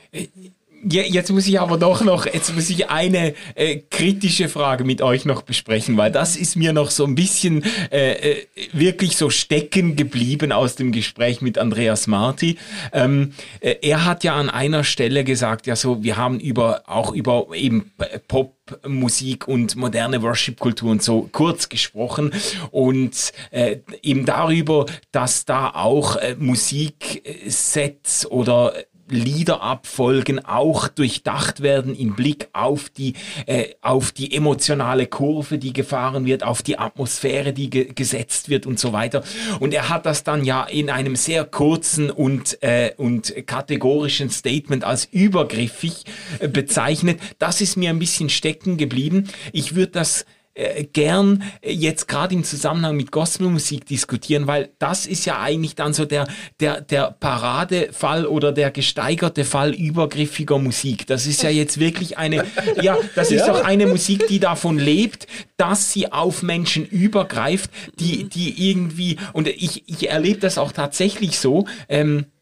Jetzt 0.84 1.32
muss 1.32 1.48
ich 1.48 1.60
aber 1.60 1.78
doch 1.78 2.04
noch, 2.04 2.26
jetzt 2.26 2.54
muss 2.54 2.70
ich 2.70 2.90
eine 2.90 3.34
äh, 3.56 3.78
kritische 3.90 4.48
Frage 4.48 4.84
mit 4.84 5.02
euch 5.02 5.26
noch 5.26 5.42
besprechen, 5.42 5.98
weil 5.98 6.12
das 6.12 6.36
ist 6.36 6.56
mir 6.56 6.72
noch 6.72 6.92
so 6.92 7.04
ein 7.04 7.16
bisschen 7.16 7.64
äh, 7.92 8.12
äh, 8.12 8.46
wirklich 8.74 9.18
so 9.18 9.30
stecken 9.30 9.96
geblieben 9.96 10.52
aus 10.52 10.76
dem 10.76 10.92
Gespräch 10.92 11.42
mit 11.42 11.58
Andreas 11.58 12.06
Marti. 12.06 12.58
Ähm, 12.94 13.34
äh, 13.60 13.76
er 13.82 14.06
hat 14.06 14.24
ja 14.24 14.36
an 14.36 14.50
einer 14.50 14.84
Stelle 14.84 15.24
gesagt, 15.24 15.66
ja 15.66 15.76
so, 15.76 16.04
wir 16.04 16.16
haben 16.16 16.40
über 16.40 16.84
auch 16.86 17.12
über 17.12 17.48
eben 17.54 17.92
Pop 18.28 18.54
Musik 18.86 19.48
und 19.48 19.76
moderne 19.76 20.22
Worship-Kultur 20.22 20.92
und 20.92 21.02
so 21.02 21.30
kurz 21.32 21.70
gesprochen 21.70 22.32
und 22.72 23.32
äh, 23.52 23.78
eben 24.04 24.26
darüber, 24.26 24.86
dass 25.12 25.46
da 25.46 25.70
auch 25.70 26.18
äh, 26.18 26.36
Musiksets 26.38 28.30
oder 28.30 28.74
Liederabfolgen 29.10 30.44
auch 30.44 30.88
durchdacht 30.88 31.62
werden 31.62 31.96
im 31.96 32.16
Blick 32.16 32.50
auf 32.54 32.90
die, 32.90 33.14
äh, 33.46 33.70
auf 33.82 34.12
die 34.12 34.34
emotionale 34.34 35.08
Kurve, 35.08 35.58
die 35.58 35.74
gefahren 35.74 36.26
wird, 36.26 36.44
auf 36.44 36.62
die 36.62 36.78
Atmosphäre, 36.78 37.54
die 37.54 37.70
ge 37.70 37.94
gesetzt 37.94 38.50
wird 38.50 38.66
und 38.66 38.80
so 38.80 38.94
weiter. 38.94 39.24
Und 39.60 39.74
er 39.74 39.90
hat 39.90 40.06
das 40.06 40.24
dann 40.24 40.44
ja 40.44 40.64
in 40.64 40.90
einem 40.90 41.16
sehr 41.16 41.46
kurzen 41.46 42.10
und, 42.10 42.62
äh, 42.62 42.92
und 42.98 43.34
kategorischen 43.46 44.30
Statement 44.30 44.84
als 44.84 45.06
übergriffig 45.06 46.04
äh, 46.40 46.48
bezeichnet. 46.48 47.20
Das 47.40 47.62
ist 47.62 47.78
mir 47.78 47.90
ein 47.90 48.00
bisschen 48.00 48.30
stecken 48.30 48.78
geblieben. 48.78 49.30
Ich 49.54 49.76
würde 49.76 49.94
das 49.94 50.26
äh, 50.58 50.86
gern 50.86 51.44
jetzt 51.64 52.08
gerade 52.08 52.34
im 52.34 52.44
Zusammenhang 52.44 52.96
mit 52.98 53.12
Gospelmusik 53.12 53.86
diskutieren, 53.86 54.48
weil 54.48 54.70
das 54.80 55.06
ist 55.06 55.26
ja 55.26 55.40
eigentlich 55.40 55.76
dann 55.76 55.94
so 55.94 56.04
der, 56.06 56.28
der, 56.60 56.82
der 56.82 57.16
Paradefall 57.20 58.26
oder 58.26 58.52
der 58.52 58.72
gesteigerte 58.72 59.46
Fall 59.46 59.76
übergriffiger 59.76 60.58
Musik. 60.58 61.06
Das 61.06 61.28
ist 61.28 61.44
ja 61.44 61.52
jetzt 61.52 61.80
wirklich 61.80 62.18
eine, 62.18 62.44
ja, 62.82 62.98
das 63.16 63.32
ist 63.32 63.46
ja. 63.46 63.54
doch 63.54 63.64
eine 63.64 63.86
Musik, 63.86 64.26
die 64.28 64.40
davon 64.40 64.80
lebt, 64.80 65.28
dass 65.58 65.94
sie 65.94 66.12
auf 66.12 66.42
Menschen 66.42 66.88
übergreift, 66.88 67.70
die, 68.00 68.24
die 68.24 68.72
irgendwie, 68.72 69.18
und 69.34 69.48
ich, 69.48 69.84
ich 69.88 70.10
erlebe 70.10 70.40
das 70.40 70.58
auch 70.58 70.72
tatsächlich 70.72 71.38
so, 71.38 71.68
ähm, 71.88 72.20
äh, 72.20 72.37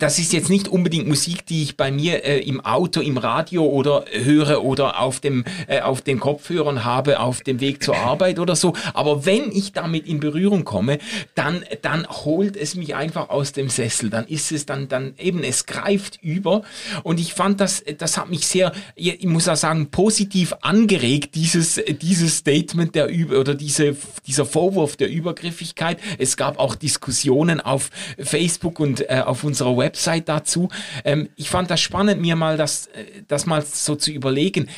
das 0.00 0.18
ist 0.18 0.32
jetzt 0.32 0.50
nicht 0.50 0.66
unbedingt 0.66 1.06
Musik, 1.06 1.46
die 1.46 1.62
ich 1.62 1.76
bei 1.76 1.92
mir 1.92 2.24
äh, 2.24 2.40
im 2.40 2.60
Auto, 2.64 3.00
im 3.00 3.16
Radio 3.16 3.64
oder 3.64 4.06
höre 4.10 4.64
oder 4.64 5.00
auf 5.00 5.20
dem 5.20 5.44
äh, 5.68 5.82
auf 5.82 6.02
den 6.02 6.18
Kopfhörern 6.18 6.84
habe 6.84 7.20
auf 7.20 7.42
dem 7.42 7.60
Weg 7.60 7.84
zur 7.84 7.96
Arbeit 7.96 8.40
oder 8.40 8.56
so. 8.56 8.74
Aber 8.92 9.24
wenn 9.24 9.52
ich 9.52 9.72
damit 9.72 10.08
in 10.08 10.18
Berührung 10.18 10.64
komme, 10.64 10.98
dann 11.36 11.64
dann 11.82 12.08
holt 12.08 12.56
es 12.56 12.74
mich 12.74 12.96
einfach 12.96 13.28
aus 13.28 13.52
dem 13.52 13.68
Sessel. 13.68 14.10
Dann 14.10 14.26
ist 14.26 14.50
es 14.50 14.66
dann 14.66 14.88
dann 14.88 15.14
eben 15.16 15.44
es 15.44 15.64
greift 15.66 16.18
über. 16.22 16.62
Und 17.04 17.20
ich 17.20 17.32
fand 17.32 17.60
das 17.60 17.84
das 17.98 18.18
hat 18.18 18.30
mich 18.30 18.48
sehr, 18.48 18.72
ich 18.96 19.24
muss 19.26 19.48
auch 19.48 19.54
sagen, 19.54 19.92
positiv 19.92 20.54
angeregt 20.60 21.36
dieses 21.36 21.80
dieses 22.02 22.38
Statement 22.38 22.96
der 22.96 23.06
über 23.06 23.38
oder 23.38 23.54
diese 23.54 23.96
dieser 24.26 24.44
Vorwurf 24.44 24.96
der 24.96 25.08
Übergriffigkeit. 25.08 26.00
Es 26.18 26.36
gab 26.36 26.58
auch 26.58 26.74
Diskussionen 26.74 27.60
auf 27.60 27.90
Facebook 28.18 28.80
und 28.80 29.08
äh, 29.08 29.22
auf 29.24 29.44
unserer 29.44 29.67
unserer 29.68 29.76
Website 29.76 30.28
dazu. 30.28 30.68
Ähm, 31.04 31.28
ich 31.36 31.50
fand 31.50 31.70
das 31.70 31.80
spannend, 31.80 32.20
mir 32.20 32.36
mal 32.36 32.56
das, 32.56 32.86
äh, 32.88 33.22
das 33.26 33.46
mal 33.46 33.62
so 33.62 33.96
zu 33.96 34.10
überlegen. 34.10 34.68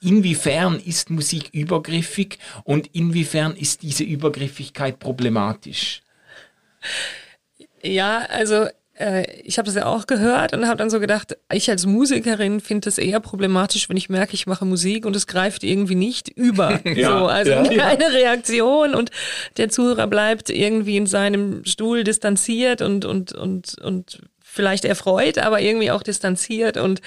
Inwiefern 0.00 0.78
ist 0.78 1.10
Musik 1.10 1.50
übergriffig 1.52 2.38
und 2.64 2.88
inwiefern 2.94 3.56
ist 3.56 3.82
diese 3.82 4.04
Übergriffigkeit 4.04 4.98
problematisch? 4.98 6.02
Ja, 7.82 8.18
also 8.28 8.66
äh, 9.02 9.26
ich 9.42 9.58
habe 9.58 9.66
das 9.66 9.74
ja 9.74 9.86
auch 9.86 10.06
gehört 10.06 10.54
und 10.54 10.66
habe 10.66 10.76
dann 10.76 10.90
so 10.90 11.00
gedacht, 11.00 11.36
ich 11.52 11.68
als 11.68 11.86
Musikerin 11.86 12.60
finde 12.60 12.88
es 12.88 12.98
eher 12.98 13.20
problematisch, 13.20 13.88
wenn 13.88 13.96
ich 13.96 14.08
merke, 14.08 14.34
ich 14.34 14.46
mache 14.46 14.64
Musik 14.64 15.04
und 15.04 15.16
es 15.16 15.26
greift 15.26 15.64
irgendwie 15.64 15.96
nicht 15.96 16.28
über. 16.28 16.80
ja, 16.88 17.18
so, 17.18 17.26
also 17.26 17.50
ja. 17.50 17.64
keine 17.64 18.12
Reaktion 18.12 18.94
und 18.94 19.10
der 19.56 19.68
Zuhörer 19.68 20.06
bleibt 20.06 20.50
irgendwie 20.50 20.96
in 20.96 21.06
seinem 21.06 21.64
Stuhl 21.64 22.04
distanziert 22.04 22.80
und 22.80 23.04
und 23.04 23.32
und 23.32 23.76
und 23.82 24.20
vielleicht 24.52 24.84
erfreut, 24.84 25.38
aber 25.38 25.62
irgendwie 25.62 25.90
auch 25.90 26.02
distanziert. 26.02 26.76
Und 26.76 27.00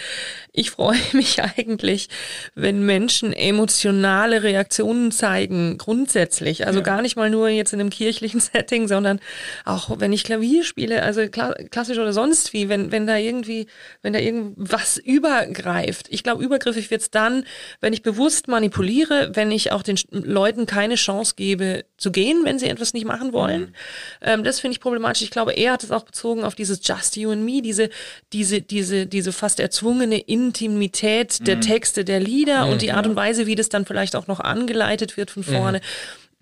ich 0.52 0.72
freue 0.72 0.98
mich 1.14 1.42
eigentlich, 1.44 2.10
wenn 2.56 2.84
Menschen 2.84 3.34
emotionale 3.34 4.42
Reaktionen 4.42 5.12
zeigen, 5.12 5.78
grundsätzlich. 5.78 6.66
Also 6.66 6.80
ja. 6.80 6.86
gar 6.86 7.02
nicht 7.04 7.16
mal 7.16 7.30
nur 7.30 7.50
jetzt 7.50 7.72
in 7.72 7.80
einem 7.80 7.92
kirchlichen 7.92 8.40
Setting, 8.56 8.88
sondern 8.88 9.20
auch 9.64 10.00
wenn 10.00 10.12
ich 10.12 10.24
Klavier 10.24 10.64
spiele, 10.64 11.04
also 11.04 11.28
klassisch 11.28 12.00
oder 12.00 12.14
sonst 12.14 12.52
wie, 12.54 12.68
wenn, 12.68 12.92
wenn 12.92 13.06
da 13.06 13.18
irgendwie, 13.18 13.68
wenn 14.02 14.14
da 14.14 14.20
irgendwas 14.20 14.98
übergreift. 14.98 16.08
Ich 16.10 16.24
glaube, 16.24 16.44
übergriffig 16.44 16.90
wird's 16.90 17.12
dann, 17.12 17.46
wenn 17.80 17.94
ich 17.94 18.02
bewusst 18.02 18.48
manipuliere, 18.48 19.32
wenn 19.36 19.52
ich 19.52 19.72
auch 19.72 19.84
den 19.84 20.00
Leuten 20.10 20.66
keine 20.66 20.96
Chance 20.96 21.34
gebe 21.36 21.86
zu 21.98 22.12
gehen, 22.12 22.42
wenn 22.44 22.60
sie 22.60 22.68
etwas 22.68 22.94
nicht 22.94 23.06
machen 23.06 23.32
wollen. 23.32 23.62
Mhm. 23.62 23.74
Ähm, 24.22 24.44
das 24.44 24.60
finde 24.60 24.74
ich 24.74 24.82
problematisch. 24.82 25.22
Ich 25.22 25.32
glaube, 25.32 25.54
er 25.54 25.74
hat 25.74 25.84
es 25.84 25.92
auch 25.92 26.04
bezogen 26.04 26.44
auf 26.44 26.56
dieses 26.56 26.86
Just 26.86 27.16
You 27.16 27.32
and 27.32 27.46
Me, 27.46 27.62
diese, 27.62 27.90
diese, 28.34 28.62
diese, 28.62 29.06
diese 29.06 29.32
fast 29.32 29.60
erzwungene 29.60 30.20
Intimität 30.20 31.48
der 31.48 31.58
mhm. 31.58 31.62
Texte, 31.62 32.04
der 32.04 32.20
Lieder 32.20 32.66
mhm, 32.66 32.74
und 32.74 32.82
die 32.82 32.92
Art 32.92 33.08
und 33.08 33.16
Weise, 33.16 33.48
wie 33.48 33.56
das 33.56 33.70
dann 33.70 33.86
vielleicht 33.86 34.16
auch 34.16 34.28
noch 34.28 34.40
angeleitet 34.40 35.16
wird 35.16 35.32
von 35.32 35.44
mhm. 35.48 35.56
vorne. 35.56 35.82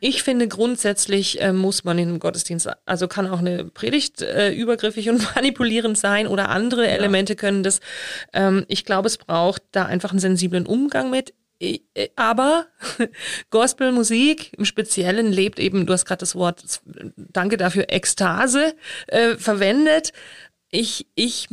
Ich 0.06 0.22
finde 0.22 0.50
grundsätzlich 0.50 1.40
äh, 1.42 1.54
muss 1.54 1.86
man 1.86 1.98
in 1.98 2.10
einem 2.10 2.20
Gottesdienst, 2.20 2.70
also 2.86 3.08
kann 3.08 3.26
auch 3.26 3.40
eine 3.40 3.64
Predigt 3.64 4.22
äh, 4.22 4.52
übergriffig 4.52 5.10
und 5.10 5.24
manipulierend 5.36 5.98
sein 5.98 6.28
oder 6.28 6.50
andere 6.50 6.88
Elemente 6.88 7.34
ja. 7.34 7.38
können 7.38 7.64
das. 7.64 7.80
Ähm, 8.34 8.66
ich 8.68 8.84
glaube, 8.84 9.08
es 9.08 9.18
braucht 9.18 9.62
da 9.72 9.86
einfach 9.86 10.10
einen 10.10 10.20
sensiblen 10.20 10.66
Umgang 10.66 11.10
mit. 11.10 11.34
Äh, 11.64 11.80
aber 12.16 12.68
Gospelmusik 13.50 14.54
im 14.58 14.66
Speziellen 14.66 15.32
lebt 15.32 15.60
eben, 15.60 15.86
du 15.86 15.94
hast 15.94 16.06
gerade 16.06 16.20
das 16.20 16.36
Wort, 16.36 16.82
danke 17.16 17.58
dafür, 17.58 17.86
Ekstase 17.88 18.76
äh, 19.08 19.36
verwendet. 19.36 20.12
Ich, 20.70 21.08
ich, 21.16 21.48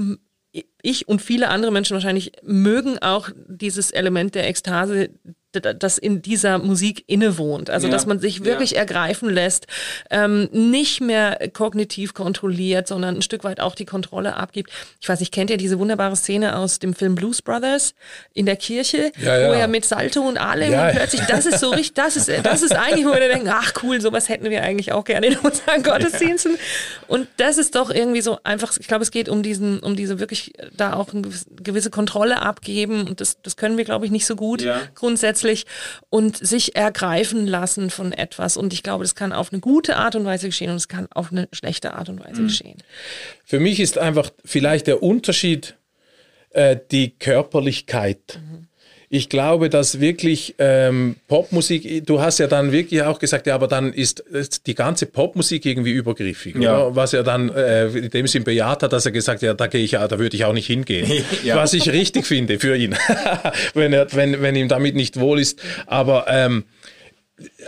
ich 0.83 1.09
und 1.09 1.23
viele 1.23 1.49
andere 1.49 1.71
Menschen 1.71 1.95
wahrscheinlich 1.95 2.33
mögen 2.43 2.99
auch 2.99 3.31
dieses 3.47 3.91
Element 3.91 4.35
der 4.35 4.49
Ekstase 4.49 5.11
das 5.53 5.99
in 5.99 6.23
dieser 6.23 6.59
Musik 6.59 7.05
innewohnt. 7.07 7.71
Also, 7.71 7.89
ja. 7.89 7.93
dass 7.93 8.07
man 8.07 8.19
sich 8.21 8.45
wirklich 8.45 8.73
ja. 8.73 8.79
ergreifen 8.79 9.29
lässt, 9.29 9.67
ähm, 10.11 10.49
nicht 10.53 11.01
mehr 11.01 11.39
kognitiv 11.53 12.15
kontrolliert, 12.15 12.87
sondern 12.87 13.17
ein 13.17 13.23
Stück 13.23 13.45
weit 13.45 13.61
auch 13.61 13.75
die 13.75 13.85
Kontrolle 13.85 14.37
abgibt. 14.37 14.71
Ich 15.01 15.09
weiß 15.09 15.21
nicht, 15.21 15.33
kennt 15.33 15.51
ihr 15.51 15.57
diese 15.57 15.79
wunderbare 15.79 16.17
Szene 16.17 16.57
aus 16.57 16.79
dem 16.79 16.95
Film 16.95 17.15
Blues 17.15 17.43
Brothers 17.43 17.95
in 18.33 18.47
der 18.47 18.57
Kirche, 18.57 19.13
ja, 19.21 19.49
wo 19.49 19.53
er 19.53 19.67
mit 19.67 19.85
Salto 19.85 20.21
und 20.21 20.39
allem 20.39 20.73
und 20.73 20.93
plötzlich, 20.93 21.23
das 21.23 21.47
ist 21.47 21.59
so 21.59 21.71
richtig, 21.71 21.95
das 21.95 22.17
ist, 22.17 22.31
das 22.43 22.63
ist 22.63 22.73
eigentlich, 22.73 23.05
wo 23.05 23.13
wir 23.13 23.21
denken, 23.21 23.49
ach 23.51 23.73
cool, 23.83 24.01
sowas 24.01 24.29
hätten 24.29 24.51
wir 24.51 24.63
eigentlich 24.63 24.93
auch 24.93 25.05
gerne 25.05 25.27
in 25.27 25.37
unseren 25.39 25.83
Gottesdiensten. 25.83 26.57
Und 27.09 27.27
das 27.37 27.59
ist 27.59 27.75
doch 27.75 27.91
irgendwie 27.91 28.21
so 28.21 28.39
einfach, 28.45 28.77
ich 28.79 28.87
glaube, 28.87 29.03
es 29.03 29.11
geht 29.11 29.29
um 29.29 29.43
diesen, 29.43 29.81
um 29.81 29.97
diese 29.97 30.21
wirklich 30.21 30.53
da 30.77 30.93
auch 30.95 31.13
eine 31.13 31.29
gewisse 31.63 31.91
Kontrolle 31.91 32.43
abgeben 32.43 33.07
und 33.09 33.21
das, 33.21 33.43
das 33.43 33.57
können 33.57 33.77
wir, 33.77 33.85
glaube 33.85 34.05
ich, 34.05 34.13
nicht 34.13 34.27
so 34.27 34.37
gut 34.37 34.65
grundsätzlich 34.95 35.40
grundsätzlich 35.41 35.67
und 36.09 36.37
sich 36.37 36.77
ergreifen 36.77 37.47
lassen 37.47 37.91
von 37.91 38.13
etwas. 38.13 38.57
Und 38.57 38.73
ich 38.73 38.83
glaube, 38.83 39.05
das 39.05 39.15
kann 39.15 39.33
auf 39.33 39.53
eine 39.53 39.61
gute 39.61 39.97
Art 39.97 40.15
und 40.15 40.25
Weise 40.25 40.47
geschehen 40.47 40.71
und 40.71 40.77
es 40.77 40.89
kann 40.89 41.09
auf 41.11 41.33
eine 41.33 41.49
schlechte 41.53 41.95
Art 41.95 42.09
und 42.09 42.21
Weise 42.21 42.43
mhm. 42.43 42.49
geschehen. 42.49 42.79
Für 43.45 43.61
mich 43.61 43.81
ist 43.81 43.99
einfach 43.99 44.31
vielleicht 44.45 44.87
der 44.87 45.03
Unterschied 45.03 45.77
äh, 46.51 46.77
die 46.91 47.11
Körperlichkeit. 47.19 48.41
Mhm 48.41 48.60
ich 49.13 49.29
glaube, 49.29 49.71
dass 49.71 49.99
wirklich 49.99 50.55
ähm, 50.59 51.17
Popmusik, 51.27 52.07
du 52.07 52.21
hast 52.21 52.39
ja 52.39 52.47
dann 52.47 52.71
wirklich 52.71 53.03
auch 53.03 53.19
gesagt, 53.19 53.49
ja, 53.49 53.57
aber 53.57 53.67
dann 53.67 53.93
ist, 53.93 54.21
ist 54.21 54.69
die 54.69 54.77
ganze 54.77 55.07
Popmusik 55.07 55.67
irgendwie 55.67 55.91
übergriffig, 55.91 56.55
ja. 56.55 56.87
oder? 56.87 56.95
Was 56.95 57.13
er 57.13 57.25
dann 57.25 57.51
äh, 57.51 57.89
in 57.89 58.11
dem 58.11 58.29
Sinn 58.29 58.45
bejaht 58.45 58.85
hat, 58.85 58.93
dass 58.93 59.07
er 59.07 59.11
gesagt 59.11 59.39
hat, 59.39 59.43
ja, 59.43 59.55
da 59.55 59.67
gehe 59.67 59.83
ich 59.83 59.93
ja, 59.93 60.07
da 60.07 60.21
würde 60.21 60.37
ich 60.37 60.45
auch 60.45 60.53
nicht 60.53 60.69
hingehen. 60.69 61.11
ja. 61.45 61.57
Was 61.57 61.75
ich 61.75 61.91
richtig 61.91 62.25
finde 62.25 62.61
für 62.61 62.77
ihn, 62.77 62.95
wenn, 63.75 63.93
er, 63.93 64.07
wenn, 64.13 64.41
wenn 64.43 64.55
ihm 64.55 64.69
damit 64.69 64.95
nicht 64.95 65.19
wohl 65.19 65.41
ist. 65.41 65.61
Aber 65.87 66.27
ähm, 66.29 66.63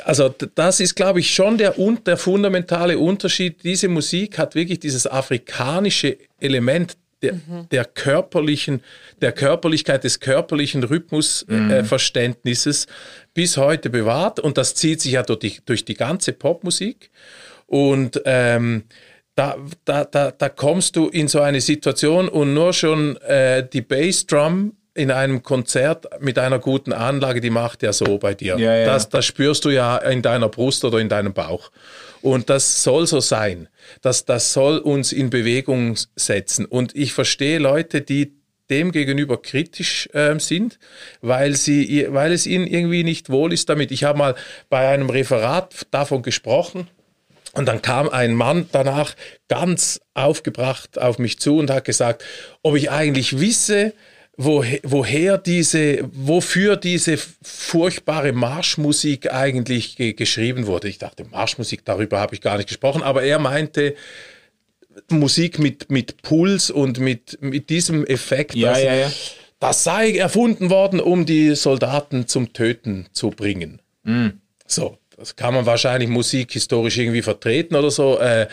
also 0.04 0.32
das 0.54 0.78
ist, 0.78 0.94
glaube 0.94 1.18
ich, 1.18 1.34
schon 1.34 1.58
der, 1.58 1.74
der 2.06 2.18
fundamentale 2.18 2.98
Unterschied. 2.98 3.64
Diese 3.64 3.88
Musik 3.88 4.38
hat 4.38 4.54
wirklich 4.54 4.78
dieses 4.78 5.08
afrikanische 5.08 6.18
Element 6.38 6.96
der, 7.22 7.34
mhm. 7.34 7.68
der 7.70 7.84
körperlichen, 7.84 8.82
der 9.20 9.32
Körperlichkeit, 9.32 10.04
des 10.04 10.20
körperlichen 10.20 10.84
Rhythmusverständnisses 10.84 12.86
mhm. 12.86 12.92
äh, 12.92 13.28
bis 13.34 13.56
heute 13.56 13.90
bewahrt. 13.90 14.40
Und 14.40 14.58
das 14.58 14.74
zieht 14.74 15.00
sich 15.00 15.12
ja 15.12 15.22
durch 15.22 15.38
die, 15.38 15.60
durch 15.64 15.84
die 15.84 15.94
ganze 15.94 16.32
Popmusik. 16.32 17.10
Und 17.66 18.20
ähm, 18.24 18.84
da, 19.34 19.56
da, 19.84 20.04
da, 20.04 20.30
da 20.30 20.48
kommst 20.48 20.96
du 20.96 21.08
in 21.08 21.28
so 21.28 21.40
eine 21.40 21.60
Situation 21.60 22.28
und 22.28 22.52
nur 22.52 22.72
schon 22.72 23.16
äh, 23.18 23.66
die 23.66 23.80
Bassdrum 23.80 24.76
in 24.94 25.10
einem 25.10 25.42
Konzert 25.42 26.06
mit 26.20 26.38
einer 26.38 26.58
guten 26.58 26.92
Anlage, 26.92 27.40
die 27.40 27.50
macht 27.50 27.82
ja 27.82 27.92
so 27.92 28.18
bei 28.18 28.34
dir. 28.34 28.58
Ja, 28.58 28.76
ja. 28.76 28.86
Das, 28.86 29.08
das 29.08 29.24
spürst 29.24 29.64
du 29.64 29.70
ja 29.70 29.96
in 29.96 30.22
deiner 30.22 30.48
Brust 30.48 30.84
oder 30.84 30.98
in 30.98 31.08
deinem 31.08 31.32
Bauch. 31.32 31.70
Und 32.20 32.50
das 32.50 32.82
soll 32.82 33.06
so 33.06 33.20
sein. 33.20 33.68
Das, 34.00 34.24
das 34.24 34.52
soll 34.52 34.78
uns 34.78 35.12
in 35.12 35.30
Bewegung 35.30 35.96
setzen. 36.14 36.66
Und 36.66 36.94
ich 36.94 37.12
verstehe 37.12 37.58
Leute, 37.58 38.00
die 38.00 38.34
dem 38.70 38.92
gegenüber 38.92 39.40
kritisch 39.40 40.08
äh, 40.12 40.38
sind, 40.38 40.78
weil, 41.20 41.56
sie, 41.56 42.06
weil 42.10 42.32
es 42.32 42.46
ihnen 42.46 42.66
irgendwie 42.66 43.02
nicht 43.02 43.28
wohl 43.28 43.52
ist 43.52 43.68
damit. 43.68 43.90
Ich 43.90 44.04
habe 44.04 44.18
mal 44.18 44.34
bei 44.68 44.88
einem 44.88 45.10
Referat 45.10 45.86
davon 45.90 46.22
gesprochen, 46.22 46.88
und 47.54 47.66
dann 47.66 47.82
kam 47.82 48.08
ein 48.08 48.34
Mann 48.34 48.68
danach 48.72 49.14
ganz 49.48 50.00
aufgebracht 50.14 50.98
auf 50.98 51.18
mich 51.18 51.38
zu 51.38 51.58
und 51.58 51.70
hat 51.70 51.84
gesagt, 51.84 52.24
ob 52.62 52.76
ich 52.76 52.90
eigentlich 52.90 53.40
wisse, 53.40 53.92
woher, 54.36 54.80
woher 54.82 55.38
diese, 55.38 56.08
wofür 56.12 56.76
diese 56.76 57.16
furchtbare 57.42 58.32
Marschmusik 58.32 59.32
eigentlich 59.32 59.96
ge 59.96 60.12
geschrieben 60.12 60.66
wurde. 60.66 60.88
Ich 60.88 60.98
dachte, 60.98 61.24
Marschmusik, 61.24 61.84
darüber 61.84 62.20
habe 62.20 62.34
ich 62.34 62.40
gar 62.40 62.56
nicht 62.56 62.68
gesprochen, 62.68 63.02
aber 63.02 63.22
er 63.22 63.38
meinte, 63.38 63.94
Musik 65.08 65.58
mit, 65.58 65.90
mit 65.90 66.22
Puls 66.22 66.70
und 66.70 66.98
mit, 66.98 67.38
mit 67.40 67.70
diesem 67.70 68.04
Effekt. 68.06 68.54
Ja, 68.54 68.78
ja, 68.78 68.94
ja. 68.94 69.12
Das 69.58 69.84
sei 69.84 70.16
erfunden 70.16 70.70
worden, 70.70 71.00
um 71.00 71.24
die 71.24 71.54
Soldaten 71.54 72.26
zum 72.26 72.52
Töten 72.52 73.06
zu 73.12 73.30
bringen. 73.30 73.80
Mhm. 74.02 74.40
So, 74.66 74.98
das 75.16 75.36
kann 75.36 75.54
man 75.54 75.66
wahrscheinlich 75.66 76.08
musikhistorisch 76.08 76.98
irgendwie 76.98 77.22
vertreten 77.22 77.76
oder 77.76 77.90
so. 77.90 78.18
Äh, 78.18 78.48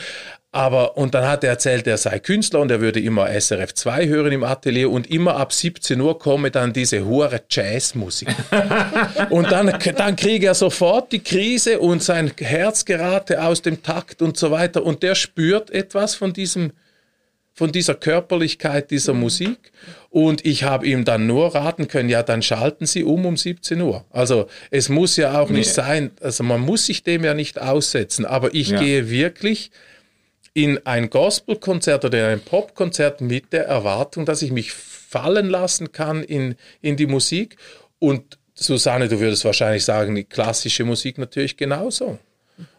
aber, 0.51 0.97
und 0.97 1.13
dann 1.13 1.27
hat 1.27 1.43
er 1.43 1.51
erzählt, 1.51 1.85
er 1.85 1.97
sei 1.97 2.17
Künstler 2.17 2.61
und 2.61 2.71
er 2.71 2.81
würde 2.81 2.99
immer 2.99 3.29
SRF 3.29 3.75
2 3.75 4.07
hören 4.07 4.31
im 4.31 4.43
Atelier 4.43 4.89
und 4.89 5.07
immer 5.11 5.35
ab 5.35 5.53
17 5.53 6.01
Uhr 6.01 6.17
komme 6.17 6.49
dann 6.49 6.73
diese 6.73 7.05
hohe 7.05 7.29
Jazzmusik. 7.47 8.29
und 9.29 9.51
dann, 9.51 9.77
dann 9.95 10.15
kriege 10.15 10.47
er 10.47 10.55
sofort 10.55 11.11
die 11.11 11.19
Krise 11.19 11.79
und 11.79 12.01
sein 12.01 12.31
Herz 12.39 12.85
gerate 12.85 13.43
aus 13.43 13.61
dem 13.61 13.83
Takt 13.83 14.23
und 14.23 14.37
so 14.37 14.49
weiter 14.49 14.83
und 14.83 15.03
der 15.03 15.13
spürt 15.13 15.69
etwas 15.69 16.15
von 16.15 16.33
diesem, 16.33 16.71
von 17.53 17.71
dieser 17.71 17.93
Körperlichkeit 17.93 18.89
dieser 18.89 19.13
Musik. 19.13 19.71
Und 20.09 20.43
ich 20.47 20.63
habe 20.63 20.87
ihm 20.87 21.05
dann 21.05 21.27
nur 21.27 21.53
raten 21.53 21.87
können, 21.87 22.09
ja, 22.09 22.23
dann 22.23 22.41
schalten 22.41 22.87
Sie 22.87 23.03
um 23.03 23.27
um 23.27 23.37
17 23.37 23.79
Uhr. 23.79 24.03
Also 24.09 24.47
es 24.71 24.89
muss 24.89 25.15
ja 25.15 25.39
auch 25.39 25.51
nicht 25.51 25.67
nee. 25.67 25.73
sein, 25.73 26.11
also 26.21 26.43
man 26.43 26.61
muss 26.61 26.87
sich 26.87 27.03
dem 27.03 27.23
ja 27.23 27.35
nicht 27.35 27.61
aussetzen, 27.61 28.25
aber 28.25 28.55
ich 28.55 28.69
ja. 28.69 28.79
gehe 28.79 29.11
wirklich 29.11 29.69
in 30.53 30.85
ein 30.85 31.09
Gospelkonzert 31.09 32.05
oder 32.05 32.19
in 32.19 32.39
ein 32.39 32.41
Popkonzert 32.41 33.21
mit 33.21 33.53
der 33.53 33.65
Erwartung, 33.65 34.25
dass 34.25 34.41
ich 34.41 34.51
mich 34.51 34.71
fallen 34.71 35.49
lassen 35.49 35.91
kann 35.91 36.23
in, 36.23 36.55
in 36.81 36.97
die 36.97 37.07
Musik. 37.07 37.57
Und 37.99 38.37
Susanne, 38.53 39.07
du 39.07 39.19
würdest 39.19 39.45
wahrscheinlich 39.45 39.85
sagen, 39.85 40.15
die 40.15 40.23
klassische 40.23 40.83
Musik 40.83 41.17
natürlich 41.17 41.57
genauso. 41.57 42.19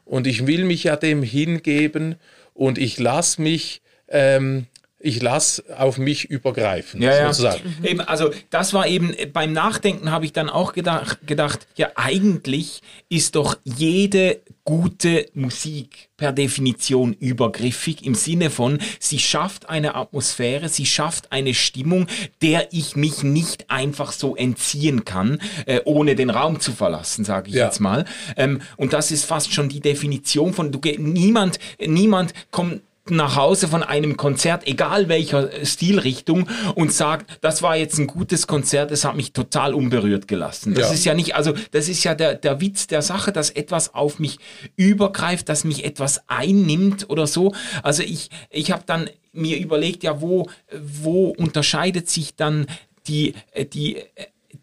Und 0.05 0.27
ich 0.27 0.47
will 0.47 0.64
mich 0.64 0.85
ja 0.85 0.97
dem 0.97 1.23
hingeben 1.23 2.16
und 2.53 2.79
ich 2.79 2.99
lasse 2.99 3.41
mich 3.41 3.81
ähm, 4.09 4.66
ich 5.03 5.22
lasse 5.22 5.64
auf 5.76 5.96
mich 5.96 6.26
übergreifen, 6.26 7.01
ja, 7.01 7.32
sozusagen. 7.32 7.62
Ja. 7.64 7.70
Mhm. 7.78 7.84
Eben, 7.86 8.01
also 8.03 8.30
das 8.51 8.74
war 8.74 8.86
eben, 8.86 9.14
beim 9.32 9.53
Nachdenken 9.53 10.11
habe 10.11 10.26
ich 10.26 10.32
dann 10.32 10.51
auch 10.51 10.74
gedacht, 10.74 11.26
gedacht, 11.26 11.66
ja 11.76 11.88
eigentlich 11.94 12.82
ist 13.09 13.34
doch 13.34 13.57
jede 13.64 14.40
gute 14.64 15.26
Musik 15.32 16.11
per 16.18 16.32
Definition 16.32 17.14
übergriffig 17.14 18.05
im 18.05 18.14
Sinne 18.14 18.51
von, 18.51 18.78
sie 18.98 19.18
schafft 19.18 19.70
eine 19.70 19.94
Atmosphäre, 19.94 20.68
sie 20.68 20.84
schafft 20.84 21.32
eine 21.32 21.55
Stimmung, 21.55 22.07
der 22.42 22.68
ich 22.72 22.94
mich 22.94 23.22
nicht 23.22 23.70
einfach 23.70 24.12
so 24.12 24.36
entziehen 24.36 25.07
kann, 25.07 25.40
äh, 25.64 25.80
ohne 25.86 26.14
den 26.14 26.28
Raum 26.28 26.61
zu 26.61 26.72
verlassen, 26.72 27.24
sage 27.24 27.48
ich 27.48 27.57
ja. 27.57 27.64
jetzt 27.64 27.80
mal. 27.80 28.05
Ähm, 28.36 28.61
und 28.76 28.92
das 28.92 29.11
ist 29.11 29.24
fast 29.24 29.53
schon 29.53 29.70
die 29.70 29.80
Definition 29.80 30.53
von, 30.53 30.70
du, 30.70 30.78
niemand, 30.98 31.59
niemand 31.78 32.34
kommt 32.51 32.82
nach 33.11 33.37
Hause 33.37 33.69
von 33.69 33.83
einem 33.83 34.17
Konzert, 34.17 34.67
egal 34.67 35.09
welcher 35.09 35.51
Stilrichtung, 35.65 36.49
und 36.75 36.93
sagt, 36.93 37.39
das 37.41 37.63
war 37.63 37.77
jetzt 37.77 37.99
ein 37.99 38.07
gutes 38.07 38.47
Konzert, 38.47 38.91
es 38.91 39.05
hat 39.05 39.17
mich 39.17 39.33
total 39.33 39.75
unberührt 39.75 40.29
gelassen. 40.29 40.75
Das 40.75 40.89
ja. 40.89 40.95
ist 40.95 41.05
ja 41.05 41.15
nicht, 41.15 41.35
also 41.35 41.55
das 41.73 41.89
ist 41.89 42.05
ja 42.05 42.15
der, 42.15 42.35
der 42.35 42.61
Witz 42.61 42.87
der 42.87 43.03
Sache, 43.03 43.33
dass 43.33 43.51
etwas 43.51 43.95
auf 43.95 44.19
mich 44.19 44.39
übergreift, 44.77 45.49
dass 45.49 45.65
mich 45.65 45.85
etwas 45.85 46.29
einnimmt 46.29 47.09
oder 47.11 47.27
so. 47.27 47.55
Also 47.83 48.03
ich, 48.03 48.31
ich 48.51 48.71
habe 48.73 48.83
dann 48.87 49.11
mir 49.33 49.59
überlegt, 49.59 50.03
ja, 50.03 50.21
wo, 50.21 50.49
wo 50.73 51.29
unterscheidet 51.29 52.09
sich 52.09 52.37
dann 52.37 52.67
die, 53.07 53.35
die 53.73 53.99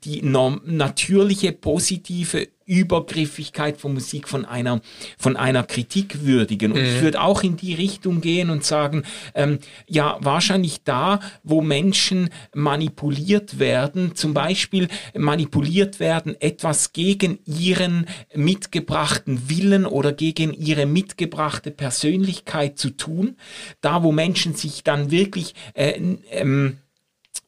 die 0.03 0.21
natürliche 0.21 1.51
positive 1.51 2.47
Übergriffigkeit 2.67 3.77
von 3.77 3.93
Musik 3.93 4.27
von 4.27 4.45
einer 4.45 4.81
von 5.17 5.37
einer 5.37 5.63
Kritik 5.63 6.25
würdigen 6.25 6.73
und 6.73 6.81
mhm. 6.81 6.85
ich 6.85 7.01
würde 7.01 7.21
auch 7.21 7.41
in 7.41 7.55
die 7.55 7.73
Richtung 7.73 8.19
gehen 8.19 8.49
und 8.49 8.65
sagen 8.65 9.03
ähm, 9.35 9.59
ja 9.87 10.17
wahrscheinlich 10.19 10.83
da 10.83 11.21
wo 11.43 11.61
Menschen 11.61 12.29
manipuliert 12.53 13.57
werden 13.57 14.15
zum 14.15 14.33
Beispiel 14.33 14.89
manipuliert 15.15 16.01
werden 16.01 16.35
etwas 16.41 16.91
gegen 16.91 17.39
ihren 17.45 18.05
mitgebrachten 18.35 19.49
Willen 19.49 19.85
oder 19.85 20.11
gegen 20.11 20.53
ihre 20.53 20.85
mitgebrachte 20.85 21.71
Persönlichkeit 21.71 22.77
zu 22.77 22.89
tun 22.89 23.37
da 23.79 24.03
wo 24.03 24.11
Menschen 24.11 24.55
sich 24.55 24.83
dann 24.83 25.09
wirklich 25.09 25.55
äh, 25.73 25.93
ähm, 26.31 26.79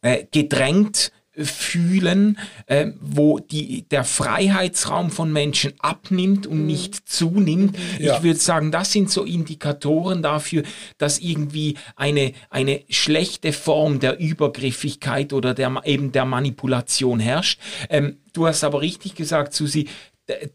äh, 0.01 0.25
gedrängt 0.31 1.11
fühlen, 1.45 2.37
äh, 2.65 2.87
wo 2.99 3.39
die, 3.39 3.83
der 3.89 4.03
Freiheitsraum 4.03 5.09
von 5.09 5.31
Menschen 5.31 5.73
abnimmt 5.79 6.47
und 6.47 6.61
mhm. 6.61 6.67
nicht 6.67 7.09
zunimmt. 7.09 7.77
Ja. 7.99 8.17
Ich 8.17 8.23
würde 8.23 8.39
sagen, 8.39 8.71
das 8.71 8.91
sind 8.91 9.09
so 9.09 9.23
Indikatoren 9.23 10.21
dafür, 10.21 10.63
dass 10.97 11.19
irgendwie 11.19 11.75
eine, 11.95 12.33
eine 12.49 12.81
schlechte 12.89 13.53
Form 13.53 13.99
der 13.99 14.19
Übergriffigkeit 14.19 15.33
oder 15.33 15.53
der, 15.53 15.81
eben 15.85 16.11
der 16.11 16.25
Manipulation 16.25 17.19
herrscht. 17.19 17.59
Ähm, 17.89 18.17
du 18.33 18.47
hast 18.47 18.63
aber 18.63 18.81
richtig 18.81 19.15
gesagt, 19.15 19.53
Susi, 19.53 19.87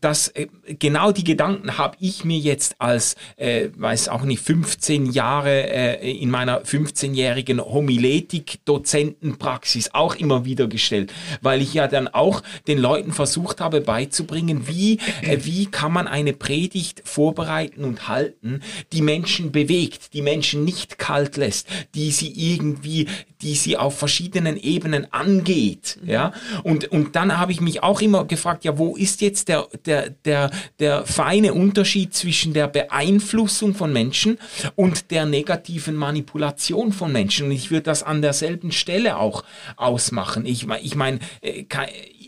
das 0.00 0.28
äh, 0.28 0.46
genau 0.78 1.12
die 1.12 1.24
Gedanken 1.24 1.78
habe 1.78 1.96
ich 2.00 2.24
mir 2.24 2.38
jetzt 2.38 2.76
als 2.80 3.16
äh, 3.36 3.68
weiß 3.76 4.08
auch 4.08 4.22
nicht 4.22 4.42
15 4.42 5.06
Jahre 5.06 5.50
äh, 5.50 6.10
in 6.10 6.30
meiner 6.30 6.62
15-jährigen 6.62 7.60
Homiletik 7.60 8.64
Dozentenpraxis 8.64 9.90
auch 9.92 10.14
immer 10.14 10.44
wieder 10.44 10.66
gestellt, 10.66 11.12
weil 11.40 11.60
ich 11.60 11.74
ja 11.74 11.88
dann 11.88 12.08
auch 12.08 12.42
den 12.66 12.78
Leuten 12.78 13.12
versucht 13.12 13.60
habe 13.60 13.80
beizubringen, 13.80 14.68
wie 14.68 14.98
äh, 15.22 15.38
wie 15.42 15.66
kann 15.66 15.92
man 15.92 16.06
eine 16.06 16.32
Predigt 16.32 17.02
vorbereiten 17.04 17.84
und 17.84 18.08
halten, 18.08 18.60
die 18.92 19.02
Menschen 19.02 19.52
bewegt, 19.52 20.14
die 20.14 20.22
Menschen 20.22 20.64
nicht 20.64 20.98
kalt 20.98 21.36
lässt, 21.36 21.68
die 21.94 22.10
sie 22.10 22.32
irgendwie 22.36 23.08
die 23.42 23.54
sie 23.54 23.76
auf 23.76 23.98
verschiedenen 23.98 24.56
Ebenen 24.56 25.12
angeht, 25.12 25.98
ja? 26.04 26.32
Und 26.62 26.90
und 26.90 27.14
dann 27.14 27.36
habe 27.38 27.52
ich 27.52 27.60
mich 27.60 27.82
auch 27.82 28.00
immer 28.00 28.24
gefragt, 28.24 28.64
ja, 28.64 28.78
wo 28.78 28.96
ist 28.96 29.20
jetzt 29.20 29.48
der 29.48 29.63
der, 29.86 30.10
der, 30.10 30.50
der 30.78 31.06
feine 31.06 31.54
Unterschied 31.54 32.14
zwischen 32.14 32.52
der 32.52 32.68
Beeinflussung 32.68 33.74
von 33.74 33.92
Menschen 33.92 34.38
und 34.76 35.10
der 35.10 35.26
negativen 35.26 35.96
Manipulation 35.96 36.92
von 36.92 37.12
Menschen. 37.12 37.46
Und 37.46 37.52
ich 37.52 37.70
würde 37.70 37.84
das 37.84 38.02
an 38.02 38.22
derselben 38.22 38.72
Stelle 38.72 39.16
auch 39.16 39.44
ausmachen. 39.76 40.46
Ich, 40.46 40.66
ich 40.82 40.94
meine, 40.94 41.18
äh, 41.40 41.64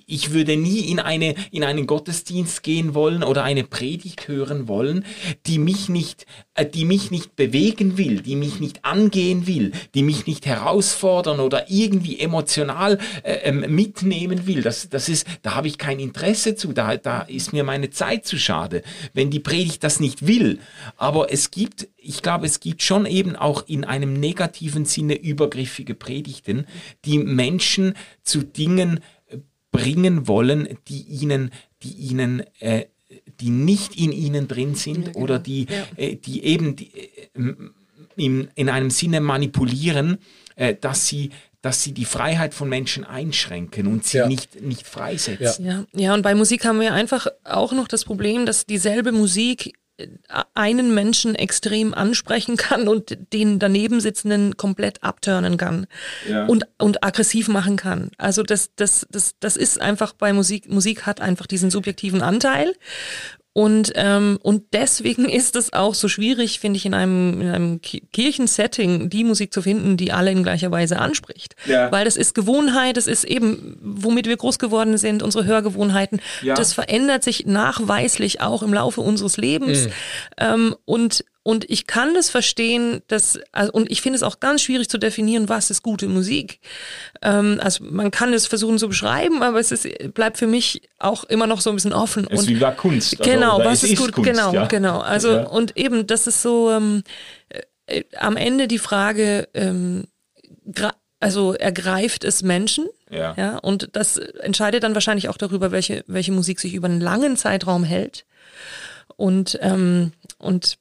ich 0.07 0.33
würde 0.33 0.57
nie 0.57 0.81
in, 0.91 1.01
eine, 1.01 1.35
in 1.51 1.65
einen 1.65 1.87
Gottesdienst 1.87 2.63
gehen 2.63 2.95
wollen 2.95 3.25
oder 3.25 3.43
eine 3.43 3.65
Predigt 3.65 4.29
hören 4.29 4.69
wollen, 4.69 5.05
die 5.47 5.59
mich 5.59 5.89
nicht, 5.89 6.27
äh, 6.55 6.65
die 6.65 6.85
mich 6.85 7.11
nicht 7.11 7.35
bewegen 7.35 7.99
will, 7.99 8.23
die 8.23 8.37
mich 8.37 8.61
nicht 8.61 8.85
angehen 8.85 9.49
will, 9.49 9.73
die 9.95 10.05
mich 10.05 10.27
nicht 10.27 10.47
herausfordern 10.47 11.41
oder 11.41 11.71
irgendwie 11.71 12.21
emotional 12.21 12.99
äh, 13.25 13.35
ähm, 13.43 13.75
mitnehmen 13.75 14.47
will. 14.47 14.63
Das, 14.63 14.89
das 14.89 15.09
ist, 15.09 15.27
da 15.43 15.57
habe 15.57 15.67
ich 15.67 15.77
kein 15.77 15.99
Interesse 15.99 16.55
zu, 16.55 16.73
da, 16.73 16.97
da 16.97 17.23
ist 17.23 17.53
mir 17.53 17.65
meine 17.65 17.91
Zeit 17.91 18.27
zu 18.27 18.39
schade, 18.39 18.83
wenn 19.13 19.31
die 19.31 19.41
Predigt 19.41 19.83
das 19.83 19.99
nicht 19.99 20.27
will. 20.27 20.61
Aber 20.97 21.33
es 21.33 21.51
gibt 21.51 21.89
ich 22.09 22.23
glaube, 22.23 22.47
es 22.47 22.61
gibt 22.61 22.83
schon 22.83 23.05
eben 23.05 23.35
auch 23.35 23.65
in 23.67 23.85
einem 23.85 24.13
negativen 24.13 24.85
Sinne 24.85 25.19
übergriffige 25.21 25.95
Predigten, 25.95 26.67
die 27.05 27.19
Menschen 27.19 27.95
zu 28.23 28.45
Dingen 28.45 29.01
bringen 29.77 30.29
wollen, 30.29 30.69
die 30.89 31.03
ihnen, 31.03 31.51
die 31.83 31.93
ihnen, 31.93 32.43
äh, 32.61 32.87
die 33.41 33.51
nicht 33.51 33.97
in 33.97 34.13
ihnen 34.13 34.49
drin 34.49 34.75
sind 34.75 35.07
ja, 35.07 35.13
genau. 35.13 35.25
oder 35.25 35.39
die, 35.39 35.67
ja. 35.69 35.87
äh, 35.97 36.17
die 36.17 36.45
eben 36.45 36.77
die, 36.77 36.91
äh, 36.95 37.55
in, 38.17 38.49
in 38.55 38.69
einem 38.69 38.91
Sinne 38.91 39.21
manipulieren, 39.21 40.19
äh, 40.57 40.75
dass 40.75 41.07
sie 41.07 41.31
dass 41.63 41.83
sie 41.83 41.91
die 41.91 42.05
Freiheit 42.05 42.55
von 42.55 42.69
Menschen 42.69 43.03
einschränken 43.03 43.89
und 43.89 44.05
sie 44.05 44.19
ja. 44.19 44.29
nicht, 44.29 44.63
nicht 44.63 44.87
freisetzen. 44.87 45.67
Ja. 45.67 45.85
ja, 45.95 46.15
und 46.15 46.23
bei 46.23 46.37
Musik 46.37 46.65
haben 46.65 46.81
wir 46.81 46.95
einfach 46.95 47.27
auch 47.43 47.73
noch 47.73 47.89
das 47.89 48.05
Problem, 48.05 48.47
dass 48.47 48.67
dieselbe 48.67 49.11
Musik 49.11 49.73
einen 50.55 50.95
Menschen 50.95 51.35
extrem 51.35 51.95
ansprechen 51.95 52.57
kann 52.57 52.89
und 52.89 53.17
den 53.33 53.59
daneben 53.59 54.01
sitzenden 54.01 54.57
komplett 54.57 55.03
abturnen 55.03 55.57
kann 55.57 55.87
ja. 56.29 56.47
und, 56.47 56.67
und 56.79 57.03
aggressiv 57.03 57.49
machen 57.49 57.77
kann. 57.77 58.11
Also 58.19 58.43
das, 58.43 58.71
das, 58.77 59.07
das, 59.11 59.37
das 59.41 59.57
ist 59.57 59.81
einfach 59.81 60.13
bei 60.13 60.33
Musik, 60.33 60.69
Musik 60.69 61.07
hat 61.07 61.21
einfach 61.21 61.47
diesen 61.47 61.71
subjektiven 61.71 62.23
Anteil 62.23 62.75
Und, 63.57 63.93
ähm, 63.95 64.39
und 64.43 64.65
deswegen 64.75 65.25
ist 65.31 65.57
es 65.57 65.73
auch 65.73 65.95
so 65.95 66.09
schwierig, 66.09 66.61
finde 66.61 66.77
ich, 66.77 66.85
in 66.85 66.93
einem, 66.93 67.41
in 67.41 67.49
einem 67.49 67.81
Kirchensetting 67.81 69.09
die 69.09 69.25
Musik 69.25 69.51
zu 69.51 69.63
finden, 69.63 69.97
die 69.97 70.13
alle 70.13 70.31
in 70.31 70.43
gleicher 70.43 70.71
Weise 70.71 70.99
anspricht. 70.99 71.57
Ja. 71.65 71.91
Weil 71.91 72.05
das 72.05 72.19
ist 72.19 72.35
Gewohnheit, 72.35 72.99
das 72.99 73.07
ist 73.07 73.25
eben, 73.25 73.79
womit 73.81 74.27
wir 74.27 74.37
groß 74.37 74.59
geworden 74.59 74.99
sind, 74.99 75.23
unsere 75.23 75.47
Hörgewohnheiten. 75.47 76.21
Ja. 76.43 76.53
Das 76.53 76.75
verändert 76.75 77.25
sich 77.25 77.47
nachweislich 77.47 78.43
auch 78.43 78.63
im 78.63 78.75
Laufe 78.75 79.01
unseres 79.01 79.39
Lebens. 79.39 79.89
Ähm, 80.37 80.77
und 80.85 81.25
und 81.47 81.71
ich 81.71 81.87
kann 81.87 82.13
das 82.13 82.29
verstehen, 82.29 83.03
dass, 83.07 83.39
also, 83.53 83.71
und 83.71 83.89
ich 83.89 84.03
finde 84.03 84.17
es 84.17 84.25
auch 84.25 84.41
ganz 84.41 84.63
schwierig 84.63 84.89
zu 84.89 84.99
definieren, 84.99 85.49
was 85.49 85.71
ist 85.71 85.85
gute 85.85 86.09
Musik. 86.09 86.59
Ähm, 87.23 87.61
also 87.63 87.85
man 87.85 88.11
kann 88.11 88.33
es 88.33 88.49
versuchen 88.49 88.79
zu 88.79 88.89
beschreiben, 88.89 89.45
aber 89.45 89.61
es 89.61 89.71
ist, 89.71 89.87
bleibt 90.13 90.39
für 90.39 90.49
mich 90.49 90.83
auch 90.99 91.23
immer 91.23 91.47
noch 91.47 91.61
so 91.61 91.71
ein 91.71 91.77
bisschen 91.77 91.93
offen. 91.93 92.27
Es 92.29 92.41
ist 92.41 92.49
wie 92.49 92.57
bei 92.57 92.73
Kunst. 92.73 93.21
also, 93.21 93.31
Genau, 93.31 93.61
was 93.61 93.85
es 93.85 93.91
ist 93.93 93.99
gut, 94.01 94.11
Kunst, 94.11 94.29
genau, 94.29 94.53
ja. 94.53 94.67
genau. 94.67 94.99
Also 94.99 95.35
Ja. 95.35 95.47
und 95.47 95.77
eben, 95.77 96.09
das 96.09 96.27
ist 96.27 96.43
so 96.43 96.73
ähm, 96.73 97.05
äh, 97.87 98.03
am 98.19 98.37
Ende 98.37 98.67
die 98.67 98.81
Frage, 98.81 99.49
ähm, 99.55 100.09
also 101.21 101.55
ergreift 101.55 102.25
es 102.25 102.43
Menschen? 102.43 102.89
Ja. 103.09 103.35
ja. 103.37 103.59
Und 103.59 103.91
das 103.93 104.17
entscheidet 104.17 104.83
dann 104.83 104.95
wahrscheinlich 104.95 105.29
auch 105.29 105.39
darüber, 105.39 105.71
welche, 105.71 106.03
welche 106.09 106.33
Musik 106.33 106.59
sich 106.59 106.75
über 106.75 106.89
einen 106.89 107.01
langen 107.01 107.37
Zeitraum 107.37 107.85
hält. 107.85 108.27
Und, 109.15 109.57
ähm, 109.63 110.11
und 110.39 110.79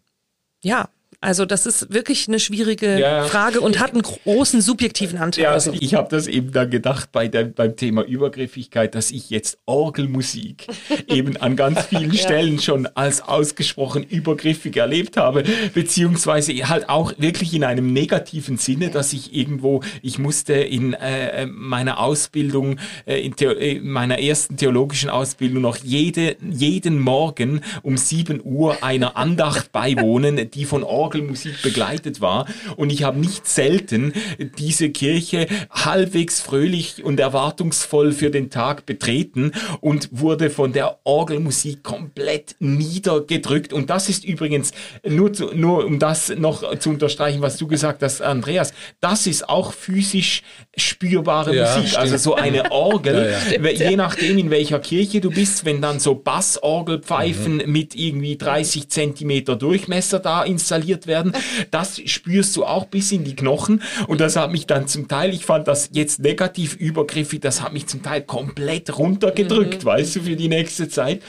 ja, 0.66 0.88
also 1.26 1.46
das 1.46 1.66
ist 1.66 1.92
wirklich 1.92 2.28
eine 2.28 2.40
schwierige 2.40 3.00
Ja. 3.00 3.24
Frage 3.24 3.60
und 3.62 3.80
hat 3.80 3.94
einen 3.94 4.04
großen 4.04 4.62
subjektiven 4.62 5.18
Anteil. 5.18 5.46
Ja, 5.46 5.52
also, 5.52 5.74
ich 5.80 5.96
habe 5.96 6.08
das 6.10 6.28
eben 6.28 6.52
dann 6.52 6.70
gedacht 6.70 7.12
bei 7.12 7.28
der, 7.28 7.46
beim 7.46 7.76
Thema 7.76 8.04
Übergriffigkeit, 8.04 8.94
dass 8.94 9.10
ich 9.10 9.32
jetzt 9.32 9.58
Orgelmusik 9.66 10.68
eben 11.08 11.38
an 11.38 11.56
ganz 11.56 11.82
vielen 11.86 12.14
Stellen 12.14 12.60
schon 12.60 12.88
als 12.94 13.22
ausgesprochen 13.22 14.04
übergriffig 14.04 14.78
erlebt 14.78 15.18
habe, 15.18 15.44
beziehungsweise 15.74 16.54
halt 16.70 16.90
auch 16.90 17.14
wirklich 17.18 17.54
in 17.54 17.64
einem 17.64 17.92
negativen 17.92 18.58
Sinne, 18.58 18.90
dass 18.90 19.12
ich 19.12 19.36
irgendwo, 19.36 19.82
ich 20.04 20.20
musste 20.20 20.54
in 20.54 20.94
äh, 20.94 21.48
meiner 21.48 22.00
Ausbildung, 22.00 22.80
äh, 23.06 23.20
in, 23.20 23.36
Theo 23.36 23.52
äh, 23.52 23.78
in 23.78 23.90
meiner 23.90 24.20
ersten 24.20 24.58
theologischen 24.58 25.10
Ausbildung 25.10 25.62
noch 25.64 25.78
jede, 25.78 26.38
jeden 26.48 27.00
Morgen 27.00 27.62
um 27.82 27.98
7 27.98 28.42
Uhr 28.44 28.84
einer 28.84 29.18
Andacht 29.18 29.72
beiwohnen, 29.72 30.52
die 30.52 30.66
von 30.66 30.84
Orgelmusik 31.16 31.62
begleitet 31.62 32.22
war. 32.22 32.46
Und 32.76 32.92
ich 32.92 33.04
habe 33.04 33.20
nicht 33.20 33.48
selten 33.48 34.14
diese 34.58 34.90
Kirche 34.90 35.48
halbwegs 35.72 36.42
fröhlich 36.42 37.04
und 37.04 37.20
erwartungsvoll 37.20 38.12
für 38.12 38.30
den 38.30 38.50
Tag 38.50 38.86
betreten 38.86 39.52
und 39.82 40.10
wurde 40.12 40.50
von 40.50 40.74
der 40.74 41.00
Orgelmusik 41.04 41.84
komplett 41.84 42.56
niedergedrückt. 42.60 43.74
Und 43.74 43.90
das 43.90 44.10
ist 44.10 44.24
übrigens, 44.26 44.72
nur, 45.08 45.34
zu, 45.34 45.52
nur 45.54 45.86
um 45.86 46.00
das 46.00 46.30
noch 46.30 46.78
zu 46.80 46.90
unterstreichen, 46.90 47.42
was 47.42 47.58
du 47.58 47.68
gesagt 47.68 48.04
hast, 48.04 48.22
Andreas, 48.22 48.74
das 49.00 49.28
ist 49.28 49.48
auch 49.50 49.74
physisch 49.74 50.44
spürbare 50.76 51.56
Ja, 51.56 51.78
Musik. 51.78 51.98
Also 51.98 52.08
stimmt. 52.10 52.22
so 52.22 52.36
eine 52.36 52.72
Orgel, 52.72 53.36
Ja, 53.56 53.64
we- 53.64 53.74
je 53.74 53.96
nachdem 53.96 54.38
in 54.38 54.50
welcher 54.50 54.80
Kirche 54.80 55.22
du 55.22 55.30
bist, 55.30 55.66
wenn 55.66 55.82
dann 55.82 56.00
so 56.00 56.16
Bassorgelpfeifen 56.16 57.64
mit 57.68 57.96
irgendwie 57.96 58.38
30 58.38 58.90
Zentimeter 58.90 59.56
Durchmesser 59.56 60.20
da 60.20 60.44
installiert 60.44 61.05
werden, 61.08 61.34
das 61.72 62.02
spürst 62.06 62.56
du 62.56 62.66
auch 62.66 62.86
bis 62.86 63.12
in 63.12 63.24
die 63.24 63.36
Knochen. 63.36 63.82
Und 64.08 64.22
das 64.22 64.36
hat 64.36 64.52
mich 64.52 64.68
dann 64.68 64.88
zum 64.88 65.08
Teil, 65.08 65.34
ich 65.34 65.46
fand 65.46 65.68
das 65.68 65.90
jetzt 65.94 66.20
negativ 66.20 66.76
übergriffig, 66.76 67.42
das 67.42 67.62
hat 67.62 67.74
mich 67.74 67.88
zum 67.88 68.04
Teil 68.04 68.22
komplett 68.22 68.98
runtergedrückt, 68.98 69.86
weißt 69.86 70.18
du, 70.18 70.22
für 70.22 70.36
die 70.36 70.48
nächste 70.48 70.90
Zeit, 70.90 71.22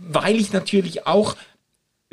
weil 0.00 0.36
ich 0.36 0.52
natürlich 0.52 1.06
auch 1.06 1.36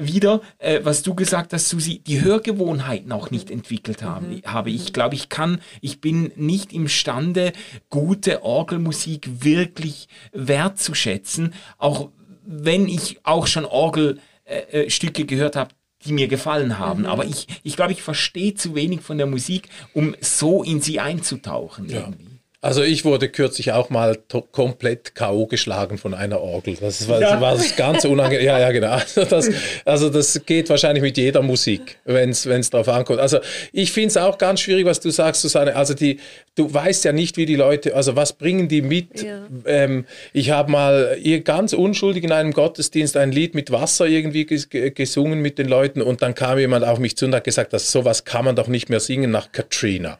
wieder, 0.07 0.41
äh, 0.57 0.81
was 0.83 1.03
du 1.03 1.13
gesagt 1.15 1.53
hast, 1.53 1.69
Susi, 1.69 1.99
die 1.99 2.21
Hörgewohnheiten 2.21 3.11
auch 3.11 3.31
nicht 3.31 3.51
entwickelt 3.51 4.03
haben, 4.03 4.41
habe. 4.45 4.69
Ich. 4.69 4.93
Glaube, 4.93 5.15
ich 5.15 5.29
kann, 5.29 5.61
ich 5.79 6.01
bin 6.01 6.31
nicht 6.35 6.73
imstande, 6.73 7.53
gute 7.89 8.43
Orgelmusik 8.43 9.43
wirklich 9.43 10.07
wertzuschätzen, 10.33 11.53
auch 11.77 12.09
wenn 12.43 12.87
ich 12.87 13.19
auch 13.23 13.47
schon 13.47 13.65
Orgelstücke 13.65 15.21
äh, 15.21 15.25
gehört 15.25 15.55
habe, 15.55 15.71
die 16.05 16.13
mir 16.13 16.27
gefallen 16.27 16.79
haben. 16.79 17.05
Aber 17.05 17.25
ich, 17.25 17.47
ich 17.63 17.75
glaube, 17.75 17.91
ich 17.91 18.01
verstehe 18.01 18.55
zu 18.55 18.75
wenig 18.75 19.01
von 19.01 19.17
der 19.17 19.27
Musik, 19.27 19.69
um 19.93 20.15
so 20.19 20.63
in 20.63 20.81
sie 20.81 20.99
einzutauchen. 20.99 21.89
Irgendwie. 21.89 22.30
Also 22.63 22.83
ich 22.83 23.05
wurde 23.05 23.27
kürzlich 23.27 23.71
auch 23.71 23.89
mal 23.89 24.19
komplett 24.51 25.15
K.O. 25.15 25.47
geschlagen 25.47 25.97
von 25.97 26.13
einer 26.13 26.41
Orgel. 26.41 26.77
Das 26.79 27.07
war, 27.07 27.19
Ja. 27.19 27.41
war 27.41 27.55
das 27.55 27.75
ganz 27.75 28.05
unangenehm. 28.05 28.45
Ja, 28.45 28.59
ja, 28.59 28.71
genau. 28.71 28.91
Also 28.91 29.25
das, 29.25 29.49
also 29.83 30.09
das 30.11 30.45
geht 30.45 30.69
wahrscheinlich 30.69 31.01
mit 31.01 31.17
jeder 31.17 31.41
Musik, 31.41 31.97
wenn 32.05 32.29
es 32.29 32.69
drauf 32.69 32.87
ankommt. 32.87 33.19
Also 33.19 33.39
ich 33.73 33.91
finde 33.91 34.09
es 34.09 34.17
auch 34.17 34.37
ganz 34.37 34.59
schwierig, 34.61 34.85
was 34.85 34.99
du 34.99 35.09
sagst, 35.09 35.41
Susanne. 35.41 35.75
Also 35.75 35.95
die, 35.95 36.19
du 36.53 36.71
weißt 36.71 37.03
ja 37.03 37.13
nicht, 37.13 37.35
wie 37.37 37.47
die 37.47 37.55
Leute, 37.55 37.95
also 37.95 38.15
was 38.15 38.33
bringen 38.33 38.67
die 38.67 38.83
mit? 38.83 39.23
Ja. 39.23 39.47
Ähm, 39.65 40.05
ich 40.31 40.51
habe 40.51 40.71
mal 40.71 41.17
ihr 41.19 41.41
ganz 41.41 41.73
unschuldig 41.73 42.23
in 42.23 42.31
einem 42.31 42.53
Gottesdienst 42.53 43.17
ein 43.17 43.31
Lied 43.31 43.55
mit 43.55 43.71
Wasser 43.71 44.05
irgendwie 44.05 44.45
ges 44.45 44.69
ge- 44.69 44.91
gesungen 44.91 45.39
mit 45.41 45.57
den 45.57 45.67
Leuten 45.67 46.03
und 46.03 46.21
dann 46.21 46.35
kam 46.35 46.59
jemand 46.59 46.85
auf 46.85 46.99
mich 46.99 47.17
zu 47.17 47.25
und 47.25 47.33
hat 47.33 47.43
gesagt, 47.43 47.73
dass 47.73 47.91
sowas 47.91 48.23
kann 48.23 48.45
man 48.45 48.55
doch 48.55 48.67
nicht 48.67 48.89
mehr 48.89 48.99
singen 48.99 49.31
nach 49.31 49.51
Katrina. 49.51 50.19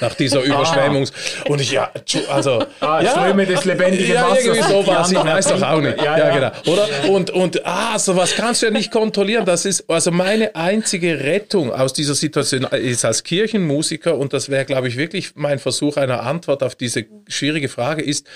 Nach 0.00 0.14
dieser 0.14 0.42
Überschwemmungs. 0.42 1.12
Und 1.48 1.60
ich, 1.60 1.72
ja, 1.72 1.90
also. 2.30 2.64
Ah, 2.80 3.00
ja, 3.02 3.10
Ströme 3.10 3.46
des 3.46 3.64
lebendigen 3.64 4.14
ja, 4.14 4.30
Wassers. 4.30 4.44
irgendwie 4.44 4.72
sowas, 4.72 5.12
ich 5.12 5.18
weiß 5.18 5.48
doch 5.48 5.62
auch 5.62 5.80
nicht. 5.80 5.98
Ja, 5.98 6.18
Ja, 6.18 6.28
ja. 6.28 6.34
genau. 6.34 6.72
Oder? 6.72 7.10
Und, 7.10 7.30
und, 7.30 7.66
ah, 7.66 7.98
sowas 7.98 8.34
kannst 8.36 8.62
du 8.62 8.66
ja 8.66 8.72
nicht 8.72 8.90
kontrollieren. 8.90 9.44
Das 9.44 9.64
ist, 9.64 9.88
also 9.90 10.10
meine 10.10 10.54
einzige 10.54 11.20
Rettung 11.20 11.72
aus 11.72 11.92
dieser 11.92 12.14
Situation 12.14 12.64
ist 12.64 13.04
als 13.04 13.24
Kirchenmusiker, 13.24 14.16
und 14.16 14.32
das 14.32 14.48
wäre, 14.48 14.64
glaube 14.64 14.88
ich, 14.88 14.96
wirklich 14.96 15.32
mein 15.34 15.58
Versuch 15.58 15.96
einer 15.96 16.22
Antwort 16.22 16.62
auf 16.62 16.74
diese 16.74 17.04
schwierige 17.26 17.68
Frage, 17.68 18.02
ist, 18.02 18.26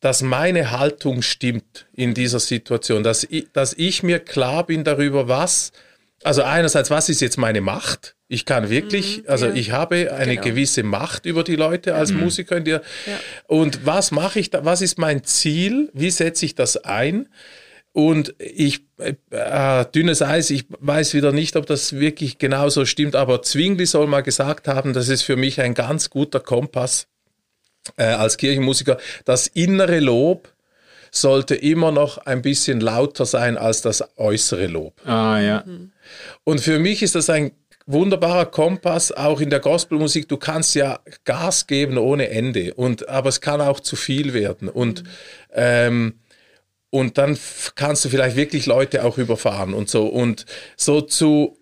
dass 0.00 0.22
meine 0.22 0.70
Haltung 0.70 1.22
stimmt 1.22 1.86
in 1.92 2.14
dieser 2.14 2.38
Situation, 2.38 3.02
dass 3.02 3.24
ich, 3.24 3.46
dass 3.52 3.72
ich 3.72 4.02
mir 4.02 4.20
klar 4.20 4.64
bin 4.64 4.84
darüber, 4.84 5.28
was, 5.28 5.72
also 6.24 6.42
einerseits, 6.42 6.90
was 6.90 7.08
ist 7.08 7.20
jetzt 7.20 7.38
meine 7.38 7.60
Macht? 7.60 8.16
Ich 8.26 8.44
kann 8.44 8.68
wirklich, 8.70 9.22
also 9.28 9.46
ja. 9.46 9.54
ich 9.54 9.70
habe 9.72 10.12
eine 10.12 10.34
Genau. 10.34 10.42
gewisse 10.48 10.82
Macht 10.82 11.24
über 11.26 11.44
die 11.44 11.56
Leute 11.56 11.94
als 11.94 12.12
Musiker 12.12 12.56
in 12.56 12.64
dir. 12.64 12.82
Und 13.46 13.86
was 13.86 14.10
mache 14.10 14.40
ich 14.40 14.50
da? 14.50 14.64
Was 14.64 14.82
ist 14.82 14.98
mein 14.98 15.24
Ziel? 15.24 15.90
Wie 15.94 16.10
setze 16.10 16.44
ich 16.44 16.54
das 16.54 16.76
ein? 16.76 17.28
Und 17.92 18.34
ich, 18.38 18.84
äh, 18.98 19.14
äh, 19.30 19.84
dünnes 19.92 20.20
Eis, 20.22 20.50
ich 20.50 20.66
weiß 20.78 21.14
wieder 21.14 21.32
nicht, 21.32 21.56
ob 21.56 21.66
das 21.66 21.94
wirklich 21.94 22.38
genauso 22.38 22.84
stimmt, 22.84 23.16
aber 23.16 23.42
Zwingli 23.42 23.86
soll 23.86 24.06
mal 24.06 24.20
gesagt 24.20 24.68
haben, 24.68 24.92
das 24.92 25.08
ist 25.08 25.22
für 25.22 25.36
mich 25.36 25.60
ein 25.60 25.74
ganz 25.74 26.10
guter 26.10 26.38
Kompass 26.38 27.08
äh, 27.96 28.04
als 28.04 28.36
Kirchenmusiker. 28.36 28.98
Das 29.24 29.46
innere 29.46 30.00
Lob 30.00 30.52
sollte 31.10 31.54
immer 31.54 31.90
noch 31.90 32.18
ein 32.18 32.42
bisschen 32.42 32.80
lauter 32.80 33.24
sein 33.24 33.56
als 33.56 33.80
das 33.80 34.04
äußere 34.18 34.66
Lob. 34.66 35.00
Ah, 35.06 35.40
ja. 35.40 35.64
Und 36.44 36.60
für 36.60 36.78
mich 36.78 37.02
ist 37.02 37.14
das 37.14 37.30
ein 37.30 37.52
wunderbarer 37.86 38.46
Kompass, 38.46 39.12
auch 39.12 39.40
in 39.40 39.50
der 39.50 39.60
Gospelmusik. 39.60 40.28
Du 40.28 40.36
kannst 40.36 40.74
ja 40.74 41.00
Gas 41.24 41.66
geben 41.66 41.96
ohne 41.98 42.28
Ende, 42.28 42.74
und, 42.74 43.08
aber 43.08 43.30
es 43.30 43.40
kann 43.40 43.60
auch 43.60 43.80
zu 43.80 43.96
viel 43.96 44.34
werden. 44.34 44.68
Und, 44.68 45.04
ähm, 45.52 46.14
und 46.90 47.18
dann 47.18 47.38
kannst 47.74 48.04
du 48.04 48.08
vielleicht 48.08 48.36
wirklich 48.36 48.66
Leute 48.66 49.04
auch 49.04 49.18
überfahren 49.18 49.74
und 49.74 49.88
so. 49.88 50.06
Und 50.06 50.44
so 50.76 51.00
zu 51.00 51.58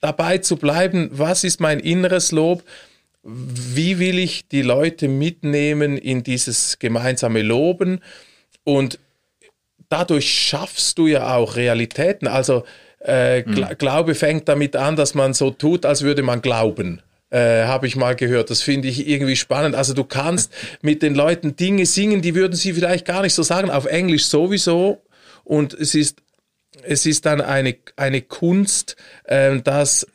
dabei 0.00 0.38
zu 0.38 0.56
bleiben, 0.56 1.08
was 1.12 1.42
ist 1.42 1.60
mein 1.60 1.80
inneres 1.80 2.30
Lob? 2.30 2.62
Wie 3.22 3.98
will 3.98 4.20
ich 4.20 4.46
die 4.48 4.62
Leute 4.62 5.08
mitnehmen 5.08 5.98
in 5.98 6.22
dieses 6.22 6.78
gemeinsame 6.78 7.42
Loben? 7.42 8.00
Und 8.62 9.00
dadurch 9.88 10.32
schaffst 10.32 10.98
du 10.98 11.08
ja 11.08 11.34
auch 11.34 11.56
Realitäten. 11.56 12.28
Also 12.28 12.64
äh, 13.06 13.42
Gla 13.42 13.74
Glaube 13.74 14.14
fängt 14.14 14.48
damit 14.48 14.74
an, 14.76 14.96
dass 14.96 15.14
man 15.14 15.32
so 15.34 15.50
tut, 15.50 15.86
als 15.86 16.02
würde 16.02 16.22
man 16.22 16.42
glauben. 16.42 17.02
Äh, 17.30 17.64
Habe 17.64 17.86
ich 17.86 17.96
mal 17.96 18.16
gehört. 18.16 18.50
Das 18.50 18.62
finde 18.62 18.88
ich 18.88 19.08
irgendwie 19.08 19.36
spannend. 19.36 19.74
Also 19.74 19.94
du 19.94 20.04
kannst 20.04 20.52
mit 20.82 21.02
den 21.02 21.14
Leuten 21.14 21.56
Dinge 21.56 21.86
singen, 21.86 22.22
die 22.22 22.34
würden 22.34 22.54
sie 22.54 22.72
vielleicht 22.72 23.04
gar 23.04 23.22
nicht 23.22 23.34
so 23.34 23.42
sagen, 23.42 23.70
auf 23.70 23.86
Englisch 23.86 24.26
sowieso. 24.26 25.02
Und 25.44 25.74
es 25.74 25.94
ist, 25.94 26.18
es 26.82 27.06
ist 27.06 27.26
dann 27.26 27.40
eine, 27.40 27.76
eine 27.96 28.22
Kunst, 28.22 28.96
ähm, 29.26 29.62
das 29.62 30.06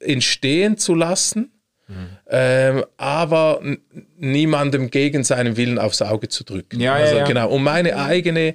entstehen 0.00 0.78
zu 0.78 0.94
lassen. 0.94 1.52
Ähm, 2.28 2.84
aber 2.98 3.60
niemandem 4.16 4.90
gegen 4.90 5.24
seinen 5.24 5.56
Willen 5.56 5.78
aufs 5.78 6.02
Auge 6.02 6.28
zu 6.28 6.44
drücken. 6.44 6.78
Ja, 6.78 6.96
ja, 6.96 7.04
also, 7.04 7.16
ja. 7.16 7.24
Genau. 7.24 7.50
Und 7.50 7.64
meine 7.64 7.96
eigene, 7.96 8.54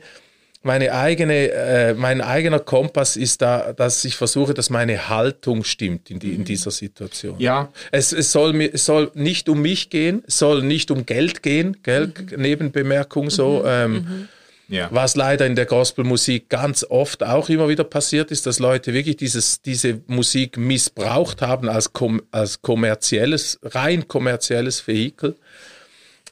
meine 0.65 0.93
eigene, 0.93 1.51
äh, 1.51 1.93
mein 1.93 2.21
eigener 2.21 2.59
Kompass 2.59 3.15
ist 3.17 3.41
da, 3.41 3.71
dass 3.71 4.03
ich 4.03 4.15
versuche, 4.15 4.53
dass 4.53 4.69
meine 4.69 5.09
Haltung 5.09 5.63
stimmt 5.63 6.09
in, 6.09 6.19
die, 6.19 6.33
in 6.33 6.43
dieser 6.43 6.71
Situation. 6.71 7.35
Ja. 7.39 7.71
Es, 7.91 8.11
es, 8.11 8.31
soll 8.31 8.59
es 8.61 8.85
soll 8.85 9.11
nicht 9.13 9.47
um 9.47 9.61
mich 9.61 9.91
gehen, 9.91 10.23
es 10.27 10.39
soll 10.39 10.63
nicht 10.63 10.89
um 10.89 11.05
Geld 11.05 11.43
gehen, 11.43 11.77
Geld, 11.83 12.37
Nebenbemerkung 12.37 13.29
so. 13.29 13.63
Ähm, 13.65 14.27
Ja. 14.67 14.89
Was 14.91 15.15
leider 15.15 15.45
in 15.45 15.55
der 15.55 15.67
Gospelmusik 15.67 16.49
ganz 16.49 16.83
oft 16.83 17.21
auch 17.21 17.49
immer 17.49 17.69
wieder 17.69 17.83
passiert 17.83 18.31
ist, 18.31 18.47
dass 18.47 18.57
Leute 18.57 18.93
wirklich 18.93 19.15
dieses, 19.15 19.61
diese 19.61 20.01
Musik 20.07 20.57
missbraucht 20.57 21.43
haben 21.43 21.69
als, 21.69 21.93
kom 21.93 22.23
als 22.31 22.63
kommerzielles, 22.63 23.59
rein 23.61 24.07
kommerzielles 24.07 24.87
Vehikel. 24.87 25.35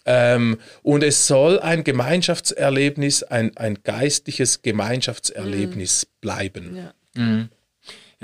Ähm, 0.06 0.58
und 0.82 1.04
es 1.04 1.28
soll 1.28 1.60
ein 1.60 1.84
Gemeinschaftserlebnis, 1.84 3.24
ein, 3.24 3.56
ein 3.58 3.80
geistliches 3.84 4.62
Gemeinschaftserlebnis 4.62 6.08
bleiben. 6.22 6.76
Ja. 6.76 6.94
Ja, 7.16 7.48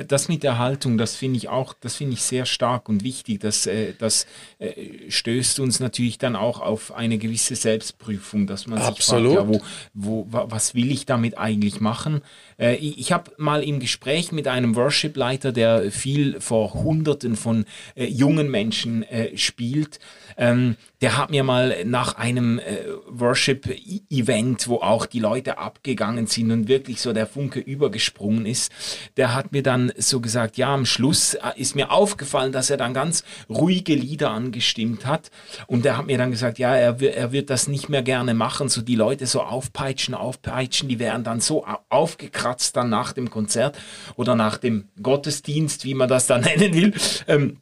Das 0.07 0.27
mit 0.29 0.43
der 0.43 0.57
Haltung, 0.57 0.97
das 0.97 1.15
finde 1.15 1.37
ich 1.37 1.49
auch, 1.49 1.73
das 1.79 1.95
finde 1.95 2.13
ich 2.13 2.21
sehr 2.21 2.45
stark 2.45 2.89
und 2.89 3.03
wichtig. 3.03 3.39
Das, 3.39 3.65
äh, 3.65 3.93
das 3.97 4.27
äh, 4.59 5.09
stößt 5.09 5.59
uns 5.59 5.79
natürlich 5.79 6.17
dann 6.17 6.35
auch 6.35 6.59
auf 6.61 6.93
eine 6.93 7.17
gewisse 7.17 7.55
Selbstprüfung, 7.55 8.47
dass 8.47 8.67
man 8.67 8.79
Absolut. 8.79 9.31
sich 9.31 9.39
fragt, 9.39 9.53
ja, 9.53 9.61
wo, 9.93 10.25
wo, 10.25 10.27
wa- 10.31 10.45
was 10.49 10.75
will 10.75 10.91
ich 10.91 11.05
damit 11.05 11.37
eigentlich 11.37 11.79
machen? 11.79 12.21
Äh, 12.57 12.75
ich 12.75 12.99
ich 12.99 13.11
habe 13.11 13.31
mal 13.37 13.63
im 13.63 13.79
Gespräch 13.79 14.31
mit 14.31 14.47
einem 14.47 14.75
Worship-Leiter, 14.75 15.51
der 15.51 15.91
viel 15.91 16.39
vor 16.41 16.73
Hunderten 16.73 17.35
von 17.35 17.65
äh, 17.95 18.05
jungen 18.05 18.51
Menschen 18.51 19.03
äh, 19.03 19.35
spielt, 19.37 19.99
ähm, 20.37 20.75
der 21.01 21.17
hat 21.17 21.31
mir 21.31 21.43
mal 21.43 21.85
nach 21.85 22.15
einem 22.15 22.59
äh, 22.59 22.63
Worship-Event, 23.07 24.67
wo 24.67 24.75
auch 24.77 25.05
die 25.05 25.19
Leute 25.19 25.57
abgegangen 25.57 26.27
sind 26.27 26.51
und 26.51 26.67
wirklich 26.67 27.01
so 27.01 27.13
der 27.13 27.27
Funke 27.27 27.59
übergesprungen 27.59 28.45
ist, 28.45 28.71
der 29.17 29.33
hat 29.33 29.51
mir 29.51 29.63
dann 29.63 29.88
so 29.97 30.19
gesagt, 30.21 30.57
ja, 30.57 30.73
am 30.73 30.85
Schluss 30.85 31.33
äh, 31.33 31.39
ist 31.55 31.75
mir 31.75 31.91
aufgefallen, 31.91 32.51
dass 32.51 32.69
er 32.69 32.77
dann 32.77 32.93
ganz 32.93 33.23
ruhige 33.49 33.95
Lieder 33.95 34.31
angestimmt 34.31 35.05
hat 35.05 35.31
und 35.67 35.85
der 35.85 35.97
hat 35.97 36.05
mir 36.07 36.17
dann 36.17 36.31
gesagt, 36.31 36.59
ja, 36.59 36.75
er, 36.75 37.01
er 37.01 37.31
wird 37.31 37.49
das 37.49 37.67
nicht 37.67 37.89
mehr 37.89 38.01
gerne 38.03 38.33
machen, 38.33 38.69
so 38.69 38.81
die 38.81 38.95
Leute 38.95 39.25
so 39.27 39.41
aufpeitschen, 39.41 40.13
aufpeitschen, 40.15 40.89
die 40.89 40.99
wären 40.99 41.23
dann 41.23 41.39
so 41.41 41.65
au- 41.65 41.79
aufgekratzt 41.89 42.75
dann 42.75 42.89
nach 42.89 43.13
dem 43.13 43.29
Konzert 43.29 43.77
oder 44.15 44.35
nach 44.35 44.57
dem 44.57 44.89
Gottesdienst, 45.01 45.83
wie 45.85 45.93
man 45.93 46.09
das 46.09 46.27
dann 46.27 46.41
nennen 46.43 46.73
will. 46.73 46.93
Ähm, 47.27 47.57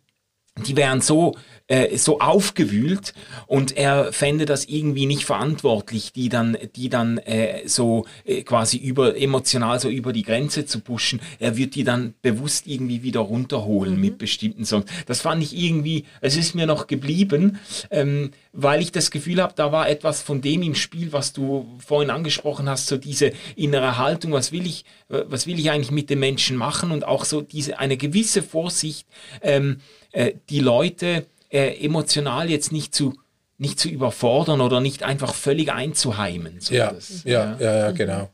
die 0.66 0.76
wären 0.76 1.02
so, 1.02 1.36
äh, 1.68 1.98
so 1.98 2.20
aufgewühlt 2.20 3.14
und 3.46 3.76
er 3.76 4.14
fände 4.14 4.46
das 4.46 4.66
irgendwie 4.66 5.06
nicht 5.06 5.26
verantwortlich, 5.26 6.14
die 6.14 6.30
dann, 6.30 6.58
die 6.76 6.90
dann 6.90 7.18
äh, 7.20 7.68
so 7.68 8.06
äh, 8.26 8.44
quasi 8.44 8.78
über 8.78 9.18
emotional 9.18 9.80
so 9.80 9.90
über 9.90 10.14
die 10.14 10.24
Grenze 10.24 10.66
zu 10.66 10.80
pushen. 10.80 11.20
Er 11.40 11.58
wird 11.58 11.76
die 11.76 11.84
dann 11.84 12.14
bewusst 12.22 12.68
irgendwie 12.68 13.04
wieder 13.04 13.20
runterholen 13.20 14.00
mit 14.00 14.18
bestimmten 14.18 14.66
Songs. 14.66 14.86
Das 15.06 15.22
fand 15.22 15.44
ich 15.44 15.58
irgendwie, 15.58 16.06
es 16.22 16.38
ist 16.38 16.56
mir 16.56 16.66
noch 16.66 16.88
geblieben, 16.88 17.60
ähm, 17.92 18.32
weil 18.54 18.82
ich 18.82 18.92
das 18.92 19.12
Gefühl 19.12 19.42
habe, 19.42 19.54
da 19.56 19.72
war 19.72 19.90
etwas 19.90 20.22
von 20.22 20.42
dem 20.42 20.62
im 20.62 20.76
Spiel, 20.76 21.12
was 21.12 21.34
du 21.34 21.78
vorhin 21.86 22.10
angesprochen 22.10 22.70
hast, 22.70 22.88
so 22.88 22.98
diese 22.98 23.32
innere 23.56 23.98
Haltung, 23.98 24.32
was 24.32 24.52
will 24.52 24.66
ich, 24.66 24.86
äh, 25.10 25.24
was 25.28 25.48
will 25.48 25.60
ich 25.60 25.70
eigentlich 25.70 25.92
mit 25.92 26.10
den 26.10 26.20
Menschen 26.20 26.58
machen 26.58 26.92
und 26.92 27.06
auch 27.06 27.26
so 27.26 27.42
diese 27.42 27.80
eine 27.80 27.98
gewisse 27.98 28.42
Vorsicht, 28.42 29.06
ähm, 29.42 29.82
äh, 30.12 30.34
die 30.50 30.60
Leute 30.60 31.26
äh, 31.50 31.84
emotional 31.84 32.50
jetzt 32.50 32.72
nicht 32.72 32.94
zu 32.94 33.14
nicht 33.60 33.80
zu 33.80 33.90
überfordern 33.90 34.62
oder 34.62 34.82
nicht 34.82 35.04
einfach 35.04 35.34
völlig 35.34 35.72
einzuheimen. 35.72 36.60
So 36.60 36.76
Ja, 36.76 36.92
das, 36.92 37.24
ja, 37.24 37.58
ja, 37.60 37.78
ja, 37.78 37.92
genau. 37.92 38.30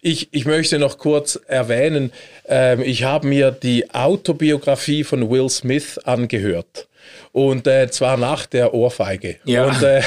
Ich, 0.00 0.28
ich 0.32 0.44
möchte 0.44 0.78
noch 0.78 0.98
kurz 0.98 1.38
erwähnen, 1.46 2.12
ähm, 2.46 2.82
ich 2.82 3.04
habe 3.04 3.26
mir 3.26 3.50
die 3.50 3.90
Autobiografie 3.92 5.04
von 5.04 5.30
Will 5.30 5.48
Smith 5.48 5.98
angehört. 5.98 6.88
Und 7.32 7.66
äh, 7.66 7.90
zwar 7.90 8.16
nach 8.16 8.46
der 8.46 8.74
Ohrfeige. 8.74 9.36
Ja. 9.44 9.66
Und 9.66 9.82
äh, 9.82 10.02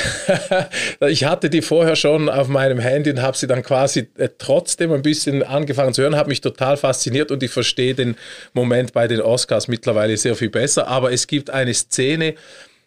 ich 1.09 1.23
hatte 1.23 1.49
die 1.49 1.61
vorher 1.61 1.95
schon 1.95 2.29
auf 2.29 2.47
meinem 2.47 2.79
Handy 2.79 3.11
und 3.11 3.21
habe 3.21 3.37
sie 3.37 3.47
dann 3.47 3.63
quasi 3.63 4.07
äh, 4.17 4.29
trotzdem 4.37 4.91
ein 4.91 5.01
bisschen 5.01 5.43
angefangen 5.43 5.93
zu 5.93 6.01
hören, 6.01 6.15
habe 6.15 6.29
mich 6.29 6.41
total 6.41 6.77
fasziniert 6.77 7.31
und 7.31 7.43
ich 7.43 7.51
verstehe 7.51 7.93
den 7.93 8.15
Moment 8.53 8.93
bei 8.93 9.07
den 9.07 9.21
Oscars 9.21 9.67
mittlerweile 9.67 10.17
sehr 10.17 10.35
viel 10.35 10.49
besser. 10.49 10.87
Aber 10.87 11.11
es 11.11 11.27
gibt 11.27 11.49
eine 11.49 11.73
Szene, 11.73 12.35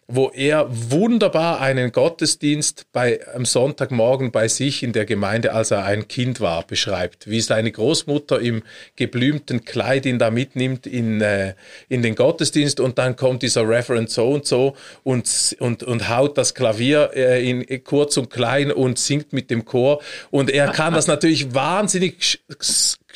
wo 0.07 0.29
er 0.29 0.67
wunderbar 0.69 1.61
einen 1.61 1.91
Gottesdienst 1.91 2.85
bei, 2.91 3.19
am 3.33 3.43
Sonntagmorgen 3.43 4.31
bei 4.31 4.47
sich 4.47 4.83
in 4.83 4.93
der 4.93 5.05
Gemeinde, 5.05 5.53
als 5.53 5.71
er 5.71 5.83
ein 5.83 6.07
Kind 6.07 6.39
war, 6.39 6.65
beschreibt. 6.65 7.27
Wie 7.27 7.41
seine 7.41 7.71
Großmutter 7.71 8.39
im 8.39 8.61
geblümten 8.95 9.65
Kleid 9.65 10.05
ihn 10.05 10.19
da 10.19 10.29
mitnimmt 10.29 10.85
in, 10.85 11.21
äh, 11.21 11.55
in 11.89 12.03
den 12.03 12.13
Gottesdienst 12.13 12.79
und 12.79 12.99
dann 12.99 13.15
kommt 13.15 13.41
dieser 13.41 13.67
Reverend 13.67 14.11
so 14.11 14.29
und 14.29 14.45
so 14.45 14.75
und, 15.03 15.55
und, 15.59 15.81
und 15.81 16.07
haut 16.09 16.37
das 16.37 16.53
Klavier 16.53 17.11
äh, 17.15 17.49
in, 17.49 17.83
kurz 17.83 18.17
und 18.17 18.29
klein 18.29 18.71
und 18.71 18.99
singt 18.99 19.33
mit 19.33 19.49
dem 19.49 19.65
Chor. 19.65 20.01
Und 20.29 20.51
er 20.51 20.67
kann 20.71 20.93
das 20.93 21.07
natürlich 21.07 21.55
wahnsinnig 21.55 22.39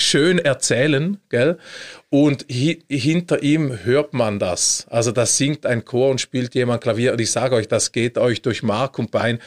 schön 0.02 0.39
erzählen, 0.39 1.18
gell? 1.30 1.58
Und 2.10 2.45
hi 2.50 2.84
hinter 2.89 3.43
ihm 3.43 3.84
hört 3.84 4.14
man 4.14 4.39
das. 4.39 4.88
Also 4.89 5.12
da 5.12 5.26
singt 5.26 5.66
ein 5.66 5.86
Chor 5.86 6.10
und 6.10 6.20
spielt 6.20 6.56
jemand 6.56 6.82
Klavier. 6.82 7.14
Und 7.14 7.22
ich 7.22 7.32
sage 7.32 7.56
euch, 7.56 7.68
das 7.68 7.91
geht 7.91 8.18
euch 8.18 8.41
durch 8.41 8.64
Mark 8.64 8.97
und 8.97 9.12
Bein. 9.12 9.39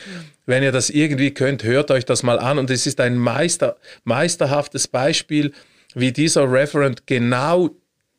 Wenn 0.47 0.63
ihr 0.63 0.73
das 0.73 0.91
irgendwie 0.91 1.33
könnt, 1.33 1.65
hört 1.65 1.91
euch 1.91 2.05
das 2.05 2.23
mal 2.23 2.39
an. 2.39 2.59
Und 2.59 2.71
es 2.71 2.87
ist 2.87 3.01
ein 3.01 3.17
Meister, 3.17 3.77
meisterhaftes 4.05 4.89
Beispiel, 4.89 5.53
wie 5.95 6.13
dieser 6.13 6.51
Reverend 6.51 7.07
genau 7.07 7.71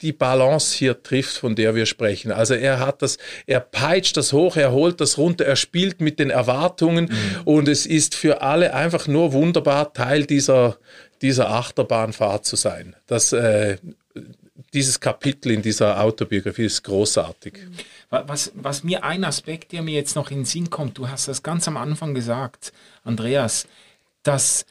die 0.03 0.11
Balance 0.11 0.77
hier 0.77 1.01
trifft, 1.01 1.37
von 1.37 1.55
der 1.55 1.75
wir 1.75 1.85
sprechen. 1.85 2.31
Also 2.31 2.53
er 2.53 2.79
hat 2.79 3.01
das, 3.01 3.17
er 3.47 3.61
peitscht 3.61 4.17
das 4.17 4.33
hoch, 4.33 4.57
er 4.57 4.73
holt 4.73 4.99
das 4.99 5.17
runter, 5.17 5.45
er 5.45 5.55
spielt 5.55 6.01
mit 6.01 6.19
den 6.19 6.29
Erwartungen 6.29 7.11
und 7.45 7.69
es 7.69 7.85
ist 7.85 8.13
für 8.13 8.41
alle 8.41 8.73
einfach 8.73 9.07
nur 9.07 9.31
wunderbar, 9.31 9.93
Teil 9.93 10.25
dieser, 10.25 10.77
dieser 11.23 11.49
Achterbahnfahrt 11.49 12.45
zu 12.45 12.55
sein. 12.55 12.95
Das, 13.07 13.33
äh, 13.33 13.77
dieses 14.73 14.99
Kapitel 14.99 15.51
in 15.51 15.61
dieser 15.63 15.99
Autobiografie 16.01 16.65
ist 16.65 16.83
großartig. 16.83 17.53
Wa- 18.09 18.23
Was, 18.27 18.51
was 18.55 18.83
mir 18.83 19.03
ein 19.03 19.23
Aspekt, 19.23 19.71
der 19.71 19.81
mir 19.81 19.93
jetzt 19.95 20.15
noch 20.15 20.29
in 20.29 20.39
den 20.39 20.45
Sinn 20.45 20.69
kommt, 20.69 20.97
du 20.99 21.07
hast 21.09 21.27
das 21.27 21.41
ganz 21.41 21.67
am 21.67 21.77
Anfang 21.77 22.13
gesagt, 22.13 22.73
Andreas, 23.03 23.67
dass 24.23 24.65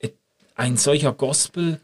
äh, 0.00 0.08
ein 0.54 0.76
solcher 0.78 1.12
Gospel 1.12 1.80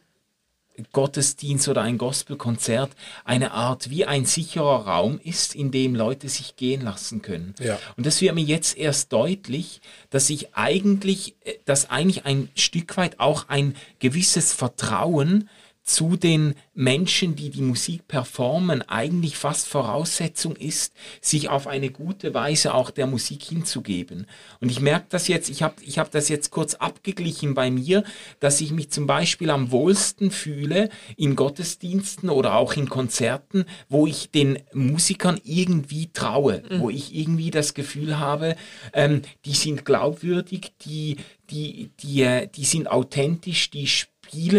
Gottesdienst 0.93 1.69
oder 1.69 1.83
ein 1.83 1.99
Gospelkonzert 1.99 2.91
eine 3.25 3.53
Art 3.53 3.91
wie 3.91 4.07
ein 4.07 4.25
sicherer 4.25 4.87
Raum 4.87 5.21
ist, 5.23 5.55
in 5.55 5.71
dem 5.71 5.95
Leute 5.95 6.29
sich 6.29 6.57
gehen 6.57 6.81
lassen 6.81 7.23
können. 7.23 7.55
Ja. 7.61 7.79
Und 7.97 8.07
das 8.07 8.21
wird 8.21 8.35
mir 8.35 8.45
jetzt 8.45 8.77
erst 8.77 9.13
deutlich, 9.13 9.81
dass 10.11 10.31
ich 10.31 10.55
eigentlich, 10.55 11.37
äh, 11.45 11.55
dass 11.65 11.91
eigentlich 11.91 12.25
ein 12.25 12.49
Stück 12.55 12.97
weit 12.97 13.21
auch 13.21 13.49
ein 13.49 13.77
gewisses 13.99 14.53
Vertrauen 14.53 15.49
zu 15.83 16.17
den 16.17 16.55
Menschen, 16.75 17.35
die 17.35 17.51
die 17.51 17.63
Musik 17.63 18.07
performen, 18.07 18.83
eigentlich 18.83 19.37
fast 19.37 19.67
Voraussetzung 19.69 20.55
ist, 20.57 20.95
sich 21.21 21.49
auf 21.49 21.67
eine 21.67 21.91
gute 21.91 22.35
Weise 22.35 22.75
auch 22.75 22.91
der 22.91 23.07
Musik 23.07 23.43
hinzugeben. 23.43 24.27
Und 24.61 24.71
ich 24.71 24.81
merke 24.81 25.07
das 25.09 25.29
jetzt, 25.29 25.51
ich 25.51 25.63
habe 25.63 25.75
ich 25.83 25.99
hab 25.99 26.11
das 26.13 26.29
jetzt 26.29 26.51
kurz 26.51 26.75
abgeglichen 26.75 27.55
bei 27.55 27.71
mir, 27.71 28.05
dass 28.39 28.61
ich 28.61 28.71
mich 28.71 28.91
zum 28.91 29.07
Beispiel 29.07 29.51
am 29.51 29.71
wohlsten 29.73 30.31
fühle 30.31 30.89
in 31.17 31.35
Gottesdiensten 31.37 32.31
oder 32.31 32.55
auch 32.55 32.75
in 32.75 32.89
Konzerten, 32.89 33.65
wo 33.89 34.07
ich 34.07 34.31
den 34.31 34.61
Musikern 34.73 35.41
irgendwie 35.45 36.11
traue, 36.13 36.63
wo 36.79 36.91
ich 36.91 37.15
irgendwie 37.15 37.51
das 37.51 37.75
Gefühl 37.75 38.19
habe, 38.19 38.57
ähm, 38.93 39.23
die 39.45 39.55
sind 39.55 39.85
glaubwürdig, 39.85 40.73
die, 40.85 41.17
die, 41.51 41.91
die, 42.01 42.23
äh, 42.23 42.47
die 42.47 42.65
sind 42.65 42.89
authentisch, 42.89 43.71
die 43.71 43.87
spielen 43.87 44.12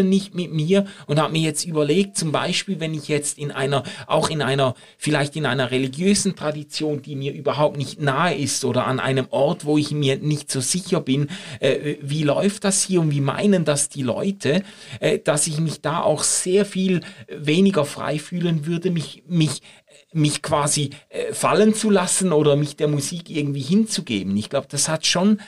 nicht 0.03 0.35
mit 0.35 0.53
mir 0.53 0.85
und 1.07 1.19
habe 1.19 1.33
mir 1.33 1.41
jetzt 1.41 1.65
überlegt, 1.65 2.17
zum 2.17 2.31
Beispiel, 2.31 2.79
wenn 2.79 2.93
ich 2.93 3.07
jetzt 3.07 3.37
in 3.37 3.51
einer, 3.51 3.83
auch 4.07 4.29
in 4.29 4.41
einer, 4.41 4.75
vielleicht 4.97 5.35
in 5.35 5.45
einer 5.45 5.71
religiösen 5.71 6.35
Tradition, 6.35 7.01
die 7.01 7.15
mir 7.15 7.33
überhaupt 7.33 7.77
nicht 7.77 8.01
nahe 8.01 8.35
ist 8.35 8.65
oder 8.65 8.85
an 8.85 8.99
einem 8.99 9.27
Ort, 9.29 9.65
wo 9.65 9.77
ich 9.77 9.91
mir 9.91 10.17
nicht 10.17 10.51
so 10.51 10.61
sicher 10.61 11.01
bin, 11.01 11.29
äh, 11.59 11.95
wie 12.01 12.23
läuft 12.23 12.63
das 12.63 12.83
hier 12.83 13.01
und 13.01 13.11
wie 13.11 13.21
meinen 13.21 13.65
das 13.65 13.89
die 13.89 14.03
Leute, 14.03 14.63
äh, 14.99 15.19
dass 15.19 15.47
ich 15.47 15.59
mich 15.59 15.81
da 15.81 16.01
auch 16.01 16.23
sehr 16.23 16.65
viel 16.65 17.01
weniger 17.27 17.85
frei 17.85 18.19
fühlen 18.19 18.65
würde, 18.65 18.91
mich, 18.91 19.23
mich 19.27 19.61
mich 20.13 20.41
quasi 20.41 20.91
äh, 21.09 21.33
fallen 21.33 21.73
zu 21.73 21.89
lassen 21.89 22.31
oder 22.31 22.55
mich 22.55 22.75
der 22.75 22.87
Musik 22.87 23.29
irgendwie 23.29 23.61
hinzugeben. 23.61 24.35
Ich 24.37 24.49
glaube, 24.49 24.67
das 24.69 24.87
hat 24.87 25.05
schon, 25.05 25.39